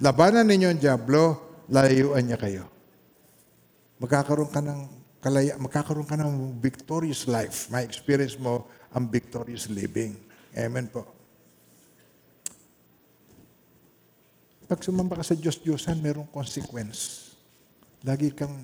labanan 0.00 0.48
ninyo 0.48 0.68
ang 0.72 0.80
Diablo, 0.80 1.51
layuan 1.70 2.24
niya 2.26 2.38
kayo. 2.40 2.64
Magkakaroon 4.02 4.50
ka 4.50 4.58
ng 4.58 4.80
kalaya, 5.22 5.54
magkakaroon 5.60 6.08
ka 6.08 6.18
ng 6.18 6.58
victorious 6.58 7.30
life. 7.30 7.70
May 7.70 7.86
experience 7.86 8.34
mo 8.34 8.66
ang 8.90 9.06
victorious 9.06 9.70
living. 9.70 10.18
Amen 10.58 10.90
po. 10.90 11.06
Pag 14.66 14.82
sumamba 14.82 15.20
ka 15.20 15.24
sa 15.24 15.36
Diyos-Diyosan, 15.36 16.00
merong 16.00 16.32
consequence. 16.32 17.32
Lagi 18.02 18.32
kang 18.32 18.56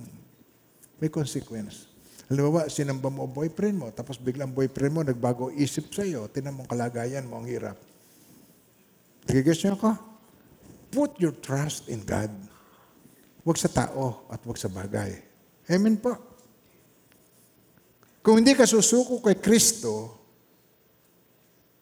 may 0.99 1.13
consequence. 1.13 1.87
Halimbawa, 2.29 2.69
sinamba 2.69 3.09
mo 3.09 3.25
ang 3.25 3.33
boyfriend 3.33 3.77
mo, 3.77 3.89
tapos 3.93 4.21
biglang 4.21 4.53
boyfriend 4.53 4.93
mo 4.93 5.01
nagbago 5.01 5.49
isip 5.55 5.93
sa 5.93 6.05
iyo, 6.05 6.29
tinan 6.29 6.57
mo 6.57 6.65
ang 6.65 6.71
kalagayan 6.73 7.25
mo, 7.25 7.41
ang 7.41 7.49
hirap. 7.49 7.77
Nagigas 9.29 9.61
niyo 9.61 9.77
ako? 9.77 9.91
Put 10.89 11.21
your 11.21 11.37
trust 11.37 11.93
in 11.93 12.01
God. 12.05 12.33
Huwag 13.49 13.57
sa 13.57 13.73
tao 13.73 14.29
at 14.29 14.45
huwag 14.45 14.61
sa 14.61 14.69
bagay. 14.69 15.09
Amen 15.73 15.97
po. 15.97 16.13
Kung 18.21 18.45
hindi 18.45 18.53
ka 18.53 18.69
susuko 18.69 19.25
kay 19.25 19.41
Kristo, 19.41 20.13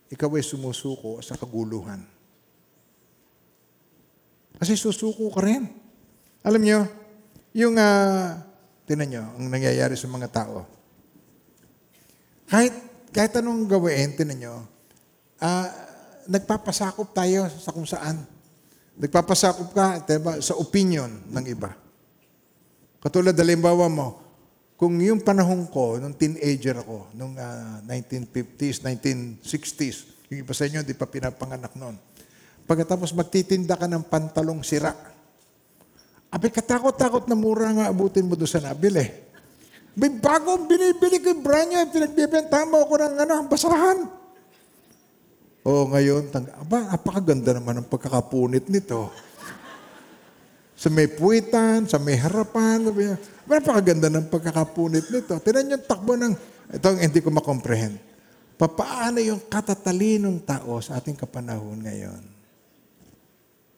ikaw 0.06 0.30
ay 0.38 0.47
sumusuko 0.47 1.18
sa 1.26 1.34
kaguluhan. 1.34 2.06
Kasi 4.62 4.78
susuko 4.78 5.26
ka 5.34 5.43
rin. 5.43 5.66
Alam 6.47 6.62
nyo, 6.62 6.86
yung, 7.51 7.74
uh, 7.74 8.38
tinan 8.86 9.10
nyo, 9.10 9.24
ang 9.34 9.51
nangyayari 9.51 9.98
sa 9.98 10.06
mga 10.06 10.30
tao. 10.30 10.62
Kahit, 12.47 12.78
kahit 13.10 13.43
anong 13.43 13.66
gawin, 13.66 14.14
tinan 14.14 14.38
nyo, 14.38 14.55
ah, 15.43 15.66
nagpapasakop 16.30 17.10
tayo 17.10 17.51
sa 17.51 17.74
kung 17.74 17.90
saan. 17.90 18.36
Nagpapasakop 18.97 19.77
ka 19.77 20.01
diba, 20.09 20.40
sa 20.40 20.56
opinion 20.56 21.09
ng 21.28 21.44
iba. 21.44 21.77
Katulad, 23.01 23.36
halimbawa 23.36 23.86
mo, 23.93 24.09
kung 24.77 24.97
yung 25.01 25.20
panahon 25.20 25.68
ko, 25.68 26.01
nung 26.01 26.16
teenager 26.16 26.81
ako, 26.81 27.12
nung 27.16 27.36
ah, 27.36 27.81
1950s, 27.85 28.85
1960s, 28.85 29.97
yung 30.32 30.40
iba 30.44 30.52
sa 30.56 30.64
inyo, 30.68 30.81
di 30.81 30.97
pa 30.97 31.05
pinapanganak 31.05 31.77
noon. 31.77 31.97
Pagkatapos 32.66 33.14
magtitinda 33.14 33.78
ka 33.78 33.86
ng 33.86 34.05
pantalong 34.09 34.60
sira. 34.64 34.90
Abi, 36.32 36.51
katakot-takot 36.51 37.31
na 37.31 37.39
mura 37.39 37.70
nga 37.70 37.86
abutin 37.86 38.27
mo 38.27 38.35
doon 38.35 38.51
sa 38.51 38.59
nabili. 38.59 39.06
May 39.97 40.12
bagong 40.12 40.68
binibili 40.68 41.23
ko 41.24 41.32
yung 41.32 41.40
brand 41.40 41.68
niya, 41.73 41.89
pinagbibenta 41.89 42.68
mo 42.68 42.85
ako 42.85 42.94
ng 43.01 43.14
ano, 43.16 43.36
basahan. 43.48 43.98
Oo, 45.66 45.90
ngayon, 45.90 46.30
tang, 46.30 46.47
aba, 46.62 46.94
apakaganda 46.94 47.51
naman 47.51 47.82
ang 47.82 47.88
pagkakapunit 47.90 48.70
nito. 48.70 49.10
Sa 50.78 50.86
may 50.94 51.10
puwitan, 51.10 51.90
sa 51.90 51.98
may 51.98 52.14
harapan, 52.14 52.86
sabi 52.86 53.10
niya, 53.10 53.18
napakaganda 53.51 54.06
ng 54.06 54.30
pagkakapunit 54.30 55.10
nito. 55.10 55.34
Tinan 55.43 55.74
yung 55.74 55.82
takbo 55.82 56.14
ng, 56.14 56.38
ito 56.70 56.86
hindi 56.94 57.18
ko 57.18 57.34
makomprehend. 57.34 57.98
Papaano 58.55 59.18
yung 59.18 59.43
katatalinong 59.51 60.47
tao 60.47 60.78
sa 60.78 61.02
ating 61.02 61.18
kapanahon 61.18 61.82
ngayon 61.82 62.22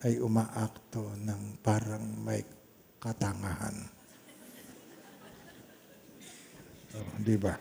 ay 0.05 0.21
umaakto 0.21 1.17
ng 1.25 1.57
parang 1.65 2.05
may 2.21 2.45
katangahan. 3.01 3.75
Oh, 7.01 7.17
di 7.17 7.37
ba? 7.41 7.57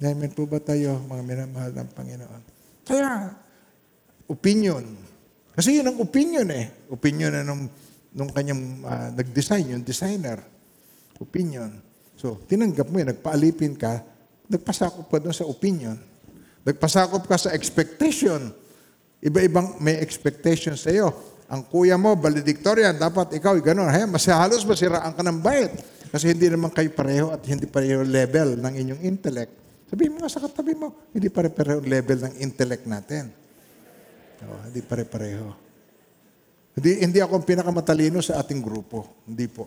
Amen 0.00 0.32
po 0.32 0.44
ba 0.44 0.60
tayo, 0.60 0.96
mga 1.08 1.22
minamahal 1.24 1.72
ng 1.72 1.90
Panginoon? 1.92 2.49
Kaya, 2.90 3.30
opinion. 4.26 4.82
Kasi 5.54 5.78
yun 5.78 5.86
ang 5.86 5.98
opinion 6.02 6.50
eh. 6.50 6.90
Opinion 6.90 7.30
na 7.30 7.46
nung, 7.46 7.70
nung 8.10 8.34
kanyang 8.34 8.82
ah, 8.82 9.14
nag-design, 9.14 9.78
yung 9.78 9.86
designer. 9.86 10.42
Opinion. 11.22 11.70
So, 12.18 12.42
tinanggap 12.50 12.90
mo 12.90 12.98
yun, 12.98 13.14
nagpaalipin 13.14 13.78
ka, 13.78 14.02
nagpasakop 14.50 15.06
ka 15.06 15.22
doon 15.22 15.36
sa 15.36 15.46
opinion. 15.46 15.94
Nagpasakop 16.66 17.30
ka 17.30 17.38
sa 17.38 17.54
expectation. 17.54 18.50
Iba-ibang 19.22 19.78
may 19.78 20.02
expectation 20.02 20.74
sa 20.74 20.90
iyo. 20.90 21.14
Ang 21.46 21.70
kuya 21.70 21.94
mo, 21.94 22.18
valedictorian, 22.18 22.98
dapat 22.98 23.38
ikaw, 23.38 23.54
gano'n. 23.54 23.90
Hey, 23.94 24.06
mas 24.10 24.26
halos 24.26 24.66
masiraan 24.66 25.14
ka 25.14 25.22
ng 25.22 25.38
bayit. 25.38 25.70
Kasi 26.10 26.34
hindi 26.34 26.50
naman 26.50 26.74
kayo 26.74 26.90
pareho 26.90 27.30
at 27.30 27.42
hindi 27.46 27.70
pareho 27.70 28.02
level 28.02 28.58
ng 28.58 28.74
inyong 28.74 29.02
intellect. 29.06 29.59
Sabihin 29.90 30.14
mo 30.14 30.22
nga 30.22 30.30
sa 30.30 30.38
katabi 30.38 30.78
mo, 30.78 31.10
hindi 31.10 31.26
pare-pareho 31.26 31.82
level 31.82 32.30
ng 32.30 32.34
intellect 32.38 32.86
natin. 32.86 33.34
Oh, 34.46 34.62
hindi 34.70 34.86
pare-pareho. 34.86 35.50
Hindi, 36.78 37.02
hindi 37.02 37.18
ako 37.18 37.42
ang 37.42 37.46
pinakamatalino 37.50 38.22
sa 38.22 38.38
ating 38.38 38.62
grupo. 38.62 39.26
Hindi 39.26 39.50
po. 39.50 39.66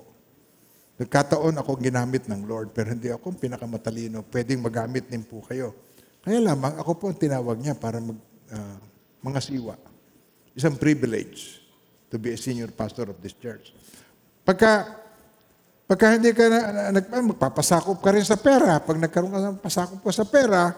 Nagkataon 0.96 1.60
ako 1.60 1.76
ginamit 1.76 2.32
ng 2.32 2.48
Lord, 2.48 2.72
pero 2.72 2.96
hindi 2.96 3.12
ako 3.12 3.36
ang 3.36 3.40
pinakamatalino. 3.44 4.24
Pwedeng 4.32 4.64
magamit 4.64 5.12
din 5.12 5.28
po 5.28 5.44
kayo. 5.44 5.76
Kaya 6.24 6.40
lamang, 6.40 6.80
ako 6.80 6.92
po 6.96 7.04
ang 7.12 7.20
tinawag 7.20 7.60
niya 7.60 7.76
para 7.76 8.00
mag, 8.00 8.16
ah, 8.56 8.80
mga 9.20 9.40
siwa. 9.44 9.76
Isang 10.56 10.80
privilege 10.80 11.60
to 12.08 12.16
be 12.16 12.32
a 12.32 12.40
senior 12.40 12.72
pastor 12.72 13.12
of 13.12 13.20
this 13.20 13.36
church. 13.36 13.76
Pagka 14.48 15.03
Pagka 15.84 16.16
hindi 16.16 16.32
ka 16.32 16.48
na, 16.48 16.60
na, 16.72 16.82
nag, 16.96 17.06
magpapasakop 17.12 18.00
ka 18.00 18.16
rin 18.16 18.24
sa 18.24 18.40
pera. 18.40 18.80
Pag 18.80 19.04
nagkaroon 19.04 19.34
ka 19.36 19.40
ng 19.52 19.60
pasakop 19.60 20.00
ka 20.00 20.12
sa 20.16 20.24
pera, 20.24 20.72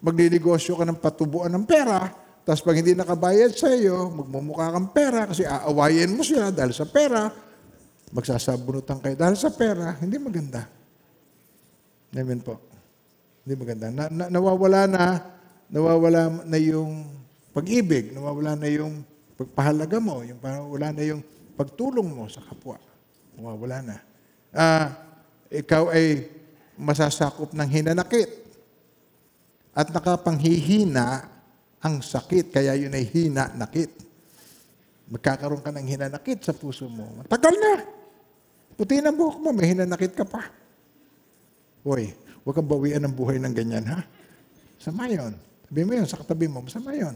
magninegosyo 0.00 0.80
ka 0.80 0.84
ng 0.88 0.98
patubuan 0.98 1.52
ng 1.52 1.68
pera, 1.68 2.08
tapos 2.48 2.64
pag 2.64 2.80
hindi 2.80 2.96
nakabayad 2.96 3.52
sa 3.52 3.68
iyo, 3.68 4.08
magmumukha 4.08 4.72
kang 4.72 4.88
pera 4.88 5.28
kasi 5.28 5.44
aawayin 5.44 6.16
mo 6.16 6.24
sila 6.24 6.48
dahil 6.48 6.72
sa 6.72 6.88
pera, 6.88 7.28
magsasabunutan 8.08 9.04
kayo 9.04 9.20
dahil 9.20 9.36
sa 9.36 9.52
pera, 9.52 9.92
hindi 10.00 10.16
maganda. 10.16 10.64
Amen 12.16 12.40
po. 12.40 12.56
Hindi 13.44 13.52
maganda. 13.52 13.92
Na, 13.92 14.04
na, 14.08 14.24
nawawala 14.32 14.88
na, 14.88 15.04
nawawala 15.68 16.48
na 16.48 16.56
yung 16.56 17.04
pag-ibig, 17.52 18.16
nawawala 18.16 18.56
na 18.56 18.68
yung 18.72 19.04
pagpahalaga 19.36 20.00
mo, 20.00 20.24
yung 20.24 20.40
wala 20.40 20.88
na 20.96 21.04
yung 21.04 21.20
pagtulong 21.52 22.08
mo 22.08 22.24
sa 22.32 22.40
kapwa. 22.40 22.80
Nawawala 23.36 23.78
na 23.84 24.07
uh, 24.58 24.86
ikaw 25.48 25.94
ay 25.94 26.26
masasakop 26.74 27.54
ng 27.54 27.68
hinanakit. 27.70 28.30
At 29.78 29.94
nakapanghihina 29.94 31.30
ang 31.78 32.02
sakit, 32.02 32.50
kaya 32.50 32.74
yun 32.74 32.90
ay 32.90 33.06
hina-nakit. 33.06 33.94
Magkakaroon 35.08 35.62
ka 35.62 35.70
ng 35.70 35.86
hinanakit 35.86 36.42
sa 36.42 36.50
puso 36.50 36.90
mo. 36.90 37.22
Tagal 37.30 37.54
na. 37.54 37.86
Puti 38.74 38.98
na 38.98 39.14
buhok 39.14 39.38
mo, 39.38 39.54
may 39.54 39.70
hinanakit 39.70 40.12
ka 40.18 40.26
pa. 40.26 40.50
Hoy, 41.86 42.10
huwag 42.42 42.54
kang 42.58 42.68
bawian 42.68 43.06
ng 43.06 43.14
buhay 43.14 43.38
ng 43.38 43.54
ganyan, 43.54 43.86
ha? 43.86 44.02
Sama 44.82 45.06
yun. 45.06 45.34
Sabi 45.70 45.80
mo 45.86 45.92
yun, 45.94 46.06
sa 46.06 46.18
katabi 46.20 46.50
mo, 46.50 46.60
masama 46.60 46.92
yun. 46.92 47.14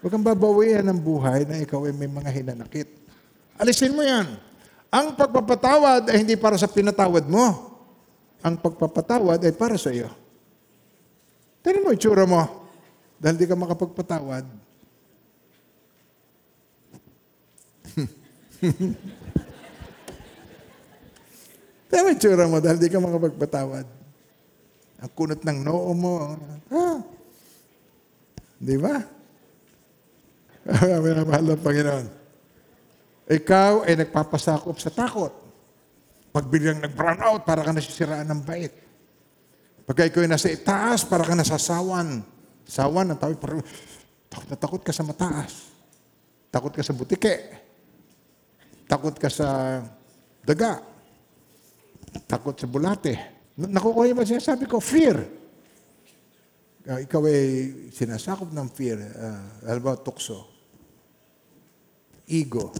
Huwag 0.00 0.10
kang 0.10 0.24
babawian 0.24 0.84
ng 0.88 1.00
buhay 1.00 1.44
na 1.44 1.60
ikaw 1.60 1.84
ay 1.84 1.92
may 1.92 2.08
mga 2.08 2.30
hinanakit. 2.32 2.88
Alisin 3.60 3.92
mo 3.92 4.00
yan. 4.00 4.49
Ang 4.90 5.14
pagpapatawad 5.14 6.10
ay 6.10 6.26
hindi 6.26 6.34
para 6.34 6.58
sa 6.58 6.66
pinatawad 6.66 7.22
mo. 7.30 7.70
Ang 8.42 8.58
pagpapatawad 8.58 9.38
ay 9.38 9.54
para 9.54 9.78
sa 9.78 9.94
iyo. 9.94 10.10
Tignan 11.62 11.86
mo 11.86 11.94
itsura 11.94 12.26
mo. 12.26 12.66
Dahil 13.22 13.38
di 13.38 13.46
ka 13.46 13.54
makapagpatawad. 13.54 14.42
Tignan 21.86 22.02
mo 22.02 22.10
itsura 22.10 22.50
mo 22.50 22.58
dahil 22.58 22.82
di 22.82 22.90
ka 22.90 22.98
makapagpatawad. 22.98 23.86
Ang 25.00 25.08
kunot 25.14 25.40
ng 25.46 25.58
noo 25.62 25.94
mo. 25.94 26.34
Ha? 26.74 26.98
Di 28.58 28.74
ba? 28.74 28.98
Mahal 31.30 31.46
ng 31.46 31.62
Panginoon. 31.62 32.19
Ikaw 33.30 33.86
ay 33.86 33.94
nagpapasakop 33.94 34.82
sa 34.82 34.90
takot. 34.90 35.30
Pag 36.34 36.50
biglang 36.50 36.82
nag-brown 36.82 37.22
out, 37.22 37.46
para 37.46 37.62
ka 37.62 37.70
nasisiraan 37.70 38.26
ng 38.26 38.42
bait. 38.42 38.74
Pagka 39.86 40.10
ikaw 40.10 40.26
ay 40.26 40.30
nasa 40.30 40.50
itaas, 40.50 41.06
para 41.06 41.22
ka 41.22 41.38
nasasawan. 41.38 42.26
Sawan, 42.66 43.14
ang 43.14 43.18
tawag, 43.18 43.38
parang 43.38 43.62
takot 44.26 44.46
na 44.50 44.58
takot 44.58 44.82
ka 44.82 44.90
sa 44.90 45.06
mataas. 45.06 45.70
Takot 46.50 46.74
ka 46.74 46.82
sa 46.82 46.94
butike. 46.94 47.34
Takot 48.90 49.14
ka 49.14 49.30
sa 49.30 49.78
daga. 50.42 50.82
Takot 52.26 52.58
sa 52.58 52.66
bulate. 52.66 53.14
Nakukuha 53.54 54.10
yung 54.10 54.26
sinasabi 54.26 54.66
ko, 54.66 54.82
fear. 54.82 55.18
Uh, 56.82 56.98
ikaw 56.98 57.22
ay 57.30 57.42
sinasakop 57.94 58.50
ng 58.50 58.68
fear. 58.74 58.98
Uh, 58.98 59.70
alam 59.70 59.82
ba, 59.82 59.94
tukso. 59.94 60.50
Ego. 62.26 62.74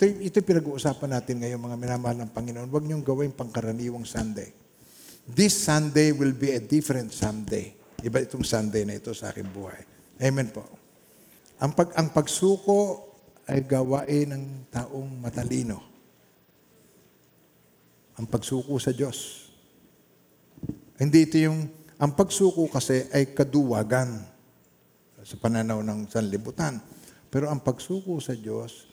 Ito, 0.00 0.16
ito 0.16 0.40
pinag-uusapan 0.40 1.12
natin 1.12 1.44
ngayon, 1.44 1.60
mga 1.60 1.76
minamahal 1.76 2.16
ng 2.24 2.32
Panginoon. 2.32 2.72
Huwag 2.72 2.88
niyong 2.88 3.04
gawin 3.04 3.36
pangkaraniwang 3.36 4.08
Sunday. 4.08 4.48
This 5.28 5.52
Sunday 5.52 6.16
will 6.16 6.32
be 6.32 6.56
a 6.56 6.60
different 6.64 7.12
Sunday. 7.12 7.76
Iba 8.00 8.24
itong 8.24 8.40
Sunday 8.40 8.88
na 8.88 8.96
ito 8.96 9.12
sa 9.12 9.28
aking 9.28 9.52
buhay. 9.52 9.84
Amen 10.24 10.48
po. 10.48 10.64
Ang, 11.60 11.76
pag, 11.76 11.92
ang 12.00 12.16
pagsuko 12.16 13.12
ay 13.44 13.60
gawain 13.60 14.32
ng 14.32 14.72
taong 14.72 15.20
matalino. 15.20 15.84
Ang 18.16 18.24
pagsuko 18.24 18.80
sa 18.80 18.96
Diyos. 18.96 19.52
Hindi 20.96 21.28
ito 21.28 21.36
yung, 21.44 21.68
ang 22.00 22.16
pagsuko 22.16 22.72
kasi 22.72 23.04
ay 23.12 23.36
kaduwagan 23.36 24.16
sa 25.20 25.36
pananaw 25.36 25.84
ng 25.84 26.08
sanlibutan. 26.08 26.80
Pero 27.28 27.52
ang 27.52 27.60
pagsuko 27.60 28.16
sa 28.16 28.32
Diyos 28.32 28.88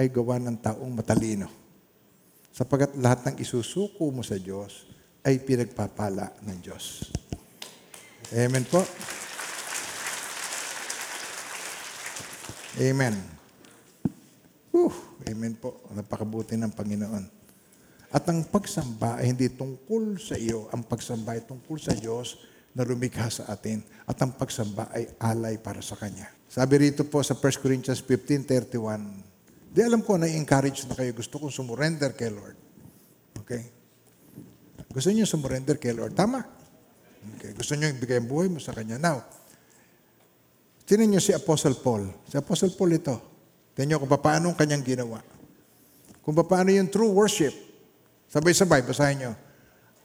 ay 0.00 0.08
gawa 0.08 0.40
ng 0.40 0.56
taong 0.56 0.88
matalino. 0.96 1.52
Sapagat 2.48 2.96
lahat 2.96 3.20
ng 3.28 3.36
isusuko 3.44 4.08
mo 4.08 4.24
sa 4.24 4.40
Diyos 4.40 4.88
ay 5.20 5.44
pinagpapala 5.44 6.40
ng 6.40 6.56
Diyos. 6.64 7.12
Amen 8.32 8.64
po. 8.64 8.80
Amen. 12.80 13.12
Uh, 14.72 14.94
amen 15.28 15.52
po. 15.60 15.84
Napakabuti 15.92 16.56
ng 16.56 16.72
Panginoon. 16.72 17.24
At 18.10 18.24
ang 18.26 18.40
pagsamba 18.48 19.20
ay 19.20 19.36
hindi 19.36 19.52
tungkol 19.52 20.16
sa 20.16 20.40
iyo. 20.40 20.72
Ang 20.72 20.88
pagsamba 20.88 21.36
ay 21.36 21.44
tungkol 21.44 21.76
sa 21.76 21.92
Diyos 21.92 22.40
na 22.72 22.88
lumikha 22.88 23.28
sa 23.28 23.50
atin 23.52 23.84
at 24.06 24.16
ang 24.22 24.32
pagsamba 24.32 24.88
ay 24.96 25.12
alay 25.20 25.60
para 25.60 25.84
sa 25.84 25.98
Kanya. 25.98 26.30
Sabi 26.50 26.88
rito 26.88 27.06
po 27.06 27.22
sa 27.22 27.36
1 27.38 27.62
Corinthians 27.62 28.02
15.31, 28.02 29.29
di 29.70 29.80
alam 29.86 30.02
ko 30.02 30.18
na-encourage 30.18 30.90
na 30.90 30.98
kayo. 30.98 31.14
Gusto 31.14 31.38
kong 31.38 31.54
sumurrender 31.54 32.10
kay 32.18 32.30
Lord. 32.34 32.58
Okay? 33.38 33.62
Gusto 34.90 35.14
niyo 35.14 35.22
sumurrender 35.30 35.78
kay 35.78 35.94
Lord. 35.94 36.18
Tama. 36.18 36.42
Okay. 37.38 37.54
Gusto 37.54 37.78
niyo 37.78 37.94
ibigay 37.94 38.18
ang 38.18 38.26
buhay 38.26 38.50
mo 38.50 38.58
sa 38.58 38.74
Kanya. 38.74 38.98
Now, 38.98 39.22
tinan 40.82 41.14
niyo 41.14 41.22
si 41.22 41.30
Apostle 41.30 41.78
Paul. 41.78 42.10
Si 42.26 42.34
Apostle 42.34 42.74
Paul 42.74 42.98
ito. 42.98 43.16
Tinan 43.78 43.94
niyo 43.94 43.98
kung 44.02 44.10
paano 44.10 44.50
ang 44.50 44.58
kanyang 44.58 44.82
ginawa. 44.82 45.22
Kung 46.26 46.34
paano 46.34 46.74
yung 46.74 46.90
true 46.90 47.14
worship. 47.14 47.54
Sabay-sabay, 48.26 48.82
basahin 48.82 49.16
niyo. 49.22 49.32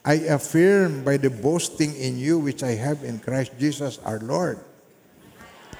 I 0.05 0.29
affirm 0.29 1.01
by 1.01 1.17
the 1.17 1.33
boasting 1.33 1.97
in 1.97 2.21
you 2.21 2.37
which 2.37 2.61
I 2.61 2.77
have 2.77 3.01
in 3.01 3.17
Christ 3.17 3.57
Jesus 3.57 3.97
our 4.05 4.21
Lord. 4.21 4.61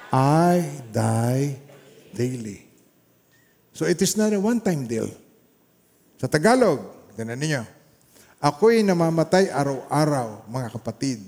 I 0.09 0.65
die 0.89 1.61
daily. 2.17 2.65
So 3.75 3.83
it 3.83 3.99
is 3.99 4.15
not 4.15 4.31
a 4.31 4.39
one-time 4.39 4.87
deal. 4.87 5.11
Sa 6.15 6.31
Tagalog, 6.31 7.11
tinan 7.19 7.35
ninyo, 7.35 7.59
ako'y 8.39 8.79
namamatay 8.87 9.51
araw-araw, 9.51 10.47
mga 10.47 10.71
kapatid. 10.79 11.19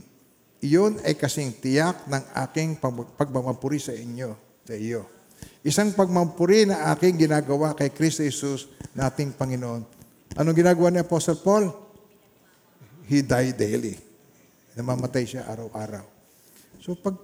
Iyon 0.63 1.03
ay 1.03 1.19
kasing 1.19 1.51
tiyak 1.59 2.07
ng 2.07 2.23
aking 2.47 2.79
pag- 2.79 3.11
pagmamapuri 3.19 3.83
sa 3.83 3.91
inyo, 3.91 4.31
sa 4.63 4.79
iyo. 4.79 5.03
Isang 5.59 5.91
pagmamapuri 5.91 6.71
na 6.71 6.87
aking 6.95 7.27
ginagawa 7.27 7.75
kay 7.75 7.91
Kristo 7.91 8.23
Jesus, 8.23 8.71
nating 8.95 9.35
Panginoon. 9.35 9.83
Anong 10.39 10.55
ginagawa 10.55 10.87
ni 10.87 11.03
Apostle 11.03 11.43
Paul? 11.43 11.67
He 13.11 13.27
died 13.27 13.59
daily. 13.59 13.99
Namamatay 14.79 15.27
siya 15.27 15.51
araw-araw. 15.51 16.07
So 16.79 16.95
pag 16.95 17.19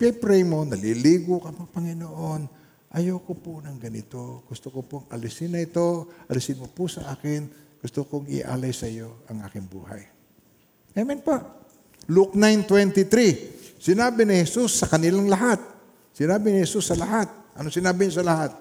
pray 0.00 0.42
mo, 0.42 0.64
naliligo 0.64 1.38
ka 1.38 1.52
pa, 1.52 1.68
Panginoon, 1.68 2.61
ayoko 2.92 3.32
po 3.32 3.64
ng 3.64 3.80
ganito. 3.80 4.44
Gusto 4.44 4.68
ko 4.68 4.84
pong 4.84 5.08
alisin 5.08 5.56
na 5.56 5.64
ito, 5.64 6.12
alisin 6.28 6.60
mo 6.60 6.68
po 6.68 6.86
sa 6.88 7.08
akin. 7.12 7.48
Gusto 7.80 8.04
kong 8.06 8.28
ialay 8.30 8.70
sa 8.70 8.86
iyo 8.86 9.24
ang 9.26 9.42
aking 9.48 9.66
buhay. 9.66 10.04
Amen 10.94 11.18
po. 11.24 11.34
Luke 12.12 12.36
9.23, 12.36 13.80
sinabi 13.80 14.28
ni 14.28 14.44
Jesus 14.44 14.78
sa 14.78 14.86
kanilang 14.86 15.26
lahat. 15.26 15.58
Sinabi 16.12 16.52
ni 16.52 16.62
Jesus 16.62 16.92
sa 16.92 16.96
lahat. 16.98 17.26
Ano 17.56 17.72
sinabi 17.72 18.06
niya 18.06 18.20
sa 18.20 18.26
lahat? 18.26 18.52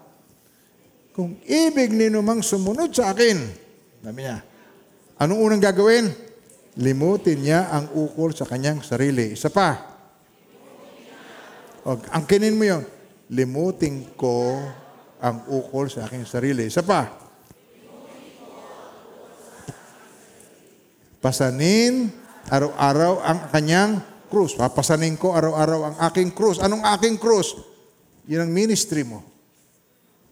Kung 1.11 1.35
ibig 1.43 1.91
ninumang 1.91 2.39
sumunod 2.39 2.95
sa 2.95 3.11
akin, 3.11 3.35
sabi 3.99 4.19
niya, 4.23 4.39
anong 5.19 5.39
unang 5.43 5.61
gagawin? 5.61 6.07
Limutin 6.79 7.43
niya 7.43 7.67
ang 7.67 7.91
ukol 7.99 8.31
sa 8.31 8.47
kanyang 8.47 8.79
sarili. 8.79 9.35
Isa 9.35 9.51
pa. 9.51 9.75
O, 11.83 11.99
angkinin 12.15 12.55
mo 12.55 12.63
yon. 12.63 12.83
Limutin 13.31 14.11
ko 14.19 14.59
ang 15.23 15.47
ukol 15.47 15.87
sa 15.87 16.03
aking 16.03 16.27
sarili. 16.27 16.67
Isa 16.67 16.83
pa. 16.83 17.07
Pasanin 21.21 22.11
araw-araw 22.49 23.23
ang 23.23 23.39
kanyang 23.53 23.91
krus. 24.27 24.57
Papasanin 24.57 25.15
ko 25.15 25.31
araw-araw 25.37 25.79
ang 25.93 25.95
aking 26.11 26.33
krus. 26.35 26.59
Anong 26.59 26.83
aking 26.97 27.15
krus? 27.21 27.55
Yun 28.27 28.49
ang 28.49 28.51
ministry 28.51 29.05
mo. 29.07 29.23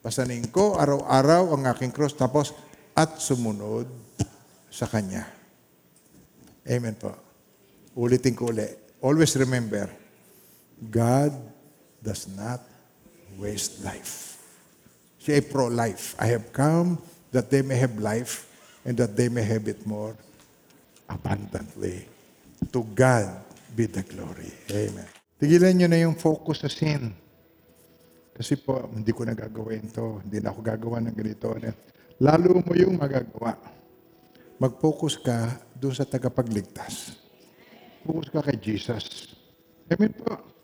Pasanin 0.03 0.49
ko 0.49 0.76
araw-araw 0.76 1.55
ang 1.55 1.63
aking 1.71 1.93
krus. 1.93 2.17
Tapos, 2.17 2.51
at 2.97 3.15
sumunod 3.21 3.88
sa 4.67 4.89
Kanya. 4.91 5.23
Amen 6.67 6.95
po. 6.99 7.15
Ulitin 7.95 8.35
ko 8.35 8.51
uli. 8.51 8.67
Always 8.99 9.31
remember, 9.39 9.88
God 10.80 11.31
does 12.03 12.27
not 12.31 12.78
waste 13.39 13.81
life. 13.87 14.37
Siya 15.19 15.39
pro-life. 15.47 16.15
I 16.19 16.31
have 16.35 16.51
come 16.51 16.99
that 17.31 17.47
they 17.47 17.63
may 17.63 17.79
have 17.79 17.95
life 17.99 18.47
and 18.83 18.95
that 18.99 19.15
they 19.15 19.27
may 19.31 19.43
have 19.43 19.67
it 19.67 19.83
more 19.87 20.15
abundantly. 21.07 22.07
To 22.75 22.83
God 22.83 23.43
be 23.75 23.87
the 23.87 24.03
glory. 24.03 24.51
Amen. 24.71 25.07
Tigilan 25.39 25.71
nyo 25.79 25.87
na 25.87 25.99
yung 26.03 26.19
focus 26.19 26.67
sa 26.67 26.69
sin. 26.71 27.15
Kasi 28.35 28.55
po, 28.59 28.87
hindi 28.91 29.11
ko 29.11 29.27
na 29.27 29.35
gagawin 29.35 29.91
to. 29.91 30.23
Hindi 30.23 30.39
na 30.39 30.51
ako 30.51 30.59
gagawa 30.63 31.03
ng 31.03 31.15
ganito. 31.15 31.51
Lalo 32.19 32.59
mo 32.63 32.71
yung 32.75 32.95
magagawa. 32.95 33.55
Mag-focus 34.59 35.19
ka 35.19 35.59
doon 35.75 35.95
sa 35.95 36.03
tagapagligtas. 36.03 37.15
Focus 38.03 38.27
ka 38.31 38.39
kay 38.43 38.59
Jesus. 38.59 39.35
Amen 39.87 40.11
po. 40.15 40.59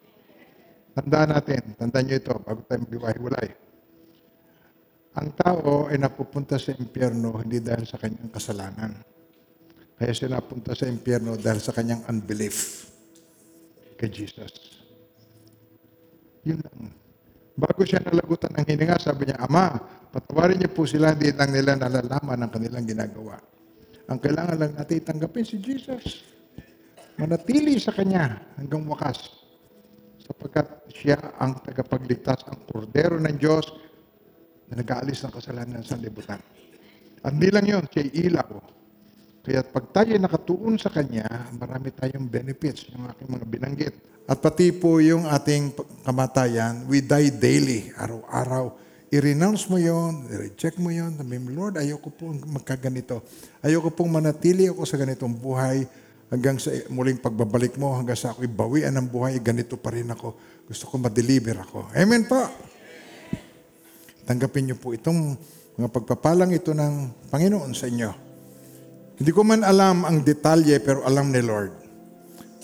Tandaan 0.96 1.36
natin, 1.36 1.76
tandaan 1.76 2.08
nyo 2.08 2.16
ito 2.16 2.34
bago 2.40 2.64
tayo 2.64 2.80
maghiwa-hiwalay. 2.88 3.50
Ang 5.20 5.30
tao 5.36 5.92
ay 5.92 6.00
napupunta 6.00 6.56
sa 6.56 6.72
impyerno 6.72 7.36
hindi 7.44 7.60
dahil 7.60 7.84
sa 7.84 8.00
kanyang 8.00 8.32
kasalanan. 8.32 8.92
Kaya 10.00 10.12
siya 10.16 10.40
napunta 10.40 10.72
sa 10.72 10.88
impyerno 10.88 11.36
dahil 11.36 11.60
sa 11.60 11.76
kanyang 11.76 12.08
unbelief 12.08 12.88
kay 14.00 14.08
Jesus. 14.08 14.80
Yun 16.48 16.64
lang. 16.64 16.96
Bago 17.56 17.84
siya 17.88 18.04
nalagutan 18.04 18.52
ng 18.56 18.68
hininga, 18.68 19.00
sabi 19.00 19.32
niya, 19.32 19.40
Ama, 19.44 19.76
patawarin 20.16 20.60
niyo 20.60 20.72
po 20.72 20.84
sila, 20.84 21.16
hindi 21.16 21.32
lang 21.32 21.52
nila 21.52 21.76
nalalaman 21.80 22.40
ang 22.40 22.52
kanilang 22.52 22.88
ginagawa. 22.88 23.40
Ang 24.12 24.20
kailangan 24.20 24.56
lang 24.60 24.72
natin 24.76 25.04
tanggapin 25.04 25.44
si 25.48 25.60
Jesus. 25.60 26.24
Manatili 27.16 27.80
sa 27.80 27.96
Kanya 27.96 28.40
hanggang 28.60 28.84
wakas. 28.88 29.45
Sapagkat 30.26 30.90
siya 30.90 31.38
ang 31.38 31.62
tagapagligtas, 31.62 32.50
ang 32.50 32.66
kordero 32.66 33.22
ng 33.22 33.38
Diyos 33.38 33.70
na 34.74 34.82
nag-aalis 34.82 35.22
ng 35.22 35.34
kasalanan 35.38 35.86
sa 35.86 35.94
libutan. 36.02 36.42
At 37.22 37.30
hindi 37.30 37.54
lang 37.54 37.70
yun, 37.70 37.86
siya 37.86 38.10
ilaw. 38.10 38.50
Kaya 39.46 39.62
pag 39.62 39.86
tayo 39.94 40.18
nakatuon 40.18 40.82
sa 40.82 40.90
Kanya, 40.90 41.30
marami 41.54 41.94
tayong 41.94 42.26
benefits, 42.26 42.90
yung 42.90 43.06
aking 43.06 43.30
mga 43.30 43.46
binanggit. 43.46 43.94
At 44.26 44.42
pati 44.42 44.74
po 44.74 44.98
yung 44.98 45.30
ating 45.30 45.78
kamatayan, 46.02 46.90
we 46.90 47.06
die 47.06 47.30
daily, 47.30 47.94
araw-araw. 47.94 48.74
I-renounce 49.14 49.70
mo 49.70 49.78
yon, 49.78 50.26
i-reject 50.34 50.82
mo 50.82 50.90
yon. 50.90 51.14
Sabi 51.14 51.38
Lord, 51.54 51.78
ayoko 51.78 52.10
pong 52.10 52.42
magkaganito. 52.50 53.22
Ayoko 53.62 53.94
pong 53.94 54.18
manatili 54.18 54.66
ako 54.66 54.82
sa 54.82 54.98
ganitong 54.98 55.38
buhay 55.38 55.86
hanggang 56.30 56.58
sa 56.58 56.74
muling 56.90 57.22
pagbabalik 57.22 57.78
mo, 57.78 57.94
hanggang 57.94 58.18
sa 58.18 58.34
ako'y 58.34 58.50
bawian 58.50 58.94
ng 58.98 59.08
buhay, 59.10 59.38
ganito 59.42 59.78
pa 59.78 59.94
rin 59.94 60.10
ako. 60.10 60.34
Gusto 60.66 60.90
ko 60.90 60.98
ma-deliver 60.98 61.62
ako. 61.62 61.94
Amen 61.94 62.26
po. 62.26 62.42
Tanggapin 64.26 64.72
niyo 64.74 64.78
po 64.82 64.90
itong 64.98 65.38
mga 65.78 65.90
pagpapalang 65.94 66.50
ito 66.50 66.74
ng 66.74 67.30
Panginoon 67.30 67.72
sa 67.78 67.86
inyo. 67.86 68.10
Hindi 69.16 69.32
ko 69.32 69.46
man 69.46 69.62
alam 69.62 70.04
ang 70.04 70.26
detalye 70.26 70.82
pero 70.82 71.06
alam 71.06 71.30
ni 71.30 71.40
Lord. 71.46 71.72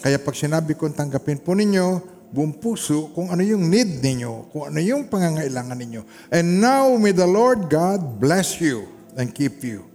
Kaya 0.02 0.18
pag 0.18 0.34
sinabi 0.34 0.74
kong 0.74 0.98
tanggapin 0.98 1.38
po 1.38 1.54
ninyo, 1.54 2.02
buong 2.34 2.58
puso 2.58 3.14
kung 3.14 3.30
ano 3.30 3.46
yung 3.46 3.70
need 3.70 4.02
ninyo, 4.02 4.50
kung 4.50 4.74
ano 4.74 4.80
yung 4.82 5.06
pangangailangan 5.06 5.78
ninyo. 5.78 6.02
And 6.34 6.58
now 6.58 6.90
may 6.98 7.14
the 7.14 7.30
Lord 7.30 7.70
God 7.70 8.18
bless 8.18 8.58
you 8.58 8.90
and 9.14 9.30
keep 9.30 9.62
you. 9.62 9.86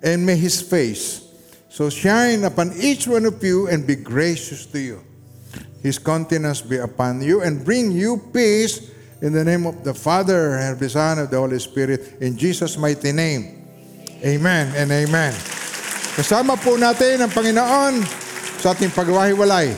And 0.00 0.24
may 0.24 0.40
His 0.40 0.64
face 0.64 1.23
so 1.74 1.90
shine 1.90 2.46
upon 2.46 2.70
each 2.78 3.10
one 3.10 3.26
of 3.26 3.42
you 3.42 3.66
and 3.66 3.82
be 3.82 3.98
gracious 3.98 4.62
to 4.70 4.78
you. 4.78 5.02
His 5.82 5.98
countenance 5.98 6.62
be 6.62 6.78
upon 6.78 7.18
you 7.18 7.42
and 7.42 7.66
bring 7.66 7.90
you 7.90 8.22
peace 8.30 8.94
in 9.18 9.34
the 9.34 9.42
name 9.42 9.66
of 9.66 9.82
the 9.82 9.90
Father 9.92 10.54
and 10.54 10.78
the 10.78 10.86
Son 10.86 11.18
and 11.18 11.26
the 11.26 11.34
Holy 11.34 11.58
Spirit. 11.58 12.22
In 12.22 12.38
Jesus' 12.38 12.78
mighty 12.78 13.10
name. 13.10 13.66
Amen 14.22 14.70
and 14.78 14.88
amen. 14.88 15.34
Kasama 16.14 16.54
po 16.56 16.78
natin 16.78 17.26
ang 17.26 17.32
Panginoon 17.34 18.06
sa 18.62 18.70
ating 18.70 18.94
pagwahiwalay. 18.94 19.74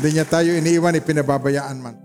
Hindi 0.00 0.08
niya 0.16 0.26
tayo 0.26 0.48
iniiwan, 0.48 0.96
ipinababayaan 0.96 1.76
man. 1.78 2.03